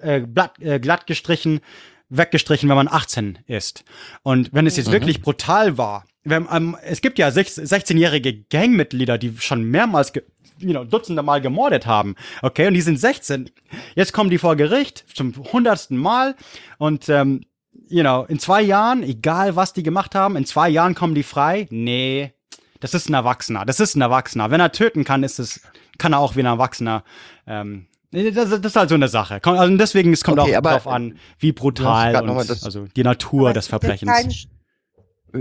[0.00, 0.22] äh,
[0.60, 1.60] äh, glatt gestrichen,
[2.08, 3.84] weggestrichen, wenn man 18 ist.
[4.22, 9.18] Und wenn es jetzt wirklich brutal war, wenn, ähm, es gibt ja sech- 16-jährige Gangmitglieder,
[9.18, 10.12] die schon mehrmals
[10.58, 12.14] you know, dutzende Mal gemordet haben.
[12.42, 13.50] Okay, und die sind 16.
[13.94, 16.34] Jetzt kommen die vor Gericht zum hundertsten Mal
[16.78, 17.42] und ähm,
[17.88, 21.22] you know, in zwei Jahren, egal was die gemacht haben, in zwei Jahren kommen die
[21.22, 21.66] frei.
[21.70, 22.32] Nee,
[22.80, 23.64] das ist ein Erwachsener.
[23.64, 24.50] Das ist ein Erwachsener.
[24.50, 25.60] Wenn er töten kann, ist es,
[25.98, 27.04] kann er auch wie ein Erwachsener.
[27.46, 29.40] Ähm, das, das ist halt so eine Sache.
[29.42, 32.86] Also deswegen, es kommt Okay, auch drauf an, wie brutal noch mal und, das- also
[32.96, 34.10] die Natur des Verbrechens.
[34.10, 34.46] Sch-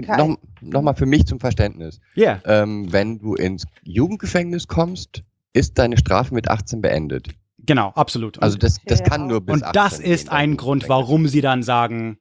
[0.06, 2.00] Kein- Noch, noch mal für mich zum Verständnis.
[2.16, 5.22] Ja, Ähm, wenn du ins Jugendgefängnis kommst,
[5.54, 7.30] ist deine Strafe mit 18 beendet.
[7.60, 8.42] genau, absolut.
[8.44, 9.06] Also das, das Ja.
[9.06, 12.18] kann nur bis Und 18 das ist ein Grund, warum sie dann sagen,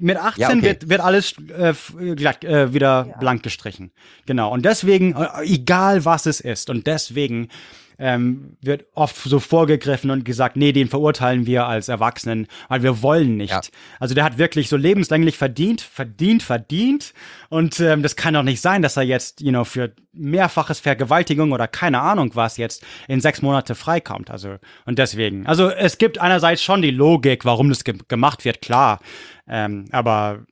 [0.00, 0.62] mit 18 Ja, okay.
[0.62, 3.16] wird, wird alles äh, f- glatt, äh, wieder Ja.
[3.18, 3.92] blank gestrichen.
[4.26, 4.52] Genau.
[4.52, 7.48] Und deswegen, äh, egal was es ist, und deswegen
[7.98, 13.02] ähm, wird oft so vorgegriffen und gesagt, nee, den verurteilen wir als Erwachsenen, weil wir
[13.02, 13.50] wollen nicht.
[13.50, 13.60] Ja.
[13.98, 17.14] Also der hat wirklich so lebenslänglich verdient, verdient, verdient.
[17.48, 21.52] Und ähm, das kann doch nicht sein, dass er jetzt, you know, für mehrfaches Vergewaltigung
[21.52, 24.30] oder keine Ahnung was jetzt in sechs Monate freikommt.
[24.30, 25.46] Also und deswegen.
[25.46, 29.00] Also es gibt einerseits schon die Logik, warum das ge gemacht wird, klar.
[29.46, 30.44] Ähm, aber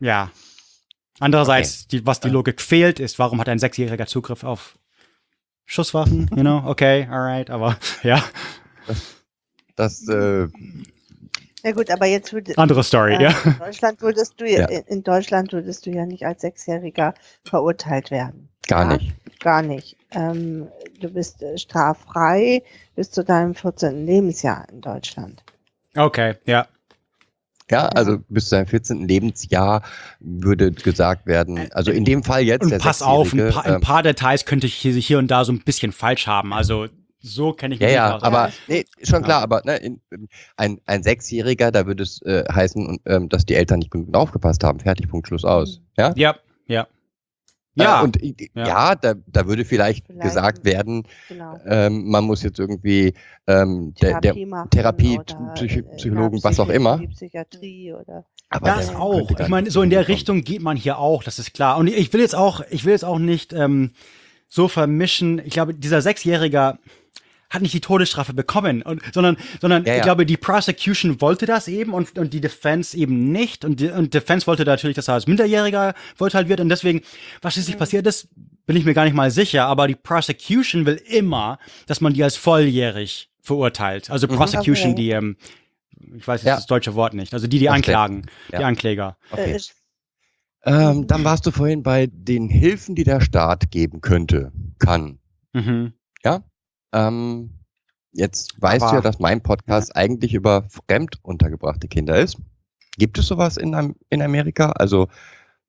[0.00, 0.30] ja.
[1.18, 4.76] Andererseits, die, was die Logik fehlt, ist, warum hat ein Sechsjähriger Zugriff auf
[5.66, 6.30] Schusswaffen?
[6.34, 8.22] You know, okay, alright, aber ja,
[9.74, 10.48] Das, äh,
[11.64, 13.30] Ja gut, aber jetzt würde andere Story, äh, ja.
[13.44, 17.14] in Deutschland würdest du ja, in Deutschland würdest du ja nicht als Sechsjähriger
[17.44, 18.48] verurteilt werden.
[18.68, 18.96] gar Ja?
[18.96, 19.14] nicht.
[19.40, 19.96] Gar nicht.
[20.12, 20.68] Ähm,
[21.00, 22.62] du bist äh, straffrei
[22.94, 24.06] bis zu deinem 14.
[24.06, 25.42] Lebensjahr in Deutschland.
[25.94, 26.66] Okay, ja.
[27.70, 29.08] Ja, also bis zu seinem 14.
[29.08, 29.82] Lebensjahr
[30.20, 32.62] würde gesagt werden, also in dem Fall jetzt.
[32.62, 35.44] Und pass auf, ein paar, ein ähm, paar Details könnte ich hier, hier und da
[35.44, 36.52] so ein bisschen falsch haben.
[36.52, 36.86] Also
[37.18, 38.22] so kenne ich Ja, mich ja, nicht aus.
[38.22, 39.42] aber nee, schon klar, Ja.
[39.42, 40.00] aber ne, in,
[40.56, 44.14] ein, ein Sechsjähriger, da würde es äh, heißen, und, ähm, dass die Eltern nicht genug
[44.14, 44.78] aufgepasst haben.
[44.78, 45.80] Fertig, Punkt, Schluss aus.
[45.98, 46.36] Ja, Ja,
[46.68, 46.86] ja.
[47.76, 48.66] Ja, Äh, und äh, Ja.
[48.66, 50.22] ja, da, da würde vielleicht, Vielleicht.
[50.22, 51.58] gesagt werden, Genau.
[51.66, 53.14] ähm, man muss jetzt irgendwie
[53.46, 54.34] ähm, der, der,
[54.70, 56.98] Therapie oder, Psych- äh, Psychologen, was auch immer.
[57.14, 58.24] Psychiatrie oder.
[58.48, 59.30] aber Das auch.
[59.30, 60.08] Ich meine, so in der.
[60.08, 61.76] Richtung geht man hier auch, das ist klar.
[61.78, 63.90] Und ich will jetzt auch, ich will jetzt auch nicht ähm,
[64.48, 65.40] so vermischen.
[65.44, 66.78] Ich glaube, dieser Sechsjähriger
[67.50, 70.04] hat nicht die Todesstrafe bekommen, und, sondern, sondern Ja, ich ja.
[70.04, 73.64] glaube, die Prosecution wollte das eben und, und die Defense eben nicht.
[73.64, 76.60] Und die und Defense wollte natürlich, dass er als Minderjähriger verurteilt wird.
[76.60, 77.02] Und deswegen,
[77.42, 78.28] was schließlich passiert ist,
[78.66, 79.66] bin ich mir gar nicht mal sicher.
[79.66, 84.10] Aber die Prosecution will immer, dass man die als volljährig verurteilt.
[84.10, 85.02] Also Prosecution, Okay.
[85.02, 85.36] die, ähm,
[86.16, 86.56] ich weiß jetzt Ja.
[86.56, 87.32] das deutsche Wort nicht.
[87.32, 87.76] Also die, die Okay.
[87.76, 88.56] anklagen, die.
[88.56, 89.16] Ankläger.
[89.30, 89.52] Okay.
[89.52, 89.72] Äh, ich-
[90.64, 94.50] Ähm, dann warst du vorhin bei den Hilfen, die der Staat geben könnte,
[94.80, 95.20] kann.
[95.52, 95.92] Mhm.
[96.96, 97.50] Ähm,
[98.12, 102.38] jetzt weißt Aber- du ja, dass mein Podcast eigentlich über fremd untergebrachte Kinder ist.
[102.98, 104.70] Gibt es sowas in, in Amerika?
[104.72, 105.08] Also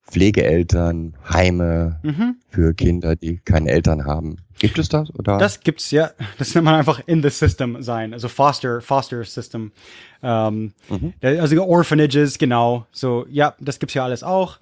[0.09, 2.37] Pflegeeltern, Heime Mhm.
[2.49, 4.37] für Kinder, die keine Eltern haben.
[4.57, 5.13] Gibt es das?
[5.13, 5.37] Oder?
[5.37, 6.11] Das gibt's ja.
[6.39, 8.13] Das nennt man einfach in the system sein.
[8.13, 9.73] Also Foster, Foster System.
[10.23, 11.13] Ähm, Mhm.
[11.21, 12.85] Also Orphanages, genau.
[12.91, 14.59] So, ja, das gibt's ja alles auch.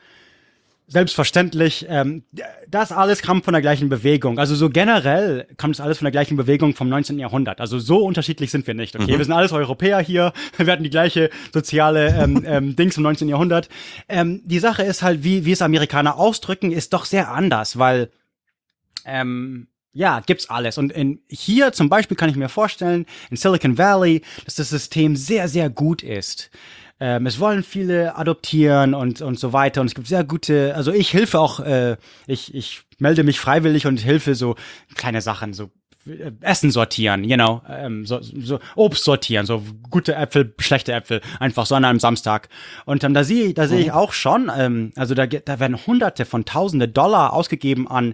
[0.88, 1.88] Selbstverständlich.
[1.90, 2.24] Ähm,
[2.70, 4.38] das alles kam von der gleichen Bewegung.
[4.38, 7.18] Also so generell kommt das alles von der gleichen Bewegung vom 19.
[7.18, 7.60] Jahrhundert.
[7.60, 8.96] Also so unterschiedlich sind wir nicht.
[8.96, 9.18] Okay, Mhm.
[9.18, 10.32] wir sind alles Europäer hier.
[10.58, 13.28] Wir hatten die gleiche soziale ähm, ähm, Dings im 19.
[13.28, 13.68] Jahrhundert.
[14.08, 18.10] Ähm, die Sache ist halt, wie, wie es Amerikaner ausdrücken, ist doch sehr anders, weil
[19.06, 20.78] ähm, ja, gibt's alles.
[20.78, 25.16] Und in, hier zum Beispiel kann ich mir vorstellen, in Silicon Valley, dass das System
[25.16, 26.52] sehr, sehr gut ist.
[27.00, 29.82] Ähm, es wollen viele adoptieren und, und so weiter.
[29.82, 33.86] Und es gibt sehr gute, also ich helfe auch, äh, ich, ich melde mich freiwillig
[33.86, 34.56] und helfe so
[34.96, 35.72] kleine Sachen, so
[36.08, 41.22] äh, Essen sortieren, you know, ähm, so, so Obst sortieren, so gute Äpfel, schlechte Äpfel,
[41.40, 42.48] einfach so an einem Samstag.
[42.86, 46.26] Und ähm, da sehe da sehe ich auch schon, ähm, also da, da werden Hunderte
[46.26, 48.14] von Tausende Dollar ausgegeben an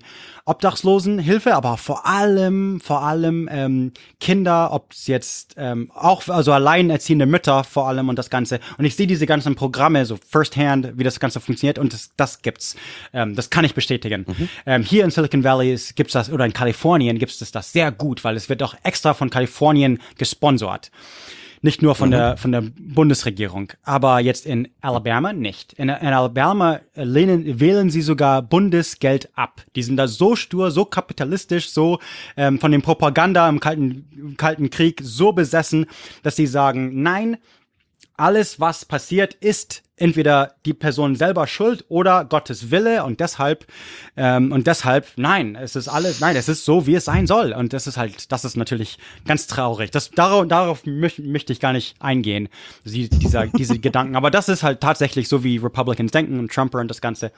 [0.52, 7.26] Obdachlosenhilfe, aber vor allem, vor allem ähm, Kinder, ob es jetzt ähm, auch, also alleinerziehende
[7.26, 8.60] Mütter vor allem und das Ganze.
[8.78, 12.42] Und ich sehe diese ganzen Programme so firsthand, wie das Ganze funktioniert und das, das
[12.42, 12.76] gibt's.
[13.14, 14.26] Ähm, das kann ich bestätigen.
[14.66, 17.92] Ähm, hier in Silicon Valley ist, gibt's das, oder in Kalifornien gibt's das, das sehr
[17.92, 20.92] gut, weil es wird auch extra von Kalifornien gesponsert.
[21.64, 25.74] Nicht nur von der von der Bundesregierung, aber jetzt in Alabama nicht.
[25.74, 29.64] In, in Alabama äh, lehnen, wählen sie sogar Bundesgeld ab.
[29.76, 32.00] Die sind da so stur, so kapitalistisch, so
[32.36, 35.86] ähm, von dem Propaganda im kalten, im kalten Krieg so besessen,
[36.24, 37.38] dass sie sagen, nein,
[38.18, 43.66] alles, was passiert, ist entweder die Person selber schuld oder Gottes Wille und deshalb
[44.18, 47.54] ähm, und deshalb nein, es ist alles nein, es ist so, wie es sein soll
[47.54, 49.92] und das ist halt, das ist natürlich ganz traurig.
[49.92, 52.50] Das darauf, darauf möch, möchte ich gar nicht eingehen,
[52.84, 54.16] sie, dieser diese Gedanken.
[54.16, 57.32] Aber das ist halt tatsächlich so, wie Republicans denken und Trumper und das Ganze.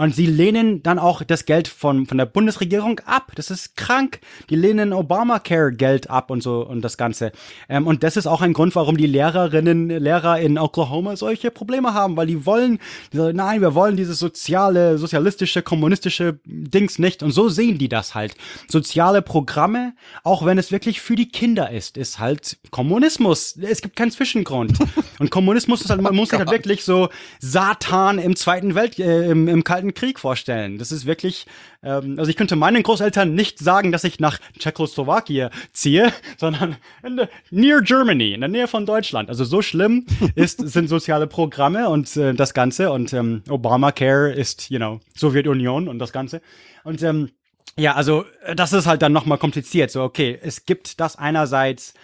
[0.00, 3.32] Und sie lehnen dann auch das Geld von von der Bundesregierung ab.
[3.34, 4.20] Das ist krank.
[4.48, 7.32] Die lehnen Obamacare Geld ab und so und das Ganze.
[7.68, 11.92] Ähm, und das ist auch ein Grund, warum die Lehrerinnen Lehrer in Oklahoma solche Probleme
[11.92, 12.78] haben, weil die wollen,
[13.12, 17.22] die sagen, nein, wir wollen dieses soziale, sozialistische, kommunistische Dings nicht.
[17.22, 18.36] Und so sehen die das halt.
[18.68, 19.92] Soziale Programme,
[20.24, 23.54] auch wenn es wirklich für die Kinder ist, ist halt Kommunismus.
[23.60, 24.78] Es gibt keinen Zwischengrund.
[25.18, 29.30] Und Kommunismus ist halt, man muss sich halt wirklich so Satan im Zweiten Welt, äh,
[29.30, 30.78] im, im Kalten Krieg vorstellen.
[30.78, 31.46] Das ist wirklich,
[31.82, 37.20] ähm, also ich könnte meinen Großeltern nicht sagen, dass ich nach Tschechoslowakien ziehe, sondern in
[37.50, 39.28] near Germany, in der Nähe von Deutschland.
[39.28, 44.70] Also so schlimm ist, sind soziale Programme und äh, das Ganze und ähm, Obamacare ist,
[44.70, 46.40] you know, Sowjetunion und das Ganze.
[46.84, 47.30] Und ähm,
[47.76, 49.90] ja, also äh, das ist halt dann nochmal kompliziert.
[49.90, 51.94] So, okay, es gibt das einerseits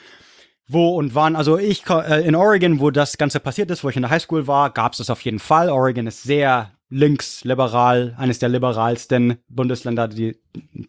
[0.68, 1.36] wo und wann.
[1.36, 4.46] Also ich äh, in Oregon, wo das Ganze passiert ist, wo ich in der Highschool
[4.46, 5.70] war, gab es das auf jeden Fall.
[5.70, 10.36] Oregon ist sehr links, liberal, eines der liberalsten Bundesländer, die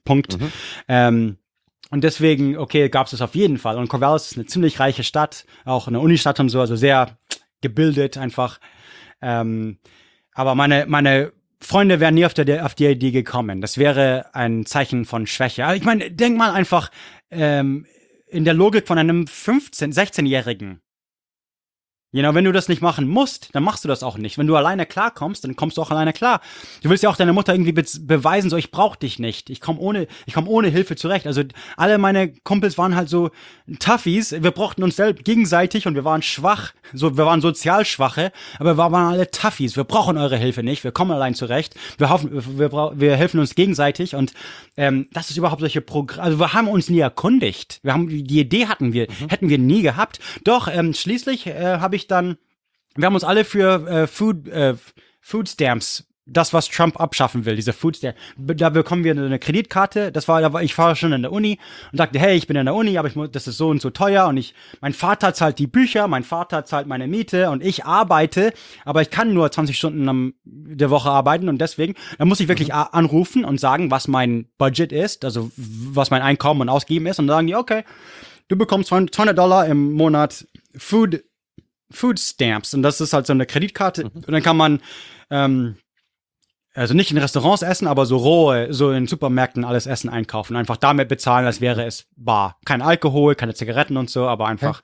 [0.03, 0.37] Punkt.
[0.87, 1.37] Ähm,
[1.89, 3.77] und deswegen, okay, gab es das auf jeden Fall.
[3.77, 7.17] Und Corvallis ist eine ziemlich reiche Stadt, auch eine Unistadt und so, also sehr
[7.61, 8.59] gebildet einfach.
[9.21, 9.79] Ähm,
[10.33, 13.61] aber meine, meine Freunde wären nie auf, der, auf die Idee gekommen.
[13.61, 15.65] Das wäre ein Zeichen von Schwäche.
[15.65, 16.91] Aber ich meine, denk mal einfach
[17.31, 17.85] ähm,
[18.27, 20.81] in der Logik von einem 15-, 16-Jährigen.
[22.13, 24.37] You know, wenn du das nicht machen musst, dann machst du das auch nicht.
[24.37, 26.39] Wenn du alleine klarkommst, dann kommst du auch alleine klar.
[26.81, 29.49] Du willst ja auch deiner Mutter irgendwie be beweisen, so ich brauch dich nicht.
[29.49, 31.27] Ich komme ohne, ich komme ohne Hilfe zurecht.
[31.27, 31.43] Also
[31.75, 33.31] alle meine Kumpels waren halt so
[33.79, 34.31] Toughies.
[34.31, 36.71] Wir brauchten uns selbst gegenseitig und wir waren schwach.
[36.93, 39.75] So, wir waren sozial schwache, aber wir waren alle Toughies.
[39.75, 40.85] Wir brauchen eure Hilfe nicht.
[40.85, 41.75] Wir kommen allein zurecht.
[41.97, 44.33] Wir, hoffen, wir, wir helfen uns gegenseitig und
[44.77, 46.23] ähm, das ist überhaupt solche Programme.
[46.23, 47.79] Also wir haben uns nie erkundigt.
[47.83, 49.27] Wir haben die Idee hatten wir, mhm.
[49.27, 50.19] hätten wir nie gehabt.
[50.45, 52.37] Doch ähm, schließlich äh, habe ich dann,
[52.95, 54.75] wir haben uns alle für äh, Food, äh,
[55.21, 58.19] Food Stamps das, was Trump abschaffen will, diese Food Stamps.
[58.37, 60.11] Da bekommen wir eine Kreditkarte.
[60.11, 61.57] Das war, da war, ich war schon in der Uni
[61.91, 63.81] und sagte, hey, ich bin in der Uni, aber ich muss, das ist so und
[63.81, 67.63] so teuer und ich, mein Vater zahlt die Bücher, mein Vater zahlt meine Miete und
[67.63, 68.53] ich arbeite,
[68.83, 72.49] aber ich kann nur 20 Stunden am, der Woche arbeiten und deswegen, da muss ich
[72.49, 72.85] wirklich mhm.
[72.91, 77.27] anrufen und sagen, was mein Budget ist, also was mein Einkommen und Ausgeben ist und
[77.27, 77.83] dann sagen die, okay,
[78.49, 80.45] du bekommst 200 Dollar im Monat
[80.77, 81.23] Food
[81.91, 84.11] Food Stamps und das ist halt so eine Kreditkarte mhm.
[84.15, 84.81] und dann kann man
[85.29, 85.77] ähm,
[86.73, 90.77] also nicht in Restaurants essen, aber so rohe, so in Supermärkten alles Essen einkaufen, einfach
[90.77, 92.59] damit bezahlen, als wäre es bar.
[92.65, 94.83] Kein Alkohol, keine Zigaretten und so, aber einfach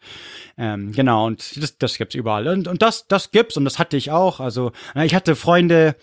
[0.58, 0.74] ja.
[0.74, 3.96] ähm, genau und das, das gibt's überall und, und das das gibt's und das hatte
[3.96, 4.40] ich auch.
[4.40, 5.96] Also ich hatte Freunde,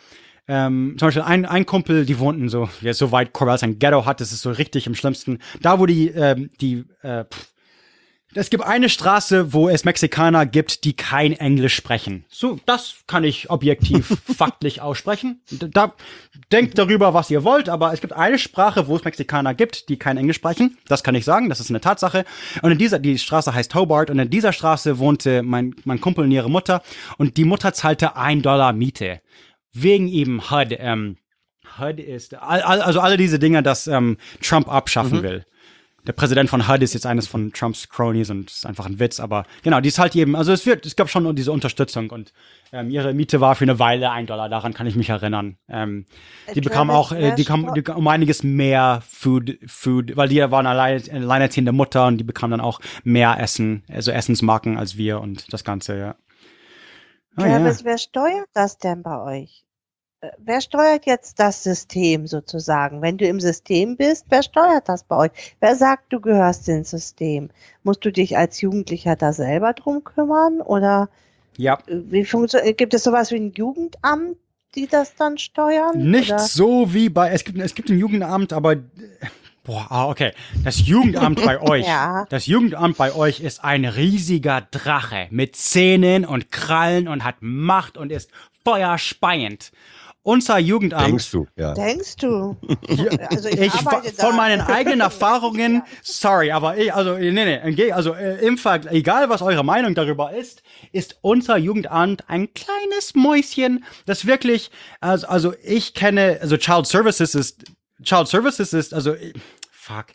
[0.50, 4.04] ähm, zum Beispiel ein, ein Kumpel, die wohnten so, ja, so weit Corvallis sein Ghetto
[4.04, 5.38] hat, das ist so richtig im Schlimmsten.
[5.62, 7.52] Da, wo die, ähm, die, äh, pff,
[8.34, 12.24] es gibt eine Straße, wo es Mexikaner gibt, die kein Englisch sprechen.
[12.28, 15.42] So, das kann ich objektiv faktlich aussprechen.
[15.50, 15.94] Da,
[16.52, 19.98] denkt darüber, was ihr wollt, aber es gibt eine Sprache, wo es Mexikaner gibt, die
[19.98, 20.78] kein Englisch sprechen.
[20.86, 22.24] Das kann ich sagen, das ist eine Tatsache.
[22.62, 26.24] Und in dieser, die Straße heißt Hobart und in dieser Straße wohnte mein, mein Kumpel
[26.24, 26.82] und ihre Mutter
[27.18, 29.20] und die Mutter zahlte ein Dollar Miete.
[29.72, 31.16] Wegen eben HUD, ähm,
[31.78, 35.22] HUD ist, also alle diese Dinge, dass ähm, Trump abschaffen mhm.
[35.22, 35.46] will
[36.06, 39.20] der Präsident von HUD ist jetzt eines von Trumps Cronies und ist einfach ein Witz,
[39.20, 42.32] aber genau, die ist halt eben, also es wird, es gab schon diese Unterstützung und
[42.72, 45.56] ähm, ihre Miete war für eine Weile ein Dollar, daran kann ich mich erinnern.
[45.68, 46.06] Ähm,
[46.54, 50.66] die bekam auch, äh, die kam die, um einiges mehr Food, Food, weil die waren
[50.66, 55.52] allein, alleinerziehende Mutter und die bekam dann auch mehr Essen, also Essensmarken als wir und
[55.52, 56.16] das Ganze, ja.
[57.36, 57.86] Oh, Travis, ja.
[57.86, 59.64] wer steuert das denn bei euch?
[60.20, 63.02] Äh, wer steuert jetzt das System sozusagen?
[63.02, 65.30] Wenn du im System bist, wer steuert das bei euch?
[65.60, 67.50] Wer sagt, du gehörst ins System?
[67.82, 70.60] Musst du dich als Jugendlicher da selber drum kümmern?
[70.60, 71.08] Oder
[71.56, 71.78] ja.
[71.86, 74.36] Äh, wie funktioniert, gibt es sowas wie ein Jugendamt,
[74.74, 76.10] die das dann steuern?
[76.10, 76.38] Nicht oder?
[76.38, 78.76] so wie bei, es gibt, es gibt ein Jugendamt, aber
[79.62, 80.32] Boah, ah, okay.
[80.64, 82.24] Das Jugendamt bei euch, ja.
[82.30, 87.98] das Jugendamt bei euch ist ein riesiger Drache mit Zähnen und Krallen und hat Macht
[87.98, 88.30] und ist
[88.64, 89.70] feuerspeiend
[90.22, 91.08] unser Jugendamt.
[91.08, 91.74] Denkst du, ja.
[91.74, 92.56] Denkst du?
[93.30, 93.72] also ich, ich
[94.16, 99.30] von meinen eigenen Erfahrungen, sorry, aber ich, also, nee, nee, also äh, im Vergleich, egal
[99.30, 104.70] was eure Meinung darüber ist, ist unser Jugendamt ein kleines Mäuschen, das wirklich,
[105.00, 107.64] also, also ich kenne, also Child Services ist,
[108.02, 109.14] Child Services ist, also,
[109.70, 110.06] fuck.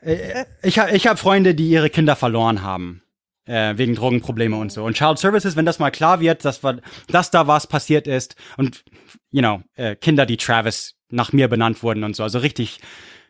[0.00, 3.03] Äh, ich, ich habe Freunde, die ihre Kinder verloren haben
[3.46, 4.84] äh, wegen Drogenprobleme und so.
[4.84, 6.60] Und Child Services, wenn das mal klar wird, dass,
[7.08, 8.84] dass da was passiert ist und,
[9.30, 12.80] you know, äh, Kinder, die Travis nach mir benannt wurden und so, also richtig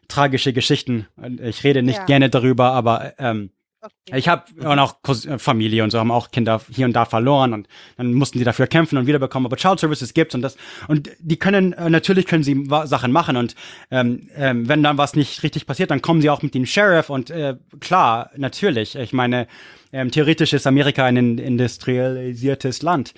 [0.09, 1.07] tragische Geschichten.
[1.43, 2.05] Ich rede nicht ja.
[2.05, 3.51] gerne darüber, aber ähm,
[3.85, 4.19] Okay.
[4.19, 7.53] Ich habe und auch äh, Familie und so haben auch Kinder hier und da verloren
[7.53, 7.69] und
[7.99, 9.45] dann mussten sie dafür kämpfen und wiederbekommen.
[9.45, 10.57] Aber Child Services gibt's und das
[10.89, 13.55] und die können äh, natürlich können sie Sachen machen und
[13.91, 17.11] ähm, ähm, wenn dann was nicht richtig passiert, dann kommen sie auch mit dem Sheriff
[17.11, 18.95] und äh, klar natürlich.
[18.97, 19.47] Ich meine
[19.95, 23.15] ähm, theoretisch ist Amerika ein industrialisiertes Land,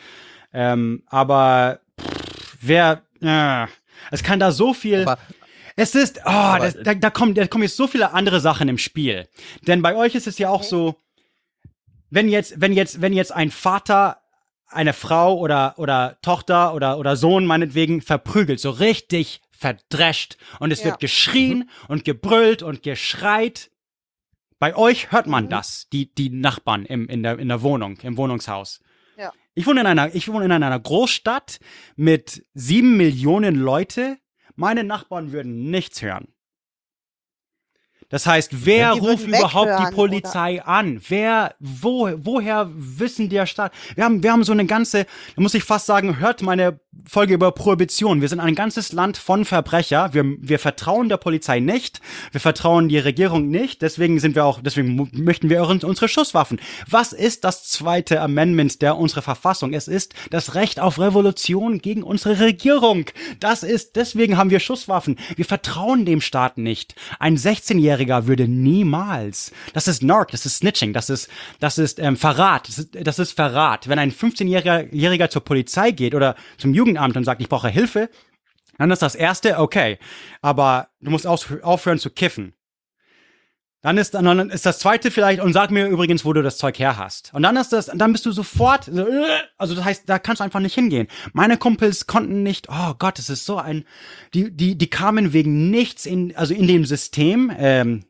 [0.53, 3.66] ähm, aber pff, wer äh,
[4.11, 5.03] es kann da so viel.
[5.03, 5.19] Aber
[5.77, 8.78] es ist, oh, das, da, da, kommen, da kommen jetzt so viele andere Sachen im
[8.78, 9.28] Spiel.
[9.66, 10.97] Denn bei euch ist es ja auch so,
[12.11, 14.20] wenn jetzt, wenn jetzt, wenn jetzt ein Vater
[14.69, 20.81] eine Frau oder, oder Tochter oder, oder Sohn meinetwegen verprügelt, so richtig verdrescht und es
[20.81, 20.86] ja.
[20.86, 21.70] wird geschrien mhm.
[21.89, 23.70] und gebrüllt und geschreit.
[24.59, 25.51] Bei euch hört man mhm.
[25.51, 28.81] das, die, die Nachbarn im, in, der, in der Wohnung, im Wohnungshaus.
[29.19, 29.33] Ja.
[29.55, 31.59] Ich wohne in einer, ich wohne in einer Großstadt
[31.97, 34.19] mit sieben Millionen Leute
[34.57, 36.28] meine Nachbarn würden nichts hören.
[38.09, 40.69] Das heißt, wer ruft überhaupt die Polizei oder?
[40.69, 41.03] an?
[41.09, 43.73] Wer, wo, woher wissen der Staat?
[43.97, 47.35] Wir haben, wir haben so eine ganze, da muss ich fast sagen, hört meine Folge
[47.35, 48.20] über Prohibition.
[48.20, 50.12] Wir sind ein ganzes Land von Verbrecher.
[50.12, 52.01] Wir, wir vertrauen der Polizei nicht.
[52.32, 53.82] Wir vertrauen die Regierung nicht.
[53.82, 56.60] Deswegen sind wir auch, deswegen möchten wir unsere Schusswaffen.
[56.89, 59.73] Was ist das zweite Amendment der unserer Verfassung?
[59.73, 63.06] Es ist das Recht auf Revolution gegen unsere Regierung.
[63.40, 65.16] Das ist, deswegen haben wir Schusswaffen.
[65.36, 66.94] Wir vertrauen dem Staat nicht.
[67.18, 69.52] Ein 16-Jähriger würde niemals.
[69.73, 71.28] Das ist Narc, das ist Snitching, das ist,
[71.60, 73.89] das ist ähm, Verrat, das ist, das ist Verrat.
[73.89, 78.09] Wenn ein 15-Jähriger Jähriger zur Polizei geht oder zum Jugendamt und sagt, ich brauche Hilfe,
[78.79, 79.99] dann ist das erste okay.
[80.41, 82.53] Aber du musst aufhören zu kiffen.
[83.83, 86.79] Dann ist, dann ist das zweite vielleicht, und sag mir übrigens, wo du das Zeug
[86.79, 87.33] her hast.
[87.35, 89.07] Und dann ist das, dann bist du sofort, so,
[89.59, 91.07] also das heißt, da kannst du einfach nicht hingehen.
[91.33, 93.85] Meine Kumpels konnten nicht, oh Gott, es ist so ein,
[94.35, 98.05] die, die, die kamen wegen nichts in, also in dem System, ähm,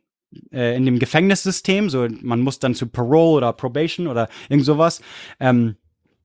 [0.50, 5.02] äh, in dem Gefängnissystem, so man muss dann zu Parole oder Probation oder irgend sowas,
[5.40, 5.76] ähm,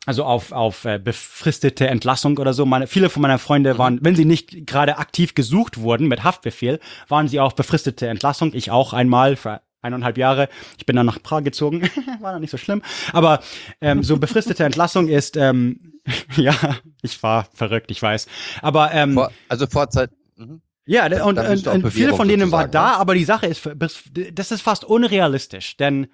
[0.05, 2.65] also auf, auf äh, befristete Entlassung oder so.
[2.65, 6.79] Meine, viele von meiner Freunde waren, wenn sie nicht gerade aktiv gesucht wurden mit Haftbefehl,
[7.07, 8.53] waren sie auf befristete Entlassung.
[8.53, 10.49] Ich auch einmal für eineinhalb Jahre.
[10.77, 11.81] Ich bin dann nach Prag gezogen.
[12.19, 12.81] war dann nicht so schlimm.
[13.13, 13.41] Aber
[13.79, 15.93] ähm, so befristete Entlassung ist, ähm,
[16.35, 16.55] ja,
[17.01, 18.27] ich war verrückt, ich weiß.
[18.61, 20.09] Aber ähm, Vor, also Vorzeit.
[20.35, 20.61] Mhm.
[20.87, 22.97] ja, und, und, und viele von denen war da, ne?
[22.97, 26.07] aber die Sache ist, das ist fast unrealistisch, denn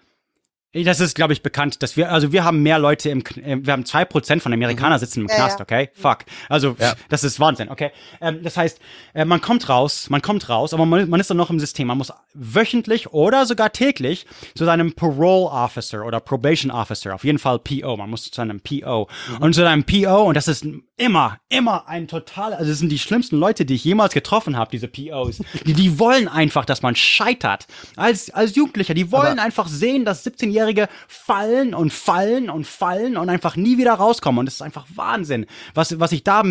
[0.73, 3.65] das ist, glaube ich, bekannt, dass wir, also wir haben mehr Leute im, Kn- äh,
[3.65, 5.64] wir haben zwei Prozent von Amerikanern sitzen im Ja, Knast, ja.
[5.64, 5.89] okay?
[5.94, 6.19] Fuck.
[6.49, 6.94] Also, Ja.
[7.10, 7.91] das ist Wahnsinn, okay?
[8.22, 8.80] Ähm, das heißt,
[9.14, 11.88] äh, man kommt raus, man kommt raus, aber man, man ist dann noch im System.
[11.88, 14.26] Man muss wöchentlich oder sogar täglich
[14.56, 18.60] zu seinem Parole Officer oder Probation Officer, auf jeden Fall PO, man muss zu seinem
[18.61, 19.07] PO.
[19.39, 20.65] Und zu seinem PO, und das ist
[20.99, 24.71] immer, immer ein total, also das sind die schlimmsten Leute, die ich jemals getroffen habe,
[24.71, 25.41] diese POs.
[25.65, 27.67] Die, die wollen einfach, dass man scheitert.
[27.95, 33.15] Als, als Jugendlicher, die wollen Aber- einfach sehen, dass 17-Jährige fallen und fallen und fallen
[33.15, 34.39] und einfach nie wieder rauskommen.
[34.39, 35.45] Und das ist einfach Wahnsinn,
[35.75, 36.43] was, was ich da,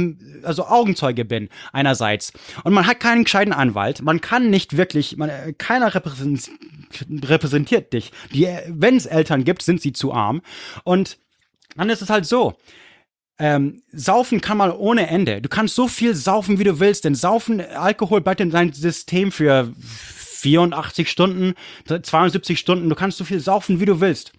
[0.45, 2.33] also Augenzeuge bin, einerseits.
[2.63, 4.03] Und man hat keinen gescheiten Anwalt.
[4.03, 6.51] Man kann nicht wirklich, man, äh, keiner repräsent,
[7.11, 8.13] repräsentiert dich.
[8.33, 10.41] Die, wenn es Eltern gibt, sind sie zu arm.
[10.85, 11.19] Und
[11.77, 12.57] dann ist es halt so.
[13.39, 15.43] Ähm, saufen kann man ohne Ende.
[15.43, 19.31] Du kannst so viel saufen, wie du willst, denn Saufen, Alkohol bleibt in deinem System
[19.31, 21.55] für 84 Stunden,
[21.87, 22.89] 72 Stunden.
[22.89, 24.33] Du kannst so viel saufen, wie du willst.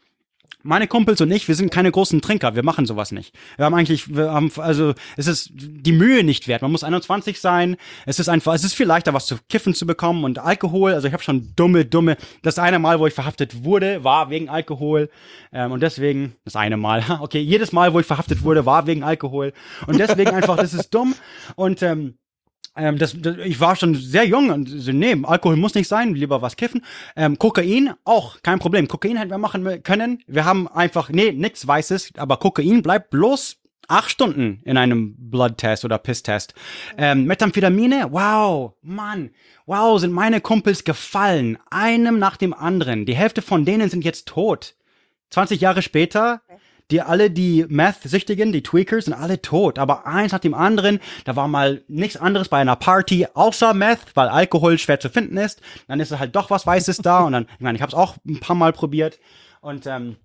[0.68, 3.34] Meine Kumpels und ich, wir sind keine großen Trinker, wir machen sowas nicht.
[3.56, 6.62] Wir haben eigentlich, wir haben, also, es ist die Mühe nicht wert.
[6.62, 7.78] Man muss 21 sein.
[8.06, 10.94] Es ist einfach, es ist viel leichter, was zu kiffen zu bekommen und Alkohol.
[10.94, 12.18] Also ich habe schon dumme, dumme.
[12.42, 15.10] Das eine Mal, wo ich verhaftet wurde, war wegen Alkohol
[15.54, 17.04] ähm, und deswegen das eine Mal.
[17.28, 19.54] Okay, jedes Mal, wo ich verhaftet wurde, war wegen Alkohol
[19.88, 21.16] und deswegen einfach, das ist dumm
[21.56, 22.18] und ähm,
[22.78, 26.14] ähm, das, das, ich war schon sehr jung und so, nee, Alkohol muss nicht sein,
[26.14, 26.84] lieber was kiffen.
[27.16, 28.88] Ähm, Kokain auch, kein Problem.
[28.88, 30.24] Kokain hätten wir machen können.
[30.28, 35.86] Wir haben einfach, nee, nix Weißes, aber Kokain bleibt bloß acht Stunden in einem Bloodtest
[35.86, 36.54] oder Pisstest.
[36.98, 39.32] Ähm, Methamphetamine, wow, Mann,
[39.66, 43.06] wow, sind meine Kumpels gefallen, einem nach dem anderen.
[43.06, 44.76] Die Hälfte von denen sind jetzt tot.
[45.30, 46.42] 20 Jahre später,
[46.92, 49.80] die alle die Meth-Süchtigen, die Tweakers, sind alle tot.
[49.80, 54.00] Aber eins nach dem anderen, da war mal nichts anderes bei einer Party außer Meth,
[54.16, 55.62] weil Alkohol schwer zu finden ist.
[55.88, 57.96] Dann ist es halt doch was Weißes da und dann, ich meine, ich habe es
[57.98, 59.20] auch ein paar Mal probiert
[59.62, 60.16] und ähm,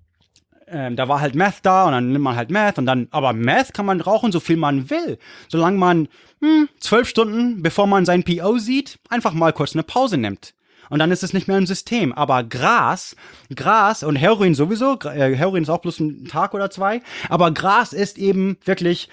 [0.69, 3.33] ähm, da war halt Meth da und dann nimmt man halt Meth und dann, aber
[3.33, 5.19] Meth kann man rauchen, so viel man will.
[5.49, 6.09] Solange man
[6.41, 10.55] hm, zwölf Stunden, bevor man sein PO sieht, einfach mal kurz eine Pause nimmt.
[10.93, 12.13] Und dann ist es nicht mehr im System.
[12.13, 13.17] Aber Gras,
[13.55, 17.01] Gras und Heroin sowieso, äh, Heroin ist auch bloß ein Tag oder zwei,
[17.31, 19.09] aber Gras ist eben wirklich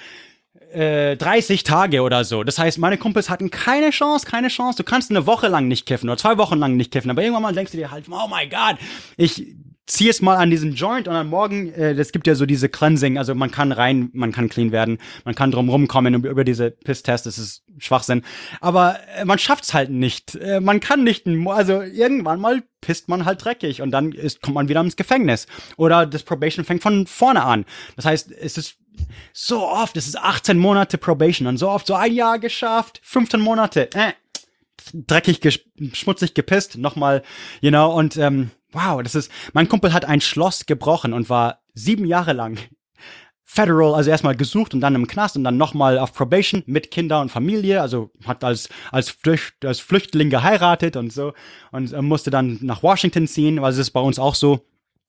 [0.73, 2.43] äh, 30 Tage oder so.
[2.43, 4.75] Das heißt, meine Kumpels hatten keine Chance, keine Chance.
[4.75, 7.43] Du kannst eine Woche lang nicht kiffen oder zwei Wochen lang nicht kiffen, aber irgendwann
[7.43, 8.75] mal denkst du dir halt, oh my God,
[9.15, 9.55] ich
[9.89, 12.69] ziehe es mal an diesen Joint und dann morgen, äh, das gibt ja so diese
[12.69, 16.69] Cleansing, also man kann rein, man kann clean werden, man kann drum rumkommen über, diese
[16.69, 18.21] Piss-Tests, das ist Schwachsinn.
[18.61, 20.35] Aber äh, man schafft's halt nicht.
[20.35, 24.55] Äh, man kann nicht, also irgendwann mal pisst man halt dreckig und dann ist, kommt
[24.55, 25.47] man wieder ins Gefängnis.
[25.75, 27.65] Oder das Probation fängt von vorne an.
[27.95, 28.75] Das heißt, es ist
[29.33, 33.39] so oft, es ist 18 Monate Probation und so oft so ein Jahr geschafft, 15
[33.41, 34.11] Monate, äh,
[34.93, 35.61] dreckig, ges-
[35.93, 37.23] schmutzig gepisst, nochmal,
[37.61, 41.59] you know, und ähm, wow, das ist, mein Kumpel hat ein Schloss gebrochen und war
[41.73, 42.57] sieben Jahre lang
[43.43, 47.19] federal, also erstmal gesucht und dann im Knast und dann nochmal auf Probation mit Kinder
[47.19, 51.33] und Familie, also hat als, als, Flücht, als Flüchtling geheiratet und so
[51.71, 54.67] und äh, musste dann nach Washington ziehen, weil es ist bei uns auch so,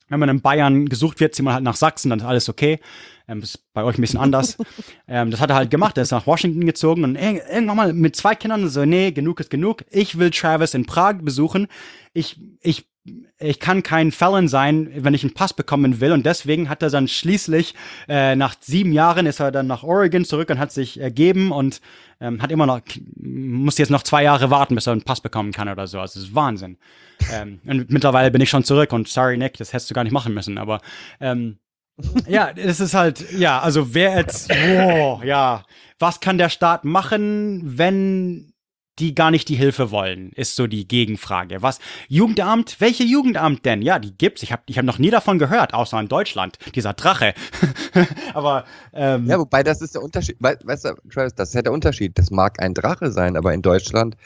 [0.09, 2.81] wenn man in Bayern gesucht wird, zieht man halt nach Sachsen, dann ist alles okay.
[3.29, 4.57] Ähm, das ist bei euch ein bisschen anders.
[5.07, 5.97] ähm, das hat er halt gemacht.
[5.99, 9.39] Er ist nach Washington gezogen und ir- irgendwann mal mit zwei Kindern so, nee, genug
[9.39, 9.85] ist genug.
[9.91, 11.69] Ich will Travis in Prag besuchen.
[12.13, 12.90] Ich, ich
[13.39, 16.13] ich kann kein Felon sein, wenn ich einen Pass bekommen will.
[16.13, 17.75] Und deswegen hat er dann schließlich,
[18.09, 21.81] äh, nach sieben Jahren ist er dann nach Oregon zurück und hat sich ergeben und
[22.21, 22.81] ähm, hat immer noch,
[23.17, 25.99] muss jetzt noch zwei Jahre warten, bis er einen Pass bekommen kann oder so.
[25.99, 26.77] Also das ist Wahnsinn.
[27.33, 30.13] ähm, und mittlerweile bin ich schon zurück und sorry, Nick, das hättest du gar nicht
[30.13, 30.59] machen müssen.
[30.59, 30.81] Aber
[31.21, 31.59] ähm,
[32.29, 35.65] ja, es ist halt, ja, also wer jetzt, oh, ja,
[35.99, 38.53] was kann der Staat machen, wenn
[39.01, 41.63] die gar nicht die Hilfe wollen, ist so die Gegenfrage.
[41.63, 41.79] Was
[42.09, 42.77] Jugendamt?
[42.81, 43.83] Welche Jugendamt denn?
[43.83, 44.43] Ja, die gibt's.
[44.43, 46.59] Ich habe ich hab noch nie davon gehört, außer in Deutschland.
[46.75, 47.35] Dieser Drache.
[48.35, 50.37] aber ähm, Ja, wobei das ist der Unterschied.
[50.41, 52.19] Wei- Weißt du, Travis, das ist ja der Unterschied.
[52.19, 54.17] Das mag ein Drache sein, aber in Deutschland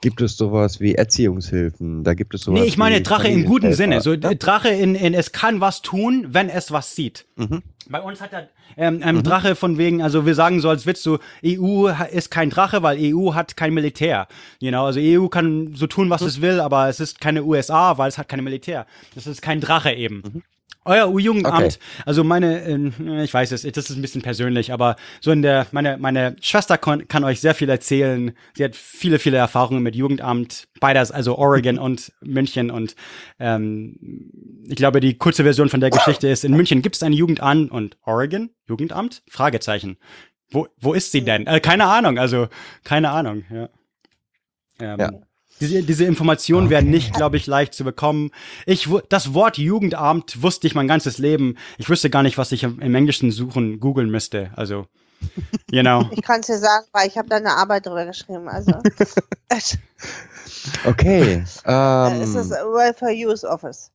[0.00, 2.04] gibt es sowas wie Erziehungshilfen.
[2.04, 4.00] Da gibt es sowas nee, ich meine Drache im guten Sinne.
[4.00, 4.46] So Familienhelfer.
[4.46, 7.26] Drache in, in es kann was tun, wenn es was sieht.
[7.36, 7.62] Mhm.
[7.88, 11.02] Bei uns hat er ähm, ein Drache von wegen, also wir sagen so als Witz
[11.02, 14.28] so, EU ist kein Drache, weil EU hat kein Militär.
[14.60, 17.98] You know, also EU kann so tun, was es will, aber es ist keine USA,
[17.98, 18.86] weil es hat keine Militär.
[19.14, 20.42] Das ist kein Drache eben.
[20.86, 21.74] Euer U-Jugendamt, Okay.
[22.06, 25.66] also meine, äh, ich weiß es, das ist ein bisschen persönlich, aber so in der,
[25.72, 28.32] meine, meine Schwester kann euch sehr viel erzählen.
[28.54, 32.96] Sie hat viele, viele Erfahrungen mit Jugendamt, beides, also Oregon und München und
[33.38, 33.98] ähm,
[34.68, 37.70] ich glaube, die kurze Version von der Geschichte ist, in München gibt es ein Jugendamt
[37.70, 39.22] und Oregon, Jugendamt?
[39.28, 39.98] Fragezeichen.
[40.50, 41.46] Wo, wo ist sie denn?
[41.46, 42.48] Äh, keine Ahnung, also
[42.84, 43.68] keine Ahnung, ja.
[44.80, 45.10] Ähm, Ja.
[45.60, 48.30] Diese, diese Informationen werden nicht, glaube ich, leicht zu bekommen.
[48.66, 51.56] Ich, das Wort Jugendamt wusste ich mein ganzes Leben.
[51.78, 54.50] Ich wüsste gar nicht, was ich im, Englischen suchen, googeln müsste.
[54.56, 54.86] Also,
[55.70, 56.08] you know.
[56.12, 58.48] Ich kann es dir sagen, weil ich habe da eine Arbeit drüber geschrieben.
[58.48, 58.72] Also
[60.84, 61.44] Okay.
[61.66, 63.90] Ähm, es ist Welfare Use Office.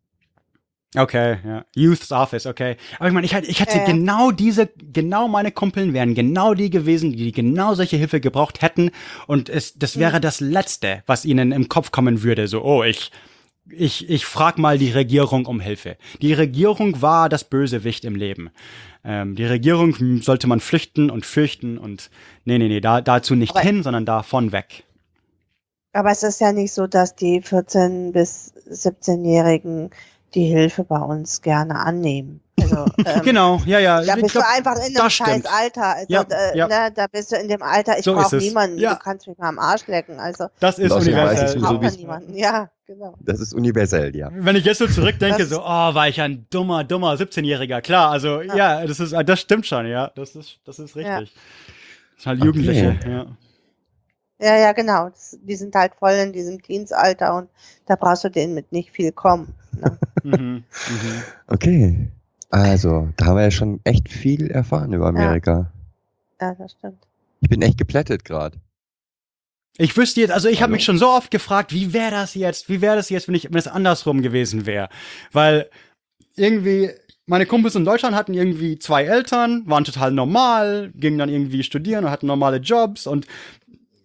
[0.97, 1.65] Okay, ja.
[1.76, 2.77] Youth's Office, okay.
[2.99, 3.85] Aber ich meine, ich ich hatte Ja.
[3.85, 8.91] genau diese, genau meine Kumpeln wären genau die gewesen, die genau solche Hilfe gebraucht hätten.
[9.27, 12.47] Und es, das wäre das Letzte, was ihnen im Kopf kommen würde.
[12.47, 13.11] So, oh, ich,
[13.69, 15.97] ich, ich frag mal die Regierung um Hilfe.
[16.22, 18.49] Die Regierung war das Bösewicht im Leben.
[19.03, 22.09] Ähm, die Regierung sollte man flüchten und fürchten und
[22.45, 24.84] nee, nee, nee, da, dazu nicht Aber- hin, sondern davon weg.
[25.93, 29.91] Aber es ist ja nicht so, dass die 14- bis 17-Jährigen
[30.36, 32.41] die Hilfe bei uns gerne annehmen.
[32.62, 34.02] Also, ähm, Genau, ja, ja.
[34.02, 35.48] Da ich bist glaub, du einfach in einem scheiß stimmt.
[35.53, 35.84] Alter.
[35.95, 36.68] Also, Ja, äh, ja.
[36.68, 38.94] Ne, da bist du in dem Alter, ich So brauche niemanden, Ja.
[38.94, 40.20] du kannst mich mal am Arsch lecken.
[40.20, 41.45] Also das ist universell.
[41.45, 42.34] ich so brauche ja es- niemanden.
[42.36, 43.16] Ja, genau.
[43.20, 44.30] das ist universell, ja.
[44.34, 47.82] Wenn ich jetzt so zurückdenke, Das- so, oh, war ich ein dummer, dummer 17-Jähriger.
[47.82, 48.86] Klar, also, ja.
[48.86, 50.12] das ist, das stimmt schon, ja.
[50.16, 51.18] Das ist, das ist Ja.
[51.18, 51.36] richtig.
[51.36, 52.45] Das ist halt Okay.
[52.48, 53.26] Jugendliche, ja.
[54.38, 55.10] Ja, ja, genau.
[55.10, 57.49] Das, die sind halt voll in diesem Teensalter und
[57.86, 59.53] da brauchst du denen mit nicht viel kommen.
[59.74, 59.98] Ne?
[60.26, 61.23] Mhm, mhm.
[61.47, 62.07] Okay.
[62.49, 65.72] Also, da haben wir ja schon echt viel erfahren über Amerika.
[66.39, 67.06] ja, das stimmt.
[67.41, 68.57] Ich bin echt geplättet gerade.
[69.77, 72.69] Ich wüsste jetzt, also ich habe mich schon so oft gefragt, wie wäre das jetzt,
[72.69, 74.88] wie wäre das jetzt, wenn ich, wenn es andersrum gewesen wäre?
[75.34, 75.69] Weil
[76.38, 76.91] irgendwie,
[77.26, 82.06] meine Kumpels in Deutschland hatten irgendwie zwei Eltern, waren total normal, gingen dann irgendwie studieren
[82.06, 83.27] und hatten normale Jobs und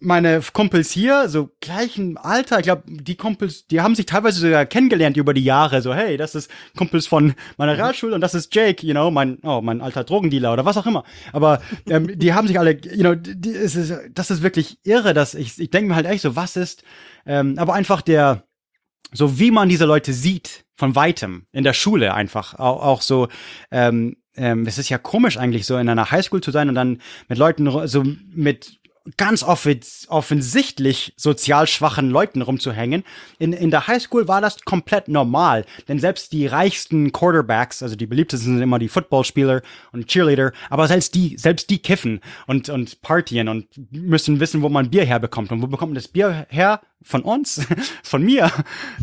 [0.01, 4.65] meine Kumpels hier, so gleichen Alter, ich glaube, die Kumpels, die haben sich teilweise sogar
[4.65, 8.53] kennengelernt über die Jahre, so, hey, das ist Kumpels von meiner Realschule und das ist
[8.53, 11.03] Jake, you know, mein, oh, mein alter Drogendealer oder was auch immer.
[11.33, 15.13] Aber ähm, die haben sich alle, you know, die, es ist, das ist wirklich irre,
[15.13, 16.83] dass ich, ich denke mir halt echt so, was ist,
[17.25, 18.43] ähm, aber einfach der,
[19.13, 23.27] so wie man diese Leute sieht, von weitem, in der Schule einfach, auch, auch so,
[23.69, 27.01] ähm, ähm, es ist ja komisch eigentlich so in einer Highschool zu sein und dann
[27.27, 28.03] mit Leuten, so
[28.33, 28.80] mit
[29.17, 33.03] ganz offens offensichtlich sozial schwachen Leuten rumzuhängen.
[33.39, 38.05] In, in der Highschool war das komplett normal, denn selbst die reichsten Quarterbacks, also die
[38.05, 39.61] beliebtesten sind immer die Footballspieler
[39.91, 44.69] und Cheerleader, aber selbst die, selbst die kiffen und, und partien und müssen wissen, wo
[44.69, 45.51] man Bier herbekommt.
[45.51, 46.81] Und wo bekommt man das Bier her?
[47.03, 47.65] Von uns,
[48.03, 48.51] von mir,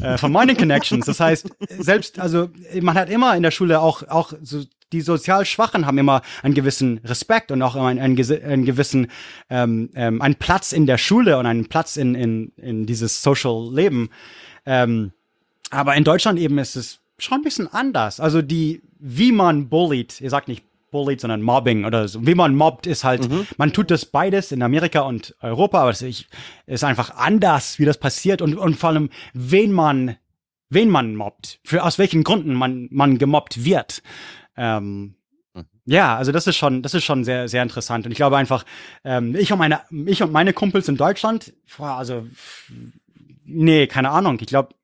[0.01, 1.07] äh, von meinen Connections.
[1.07, 1.49] Das heißt,
[1.79, 2.49] selbst, also
[2.81, 6.55] man hat immer in der Schule auch, auch so die sozial Schwachen haben immer einen
[6.55, 9.09] gewissen Respekt und auch immer einen, einen, gewissen
[9.51, 13.69] ähm, ähm, einen Platz in der Schule und einen Platz in, in, in dieses Social
[13.73, 14.09] Leben.
[14.65, 15.13] Ähm,
[15.71, 18.21] aber in Deutschland eben ist es schon ein bisschen anders.
[18.21, 22.27] Also die, wie man bullied, ihr sagt nicht bullied, sondern Mobbing oder so.
[22.27, 23.29] Wie man mobbt, ist halt,
[23.59, 27.99] man tut das beides in Amerika und Europa, aber es ist einfach anders, wie das
[27.99, 30.17] passiert und, und vor allem, wen man,
[30.71, 34.03] wen man mobbt, für aus welchen Gründen man, man gemobbt wird.
[34.57, 35.15] Ähm,
[35.91, 38.05] ja, also das ist schon, das ist schon sehr, sehr interessant.
[38.05, 38.65] Und ich glaube einfach,
[39.05, 42.27] ähm, ich und meine, ich und meine Kumpels in Deutschland, boah, also,
[43.47, 44.37] nee, keine Ahnung.
[44.41, 44.75] Ich glaube,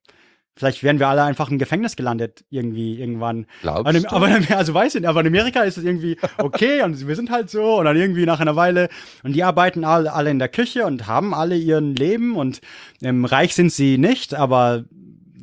[0.56, 3.47] vielleicht wären wir alle einfach im Gefängnis gelandet irgendwie irgendwann.
[3.62, 4.10] Glaubst Aber, du?
[4.10, 7.31] aber also weiß ich nicht, aber in Amerika ist es irgendwie okay und wir sind
[7.31, 8.89] halt so und dann irgendwie nach einer Weile
[9.22, 12.60] und die arbeiten alle, alle in der Küche und haben alle ihren Leben und
[13.02, 14.85] ähm, reich sind sie nicht, aber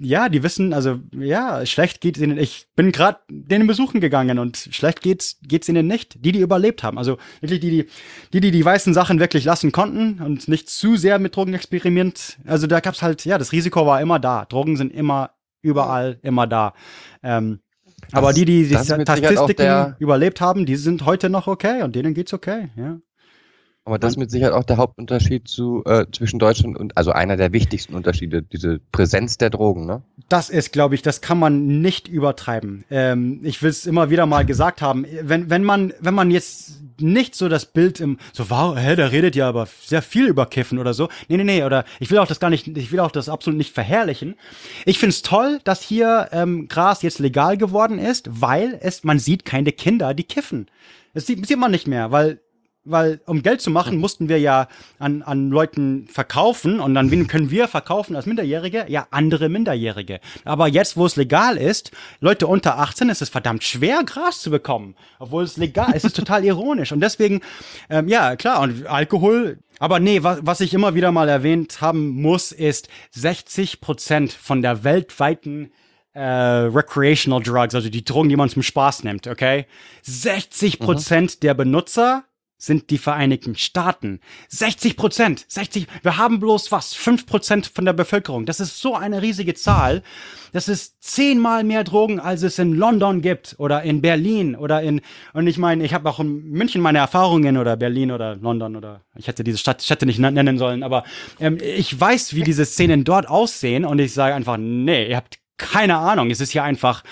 [0.04, 2.38] ja, die wissen, also ja, schlecht geht ihnen.
[2.38, 6.24] Ich bin gerade denen besuchen gegangen und schlecht geht's geht's ihnen nicht.
[6.26, 7.88] Die, die überlebt haben, also wirklich die, die
[8.34, 12.38] die, die die weißen Sachen wirklich lassen konnten und nicht zu sehr mit Drogen experiment.
[12.46, 14.46] Also da gab's halt, ja, das Risiko war immer da.
[14.46, 16.74] Drogen sind immer überall, immer da.
[17.22, 17.60] Ähm,
[18.12, 18.88] aber die, die die das
[19.20, 22.98] Statistiken der- überlebt haben, die sind heute noch okay und denen geht's okay, ja.
[23.84, 27.36] Aber das ist mit Sicherheit auch der Hauptunterschied zu, äh, zwischen Deutschland und, also einer
[27.36, 30.04] der wichtigsten Unterschiede, diese Präsenz der Drogen, ne?
[30.30, 32.86] Das ist, glaube ich, das kann man nicht übertreiben.
[32.92, 35.06] Ähm, ich will es immer wieder mal gesagt haben.
[35.24, 39.12] Wenn, wenn man, wenn man jetzt nicht so das Bild im, so, wow, hä, der
[39.12, 41.10] redet ja aber sehr viel über Kiffen oder so.
[41.28, 43.58] Nee, nee, nee, oder ich will auch das gar nicht, ich will auch das absolut
[43.58, 44.36] nicht verherrlichen.
[44.86, 49.44] Ich find's toll, dass hier ähm, Gras jetzt legal geworden ist, weil es, man sieht
[49.44, 50.68] keine Kinder, die kiffen.
[51.16, 52.40] Das sieht, sieht man nicht mehr, weil
[52.84, 54.68] weil um Geld zu machen, mussten wir ja
[54.98, 58.86] an, an Leuten verkaufen und an wen können wir verkaufen als Minderjährige?
[58.88, 60.20] Ja, andere Minderjährige.
[60.46, 64.50] Aber jetzt, wo es legal ist, Leute unter 18, ist es verdammt schwer, Gras zu
[64.50, 64.96] bekommen.
[65.20, 66.92] Obwohl es legal ist, ist total ironisch.
[66.92, 67.42] Und deswegen,
[67.90, 72.10] ähm, ja, klar, und Alkohol, aber nee, was, was ich immer wieder mal erwähnt haben
[72.22, 75.72] muss, ist 60 Prozent von der weltweiten
[76.14, 79.66] äh, recreational drugs, also die Drogen, die man zum Spaß nimmt, okay?
[80.02, 82.26] 60 Prozent der Benutzer
[82.62, 84.20] sind die Vereinigten Staaten.
[84.50, 88.46] 60 Prozent, 60, wir haben bloß was, 5 Prozent von der Bevölkerung.
[88.46, 90.04] Das ist so eine riesige Zahl.
[90.54, 95.02] Das ist zehnmal mehr Drogen, als es in London gibt oder in Berlin oder in,
[95.34, 99.02] und ich meine, ich habe auch in München meine Erfahrungen oder Berlin oder London oder
[99.16, 101.04] ich hätte diese Stadt, Städte nicht nennen sollen, aber
[101.40, 105.40] ähm, ich weiß, wie diese Szenen dort aussehen und ich sage einfach, nee, ihr habt
[105.58, 106.30] keine Ahnung.
[106.30, 107.04] Es ist hier einfach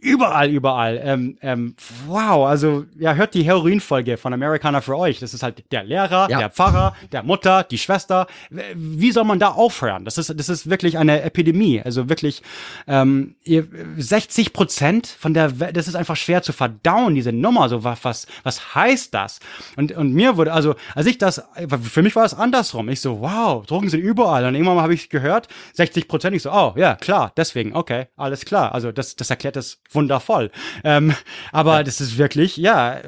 [0.00, 1.00] überall, überall.
[1.02, 1.74] Ähm, ähm,
[2.06, 5.18] wow, also ja, hört die Heroin-Folge von Americana für euch.
[5.20, 6.38] Das ist halt der Lehrer, Ja.
[6.38, 8.26] der Pfarrer, der Mutter, die Schwester.
[8.74, 10.04] Wie soll man da aufhören?
[10.04, 11.80] Das ist, das ist wirklich eine Epidemie.
[11.84, 12.42] Also wirklich
[12.86, 13.66] ähm, ihr-
[13.96, 17.68] 60 Prozent von der, Welt, das ist einfach schwer zu verdauen, diese Nummer.
[17.68, 19.40] So was, was, was heißt das?
[19.76, 21.42] Und, und mir wurde, also als ich das,
[21.82, 22.88] für mich war es andersrum.
[22.88, 24.44] Ich so, wow, Drogen sind überall.
[24.44, 26.36] Und irgendwann habe ich gehört, 60 Prozent.
[26.36, 28.72] Ich so, oh ja, klar, deswegen, okay, alles klar.
[28.74, 30.50] Also das, das erklärt das wundervoll.
[30.84, 31.14] Ähm,
[31.52, 33.00] aber das ist wirklich, ja,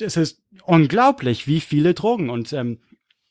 [0.00, 2.78] es ist unglaublich, wie viele Drogen und ähm,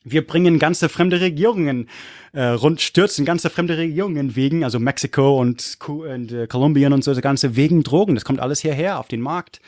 [0.05, 1.89] wir bringen ganze fremde Regierungen
[2.31, 7.11] äh, rund, stürzen ganze fremde Regierungen wegen, also Mexiko und, und äh, Kolumbien und so,
[7.11, 8.13] das ganze wegen Drogen.
[8.13, 9.61] Das kommt alles hierher auf den Markt.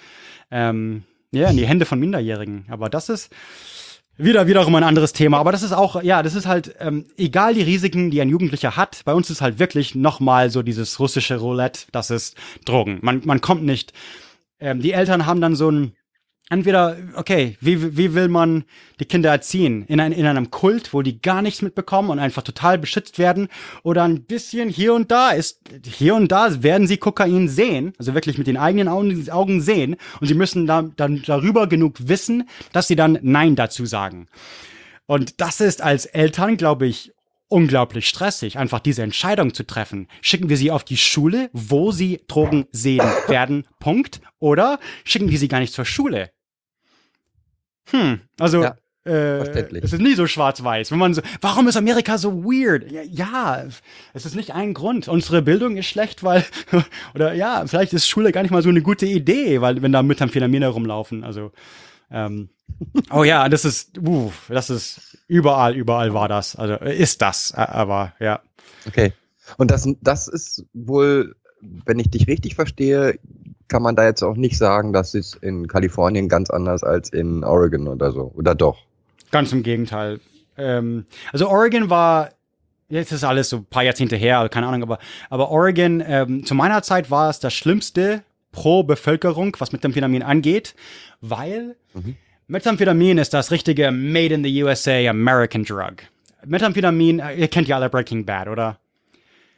[0.51, 2.65] Ähm, ja, in die Hände von Minderjährigen.
[2.69, 3.33] Aber das ist
[4.17, 5.37] wieder wiederum ein anderes Thema.
[5.37, 8.75] Aber das ist auch, ja, das ist halt, ähm, egal die Risiken, die ein Jugendlicher
[8.75, 12.35] hat, bei uns ist halt wirklich nochmal so dieses russische Roulette, das ist
[12.65, 12.99] Drogen.
[13.01, 13.93] Man, man kommt nicht.
[14.59, 15.93] Ähm, die Eltern haben dann so ein,
[16.49, 18.63] entweder, okay, wie, wie will man
[18.99, 19.83] die Kinder erziehen?
[19.87, 23.47] In, ein, in einem Kult, wo die gar nichts mitbekommen und einfach total beschützt werden?
[23.83, 28.13] Oder ein bisschen hier und da ist, hier und da werden sie Kokain sehen, also
[28.13, 32.87] wirklich mit den eigenen Augen, sehen und sie müssen da, dann darüber genug wissen, dass
[32.87, 34.27] sie dann Nein dazu sagen.
[35.05, 37.13] Und das ist als Eltern, glaube ich,
[37.49, 40.07] unglaublich stressig, einfach diese Entscheidung zu treffen.
[40.21, 44.21] Schicken wir sie auf die Schule, wo sie Drogen sehen werden, Punkt.
[44.39, 46.29] Oder schicken wir sie gar nicht zur Schule.
[47.91, 49.83] Hm, also Ja, äh, verständlich.
[49.83, 50.91] es ist nie so schwarz-weiß.
[50.91, 52.91] Wenn man so, warum ist Amerika so weird?
[52.91, 53.65] Ja, ja,
[54.13, 55.07] es ist nicht ein Grund.
[55.07, 56.45] Unsere Bildung ist schlecht, weil,
[57.15, 60.03] oder ja, vielleicht ist Schule gar nicht mal so eine gute Idee, weil wenn da
[60.03, 61.51] Methamphetamine rumlaufen, also,
[62.11, 62.49] ähm,
[63.11, 66.55] oh ja, das ist, uh, das ist überall, überall war das.
[66.55, 68.41] Also äh, ist das, aber ja.
[68.85, 69.13] Okay.
[69.57, 73.17] Und das, das ist wohl, wenn ich dich richtig verstehe,
[73.67, 77.43] kann man da jetzt auch nicht sagen, dass es in Kalifornien ganz anders als in
[77.43, 78.31] Oregon oder so.
[78.35, 78.77] Oder doch?
[79.31, 80.19] Ganz im Gegenteil.
[80.57, 82.31] Ähm, also Oregon war,
[82.89, 84.99] jetzt ist alles so ein paar Jahrzehnte her, also keine Ahnung, aber,
[85.29, 90.73] aber Oregon, ähm, zu meiner Zeit war es das Schlimmste pro Bevölkerung, was Methamphetamin angeht,
[91.21, 91.75] weil
[92.47, 95.95] Methamphetamin ist das richtige Made in the USA American Drug.
[96.45, 98.79] Methamphetamin, äh, ihr kennt ja alle Breaking Bad, oder?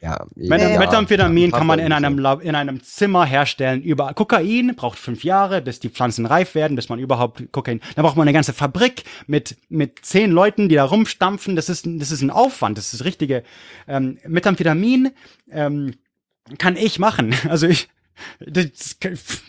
[0.00, 0.26] Ja.
[0.34, 2.18] Met ja, Methamphetamin paar kann man in einem.
[2.18, 3.82] Lab- in einem Zimmer herstellen.
[3.82, 4.14] Überall.
[4.14, 7.80] Kokain braucht fünf Jahre, bis die Pflanzen reif werden, bis man überhaupt Kokain.
[7.96, 11.54] Da braucht man eine ganze Fabrik mit, mit zehn Leuten, die da rumstampfen.
[11.54, 12.78] Das ist, das ist ein Aufwand.
[12.78, 13.42] Das ist das richtige.
[13.86, 15.10] Ähm, Methamphetamin
[15.50, 15.94] ähm,
[16.58, 17.34] kann ich machen.
[17.48, 17.88] Also ich.
[18.40, 18.98] Das,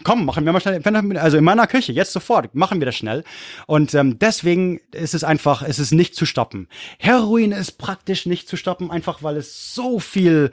[0.04, 0.82] komm, machen wir mal schnell.
[1.18, 3.24] Also in meiner Küche, jetzt sofort, machen wir das schnell.
[3.68, 6.68] Und ähm, deswegen ist es einfach, es ist nicht zu stoppen.
[6.98, 10.52] Heroin ist praktisch nicht zu stoppen, einfach weil es so viel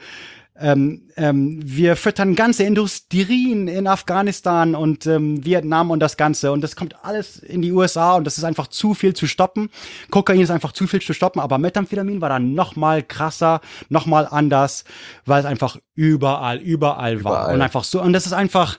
[0.61, 6.63] ähm, ähm, wir füttern ganze Industrien in Afghanistan und ähm, Vietnam und das Ganze und
[6.63, 9.71] das kommt alles in die USA und das ist einfach zu viel zu stoppen.
[10.11, 14.07] Kokain ist einfach zu viel zu stoppen, aber Methamphetamin war dann noch mal krasser, noch
[14.07, 14.85] mal anders,
[15.27, 17.55] weil es einfach überall, überall, war Überall.
[17.55, 18.79] und einfach so und das ist einfach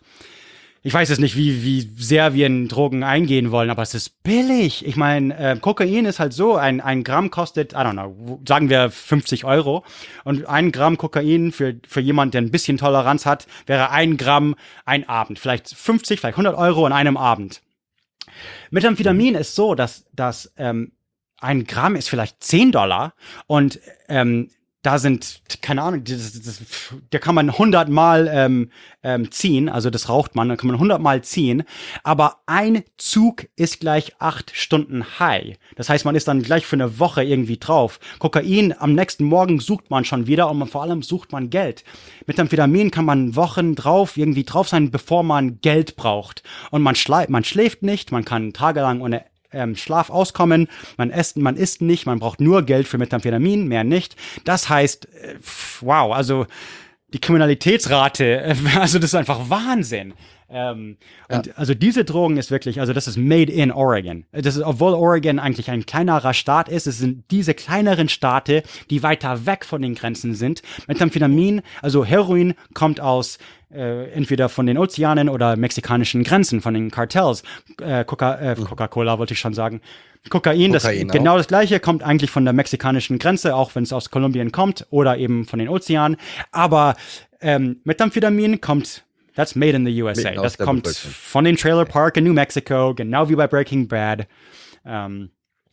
[0.82, 4.24] ich weiß jetzt nicht, wie, wie sehr wir in Drogen eingehen wollen, aber es ist
[4.24, 4.86] billig.
[4.86, 8.70] Ich meine, äh, Kokain ist halt so, ein, ein Gramm kostet, I don't know, sagen
[8.70, 9.84] wir 50 Euro.
[10.24, 14.56] Und ein Gramm Kokain für, für jemand, der ein bisschen Toleranz hat, wäre ein Gramm
[14.86, 15.40] ein Abend.
[15.40, 17.62] Vielleicht 50, vielleicht 100 Euro in einem Abend.
[18.72, 20.94] Methamphetamin ist so, dass, dass ähm,
[21.42, 23.14] ein Gramm ist vielleicht 10 Dollar
[23.48, 24.50] und ähm,
[24.82, 26.62] da sind, keine Ahnung, das, das,
[27.10, 28.72] da kann man 100 Mal ähm,
[29.04, 31.64] ähm, ziehen, also das raucht man, da kann man 100 Mal ziehen,
[32.04, 35.58] aber ein Zug ist gleich acht Stunden high.
[35.76, 38.00] Das heißt, man ist dann gleich für eine Woche irgendwie drauf.
[38.20, 41.84] Kokain, am nächsten Morgen sucht man schon wieder und man, vor allem sucht man Geld.
[42.26, 46.44] Mit Amphetamin kann man Wochen drauf, irgendwie drauf sein, bevor man Geld braucht.
[46.72, 50.68] Und man, schla man schläft nicht, man kann tagelang ohne ähm, Schlaf auskommen,
[50.98, 54.16] man isst, man isst nicht, man braucht nur Geld für Methamphetamin, mehr nicht.
[54.46, 55.36] Das heißt, äh,
[55.82, 56.46] wow, also
[57.14, 60.14] die Kriminalitätsrate, also das ist einfach Wahnsinn.
[60.52, 60.98] Ähm,
[61.30, 64.26] Und also diese Drogen ist wirklich, also das ist made in Oregon.
[64.32, 69.04] Das ist, obwohl Oregon eigentlich ein kleinerer Staat ist, es sind diese kleineren Staate, die
[69.04, 70.62] weiter weg von den Grenzen sind.
[70.88, 73.38] Methamphetamin, also Heroin, kommt aus
[73.72, 77.44] äh, entweder von den Ozeanen oder mexikanischen Grenzen, von den Kartells.
[77.82, 79.82] Äh, Coca, äh, Coca-Cola wollte ich schon sagen.
[80.30, 81.14] Kokain, das Kokain auch.
[81.14, 84.86] genau das gleiche, kommt eigentlich von der mexikanischen Grenze, auch wenn es aus Kolumbien kommt
[84.90, 86.18] oder eben von den Ozeanen.
[86.52, 86.96] Aber
[87.42, 89.04] ähm, Methamphetamin kommt,
[89.40, 90.32] that's made in the USA.
[90.32, 94.28] Mitten Das kommt von den Trailer Park in New Mexico, genau wie bei Breaking Bad.
[94.86, 95.30] Ähm,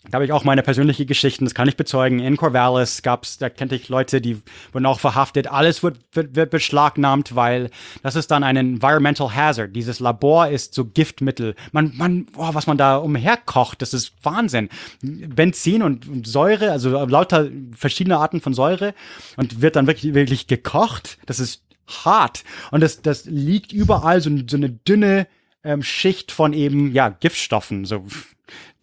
[0.09, 2.21] da habe ich auch meine persönliche Geschichten, das kann ich bezeugen.
[2.21, 4.41] In Corvallis gab's, da kannte ich Leute, die
[4.71, 5.49] wurden auch verhaftet.
[5.49, 7.71] Alles wird, wird, wird beschlagnahmt, weil
[8.05, 9.75] das ist dann ein Environmental Hazard.
[9.75, 11.57] Dieses Labor ist so Giftmittel.
[11.73, 14.69] Man, man, boah, was man da umherkocht, das ist Wahnsinn.
[15.03, 18.95] Benzin und, und Säure, also lauter verschiedene Arten von Säure
[19.37, 21.19] und wird dann wirklich, wirklich gekocht.
[21.27, 22.45] Das ist hart.
[22.71, 25.27] Und das, das liegt überall so, so eine dünne
[25.65, 28.05] ähm, Schicht von eben, ja, Giftstoffen, so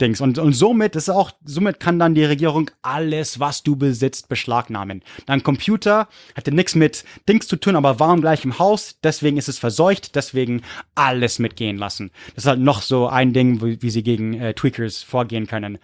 [0.01, 0.21] Dings.
[0.21, 5.03] Und, und somit ist auch, somit kann dann die Regierung alles, was du besitzt, beschlagnahmen.
[5.25, 9.47] Dein Computer hatte nichts mit Dings zu tun, aber war im gleichen Haus, deswegen ist
[9.47, 10.61] es verseucht, deswegen
[10.95, 12.11] alles mitgehen lassen.
[12.35, 15.77] Das ist halt noch so ein Ding, wie, wie sie gegen äh, Tweakers vorgehen können.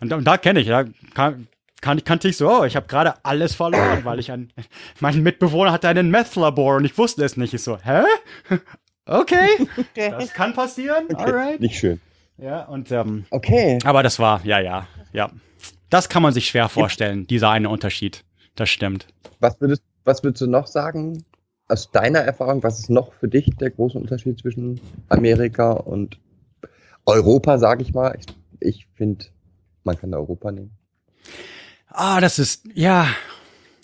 [0.00, 0.84] Und, und da kenne ich, ja,
[1.14, 1.46] kann,
[1.80, 4.52] kann, kannte ich so, oh, ich habe gerade alles verloren, weil ich ein,
[5.00, 7.54] mein Mitbewohner hatte einen Meth-Labor und ich wusste es nicht.
[7.54, 8.02] Ich so, hä?
[9.06, 10.10] Okay, Okay.
[10.10, 11.58] das kann passieren, alright.
[11.58, 12.00] Nicht schön.
[12.38, 13.78] Ja, und ähm, Okay.
[13.84, 15.30] aber das war, ja, ja, ja.
[15.88, 18.24] Das kann man sich schwer vorstellen, dieser eine Unterschied.
[18.54, 19.08] Das stimmt.
[19.40, 21.24] Was würdest, was würdest du noch sagen,
[21.66, 26.20] aus deiner Erfahrung, was ist noch für dich der große Unterschied zwischen Amerika und
[27.06, 28.16] Europa, sage ich mal?
[28.18, 28.26] Ich,
[28.60, 29.24] ich finde,
[29.82, 30.70] man kann Europa nehmen.
[31.90, 33.08] Ah, das ist, ja,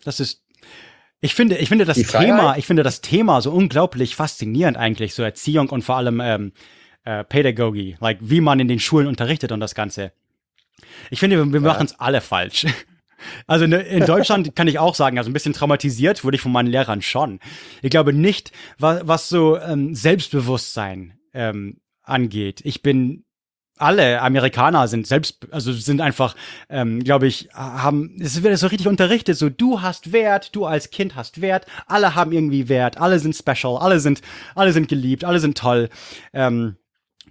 [0.05, 0.43] das ist,
[1.21, 1.97] ich finde, ich finde das?
[1.97, 6.53] Thema, ich finde das Thema so unglaublich faszinierend eigentlich, so Erziehung und vor allem ähm,
[7.05, 10.13] äh, Pädagogie, like wie man in den Schulen unterrichtet und das Ganze.
[11.11, 12.67] Ich finde, wir, wir machen es alle falsch.
[13.47, 16.53] Also in, in Deutschland kann ich auch sagen, also ein bisschen traumatisiert wurde ich von
[16.53, 17.41] meinen Lehrern schon.
[17.81, 22.61] Ich glaube nicht, was, was so ähm, Selbstbewusstsein ähm, angeht.
[22.63, 23.25] Ich bin
[23.77, 26.35] alle Amerikaner sind selbst, also sind einfach,
[26.69, 30.91] ähm, glaube ich, haben, es wird so richtig unterrichtet, so du hast Wert, du als
[30.91, 34.23] Kind hast Wert, alle haben irgendwie Wert, alle sind special, alle sind,
[34.55, 35.91] alle sind geliebt, alle sind toll.
[36.33, 36.77] Ähm,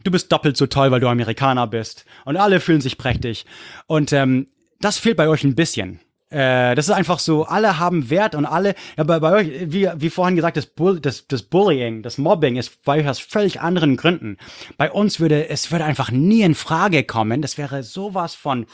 [0.04, 2.06] du bist doppelt so toll, weil du Amerikaner bist.
[2.26, 3.46] Und alle fühlen sich prächtig.
[3.88, 4.48] Und ähm,
[4.80, 6.00] das fehlt bei euch ein bisschen.
[6.30, 9.90] Äh, das ist einfach so, alle haben Wert und alle, ja, bei, bei euch, wie,
[9.96, 13.62] wie vorhin gesagt, das, Bull, das, das Bullying, das Mobbing ist bei euch aus völlig
[13.62, 14.38] anderen Gründen.
[14.78, 17.42] Bei uns würde, es würde einfach nie in Frage kommen.
[17.42, 18.66] Das wäre sowas von,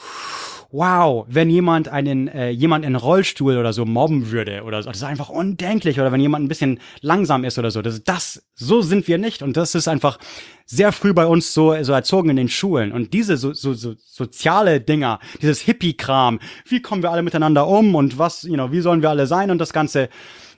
[0.71, 4.89] wow, wenn jemand einen, äh, jemand in Rollstuhl oder so mobben würde oder so.
[4.89, 5.99] Das ist einfach undenklich.
[5.99, 7.81] Oder wenn jemand ein bisschen langsam ist oder so.
[7.81, 9.41] Das, das, so sind wir nicht.
[9.41, 10.17] Und das ist einfach
[10.65, 12.91] sehr früh bei uns so, so erzogen in den Schulen.
[12.91, 17.95] Und diese so, so, so soziale Dinger, dieses Hippie-Kram, wie kommen wir alle miteinander um
[17.95, 20.09] und was, you know, wie sollen wir alle sein und das Ganze,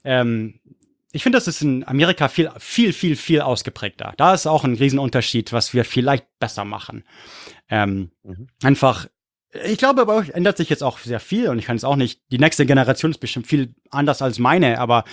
[0.04, 0.60] ähm,
[1.12, 4.14] ich finde, das ist in Amerika viel, viel, viel, viel ausgeprägter.
[4.18, 7.04] Da ist auch ein Riesenunterschied, was wir vielleicht besser machen.
[7.70, 8.48] Ähm, Mhm.
[8.64, 9.08] Einfach,
[9.66, 11.96] ich glaube, bei euch ändert sich jetzt auch sehr viel und ich kann es auch
[11.96, 12.22] nicht.
[12.32, 15.04] Die nächste Generation ist bestimmt viel anders als meine, aber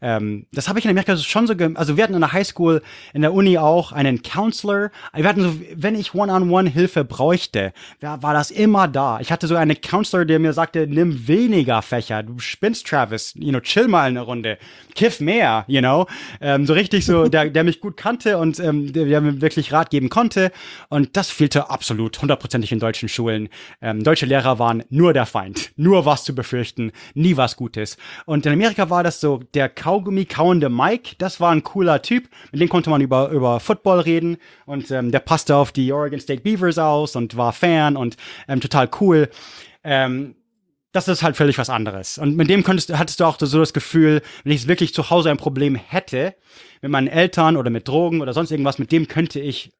[0.00, 1.54] ähm, das habe ich in Amerika schon so.
[1.74, 2.82] Also wir hatten in der Highschool,
[3.12, 4.90] in der Uni auch einen Counselor.
[5.14, 9.20] Wir hatten so, wenn ich One-on-One-Hilfe bräuchte, war, war das immer da.
[9.20, 12.22] Ich hatte so einen Counselor, der mir sagte, nimm weniger Fächer.
[12.22, 13.34] Du spinnst, Travis.
[13.34, 14.56] You know, chill mal eine Runde.
[14.94, 16.06] Kiff mehr, you know.
[16.40, 19.72] Ähm, so richtig so, der, der mich gut kannte und ähm, der, der mir wirklich
[19.72, 20.52] Rat geben konnte.
[20.88, 23.50] Und das fehlte absolut hundertprozentig in deutschen Schulen.
[23.82, 25.72] Ähm, deutsche Lehrer waren nur der Feind.
[25.76, 26.92] Nur was zu befürchten.
[27.14, 27.96] Nie was Gutes.
[28.26, 32.28] Und in Amerika war das so, der Kaugummi kauende Mike, das war ein cooler Typ.
[32.52, 34.36] Mit dem konnte man über, über Football reden.
[34.66, 38.16] Und ähm, der passte auf die Oregon State Beavers aus und war Fan und
[38.48, 39.28] ähm, total cool.
[39.82, 40.36] Ähm,
[40.92, 42.18] das ist halt völlig was anderes.
[42.18, 45.30] Und mit dem könntest, hattest du auch so das Gefühl, wenn ich wirklich zu Hause
[45.30, 46.34] ein Problem hätte,
[46.82, 49.70] mit meinen Eltern oder mit Drogen oder sonst irgendwas, mit dem könnte ich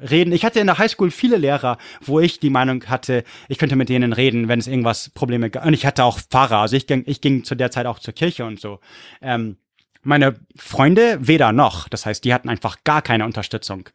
[0.00, 0.32] reden.
[0.32, 3.88] Ich hatte in der Highschool viele Lehrer, wo ich die Meinung hatte, ich könnte mit
[3.88, 5.66] denen reden, wenn es irgendwas Probleme gab.
[5.66, 8.14] Und ich hatte auch Pfarrer, also ich ging, ich ging zu der Zeit auch zur
[8.14, 8.80] Kirche und so.
[9.22, 9.56] Ähm,
[10.02, 11.88] meine Freunde weder noch.
[11.88, 13.88] Das heißt, die hatten einfach gar keine Unterstützung.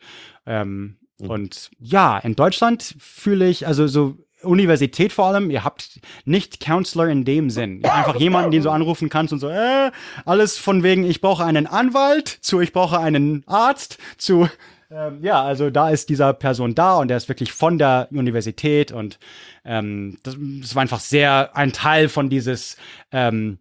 [0.45, 1.29] Ähm, mhm.
[1.29, 7.07] Und ja, in Deutschland fühle ich, also so Universität vor allem, ihr habt nicht Counselor
[7.07, 7.81] in dem Sinn.
[7.83, 9.91] Ihr einfach jemanden, den du anrufen kannst und so, äh,
[10.25, 14.49] alles von wegen, ich brauche einen Anwalt, zu ich brauche einen Arzt, zu
[14.91, 18.91] ähm, ja, also da ist dieser Person da und der ist wirklich von der Universität
[18.91, 19.19] und
[19.65, 22.77] ähm, das, das war einfach sehr ein Teil von dieses
[23.11, 23.59] ähm,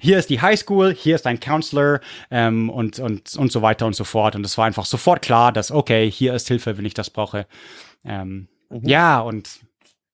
[0.00, 2.00] hier ist die Highschool, hier ist ein Counselor
[2.30, 4.34] ähm, und, und, und so weiter und so fort.
[4.34, 7.46] Und es war einfach sofort klar, dass, okay, hier ist Hilfe, wenn ich das brauche.
[8.02, 8.88] Ähm, mhm.
[8.88, 9.60] Ja, und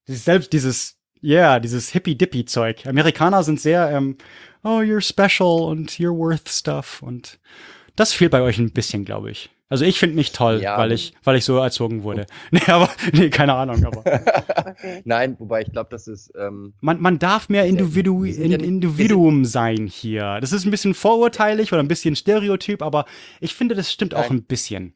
[0.04, 2.86] selbst dieses, ja, yeah, dieses Hippie-Dippy-Zeug.
[2.86, 4.18] Amerikaner sind sehr, ähm,
[4.64, 7.00] oh, you're special und you're worth stuff.
[7.00, 7.38] Und
[7.94, 9.50] das fehlt bei euch ein bisschen, glaube ich.
[9.68, 12.26] Also ich finde mich toll, ja, weil ich, weil ich so erzogen wurde.
[12.52, 13.98] Nee, aber, nee, keine Ahnung, aber.
[13.98, 15.02] okay.
[15.04, 16.32] Nein, wobei ich glaube, das ist.
[16.38, 20.38] Ähm, man, man darf mehr Individu in, ja Individuum sein hier.
[20.40, 23.06] Das ist ein bisschen vorurteilig oder ein bisschen Stereotyp, aber
[23.40, 24.24] ich finde, das stimmt Nein.
[24.24, 24.94] auch ein bisschen.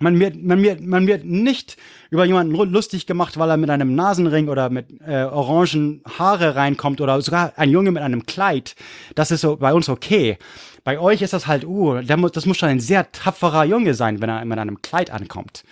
[0.00, 1.76] Man wird, man, wird, man wird nicht
[2.10, 7.02] über jemanden lustig gemacht, weil er mit einem Nasenring oder mit äh, orangen Haare reinkommt
[7.02, 8.76] oder sogar ein Junge mit einem Kleid.
[9.14, 10.38] Das ist so bei uns okay.
[10.84, 14.30] Bei euch ist das halt, uh, das muss schon ein sehr tapferer Junge sein, wenn
[14.30, 15.64] er mit einem Kleid ankommt.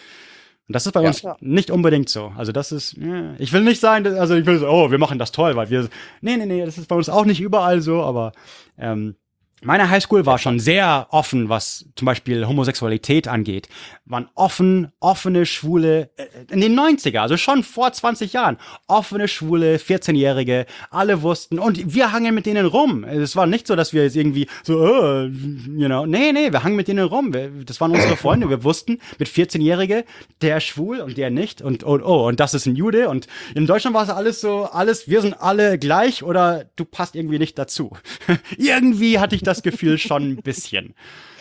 [0.68, 1.36] Und das ist bei ja, uns klar.
[1.40, 2.32] nicht unbedingt so.
[2.36, 2.94] Also das ist,
[3.38, 5.88] ich will nicht sagen, also ich will so, oh, wir machen das toll, weil wir,
[6.20, 8.32] nee, nee, nee, das ist bei uns auch nicht überall so, aber
[8.76, 9.16] ähm,
[9.62, 13.68] meine Highschool war schon sehr offen, was zum Beispiel Homosexualität angeht.
[14.04, 18.58] Waren offen, offene Schwule, äh, in den 90er, also schon vor 20 Jahren.
[18.86, 23.04] Offene Schwule, 14-Jährige, alle wussten und wir hangen mit denen rum.
[23.04, 26.62] Es war nicht so, dass wir jetzt irgendwie so, uh, you know, nee, nee, wir
[26.62, 27.32] hangen mit denen rum.
[27.66, 28.48] Das waren unsere Freunde.
[28.48, 30.04] Wir wussten mit 14-Jährige,
[30.40, 33.66] der schwul und der nicht und, und oh, und das ist ein Jude und in
[33.66, 37.58] Deutschland war es alles so, alles, wir sind alle gleich oder du passt irgendwie nicht
[37.58, 37.96] dazu.
[38.56, 40.94] irgendwie hatte ich das Gefühl schon ein bisschen.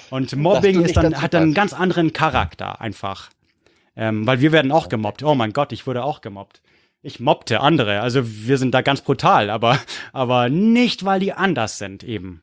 [0.10, 3.30] Und Mobbing ist dann, hat dann einen ganz anderen Charakter einfach.
[3.96, 5.24] Ähm, weil wir werden auch gemobbt.
[5.24, 6.62] Oh mein Gott, ich wurde auch gemobbt.
[7.02, 8.02] Ich mobbte andere.
[8.02, 9.80] Also wir sind da ganz brutal, aber,
[10.14, 12.42] aber nicht, weil die anders sind eben.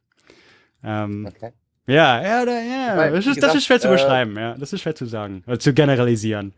[0.82, 1.52] Ähm, okay.
[1.86, 2.96] Ja, ja, ja.
[2.96, 4.54] Weil, das, ist, gesagt, das ist schwer zu äh, beschreiben, ja.
[4.54, 5.42] Das ist schwer zu sagen.
[5.46, 6.54] Oder zu generalisieren.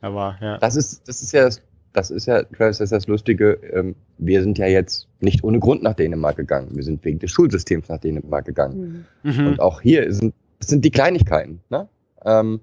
[0.00, 0.58] Aber ja.
[0.58, 1.60] Das ist, das ist ja das
[1.92, 3.58] das ist ja, Travis, das ist das Lustige.
[3.72, 6.70] Ähm, wir sind ja jetzt nicht ohne Grund nach Dänemark gegangen.
[6.72, 9.06] Wir sind wegen des Schulsystems nach Dänemark gegangen.
[9.22, 9.46] Mhm.
[9.46, 11.60] Und auch hier sind, sind die Kleinigkeiten.
[11.68, 11.88] Ne?
[12.24, 12.60] Ähm,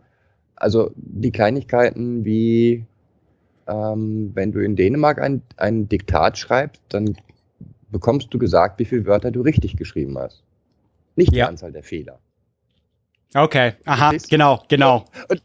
[0.55, 2.85] also die Kleinigkeiten wie,
[3.67, 7.15] ähm, wenn du in Dänemark ein, ein Diktat schreibst, dann
[7.91, 10.43] bekommst du gesagt, wie viele Wörter du richtig geschrieben hast.
[11.15, 12.19] Nicht die Anzahl der Fehler.
[13.35, 15.05] Okay, aha, genau, genau.
[15.29, 15.41] Und,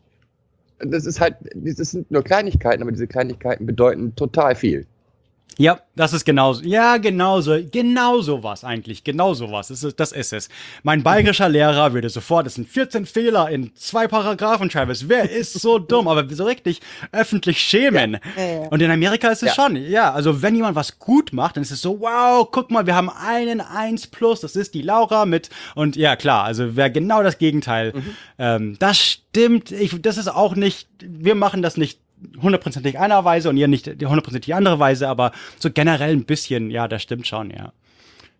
[0.86, 4.86] das ist halt, das sind nur Kleinigkeiten, aber diese Kleinigkeiten bedeuten total viel.
[5.56, 6.62] Ja, das ist genauso.
[6.64, 7.56] Ja, genauso.
[7.70, 9.05] Genau so was eigentlich.
[9.05, 9.68] Genau so was.
[9.68, 10.48] Das ist, das ist es.
[10.82, 15.09] Mein bayerischer Lehrer würde sofort, es sind 14 Fehler in zwei Paragraphen, Travis.
[15.09, 16.09] Wer ist so dumm?
[16.09, 16.81] Aber so richtig
[17.12, 18.18] öffentlich schämen.
[18.36, 18.68] Ja.
[18.70, 19.76] Und in Amerika ist es schon.
[19.76, 22.97] Ja, also wenn jemand was gut macht, dann ist es so, wow, guck mal, wir
[22.97, 24.40] haben einen 1 plus.
[24.40, 25.51] Das ist die Laura mit.
[25.76, 27.93] Und ja, klar, also wäre genau das Gegenteil.
[27.94, 28.16] Mhm.
[28.39, 29.70] Ähm, das stimmt.
[29.70, 32.01] Ich, das ist auch nicht, wir machen das nicht
[32.41, 36.71] hundertprozentig einer Weise und ihr nicht die hundertprozentig andere Weise, aber so generell ein bisschen,
[36.71, 37.73] ja, das stimmt schon, ja.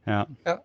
[0.06, 0.27] Ja.
[0.47, 0.61] ja.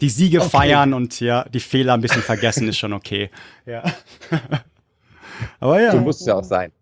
[0.00, 0.50] Die Siege okay.
[0.50, 3.30] feiern und ja, die Fehler ein bisschen vergessen ist schon okay.
[3.66, 3.82] Ja.
[5.60, 5.92] aber ja.
[5.92, 6.72] So muss es ja auch sein.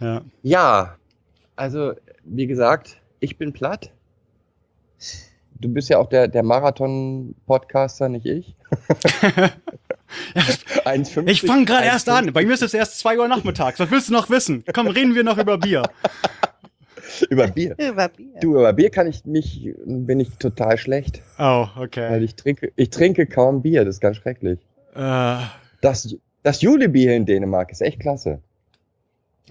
[0.00, 0.22] Ja.
[0.42, 0.96] Ja,
[1.56, 1.92] also,
[2.24, 3.90] wie gesagt, ich bin platt.
[5.60, 8.54] Du bist ja auch der, der Marathon-Podcaster, nicht ich.
[11.26, 12.32] ich fange gerade erst an.
[12.32, 13.78] Bei mir ist es erst 2 Uhr nachmittags.
[13.78, 14.64] Was willst du noch wissen?
[14.72, 15.82] Komm, reden wir noch über Bier.
[17.30, 17.76] Über Bier.
[17.78, 18.26] Über Bier.
[18.40, 21.20] Du, über Bier kann ich mich, bin ich total schlecht.
[21.38, 22.10] Oh, okay.
[22.10, 24.58] Weil ich trinke, ich trinke kaum Bier, das ist ganz schrecklich.
[24.96, 25.36] Äh,
[25.80, 28.40] Das, das Julebier in Dänemark ist echt klasse.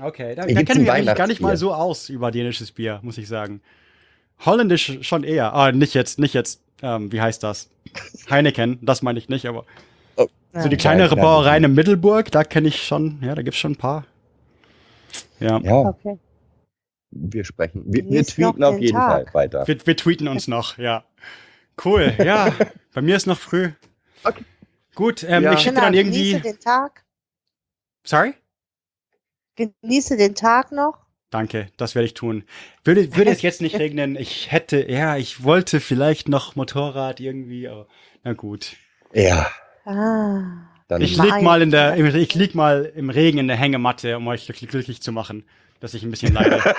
[0.02, 3.00] okay, da, da kenne ich mich eigentlich gar nicht mal so aus über dänisches Bier,
[3.02, 3.62] muss ich sagen.
[4.46, 5.54] Holländisch schon eher.
[5.54, 7.70] Ah, nicht jetzt, nicht jetzt, ähm, wie heißt das?
[8.30, 9.64] Heineken, das meine ich nicht, aber
[10.56, 13.72] so die kleinere Ja, Brauerei in Middelburg, da kenne ich schon, ja, da gibt's schon
[13.74, 14.06] ein paar.
[15.40, 16.20] Ja, Ja, Okay.
[17.12, 17.84] wir sprechen.
[17.88, 19.32] Wir, wir tweeten auf den jeden Tag.
[19.32, 19.68] Fall weiter.
[19.68, 21.04] wir, wir tweeten uns noch, ja.
[21.84, 22.54] Cool, ja.
[22.94, 23.72] Bei mir ist noch früh.
[24.24, 24.44] Okay.
[24.96, 25.54] Gut, ähm, Ja.
[25.54, 26.32] ich schicke Genau, dann irgendwie.
[26.34, 27.04] Genieße den Tag.
[28.06, 28.34] Sorry?
[29.56, 31.00] Genieße den Tag noch.
[31.32, 32.44] Danke, das werde ich tun.
[32.84, 37.68] Würde, würde es jetzt nicht regnen, ich hätte, ja, ich wollte vielleicht noch Motorrad irgendwie,
[37.68, 37.88] aber
[38.24, 38.76] na gut.
[39.14, 39.48] Ja,
[39.86, 40.42] Ah.
[40.88, 44.16] dann Ich lieg mal in der, im, ich lieg mal im Regen in der Hängematte,
[44.18, 45.46] um euch glücklich- glücklich zu machen,
[45.80, 46.62] dass ich ein bisschen leide.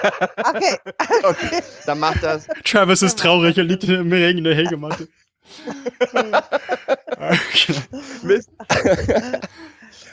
[0.55, 0.77] Okay.
[1.25, 2.47] okay, dann mach das.
[2.65, 5.09] Travis ist traurig, er liegt im Regen in der Hängematte.
[8.23, 8.51] Mist.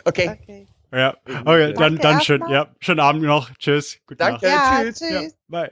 [0.06, 0.68] okay, okay.
[0.92, 1.16] ja,
[1.46, 4.48] okay, dann, dann schön, ja, schönen Abend noch, tschüss, gute Danke.
[4.48, 4.74] Nacht.
[4.74, 5.00] Ja, tschüss.
[5.00, 5.12] tschüss.
[5.12, 5.72] Ja, bye.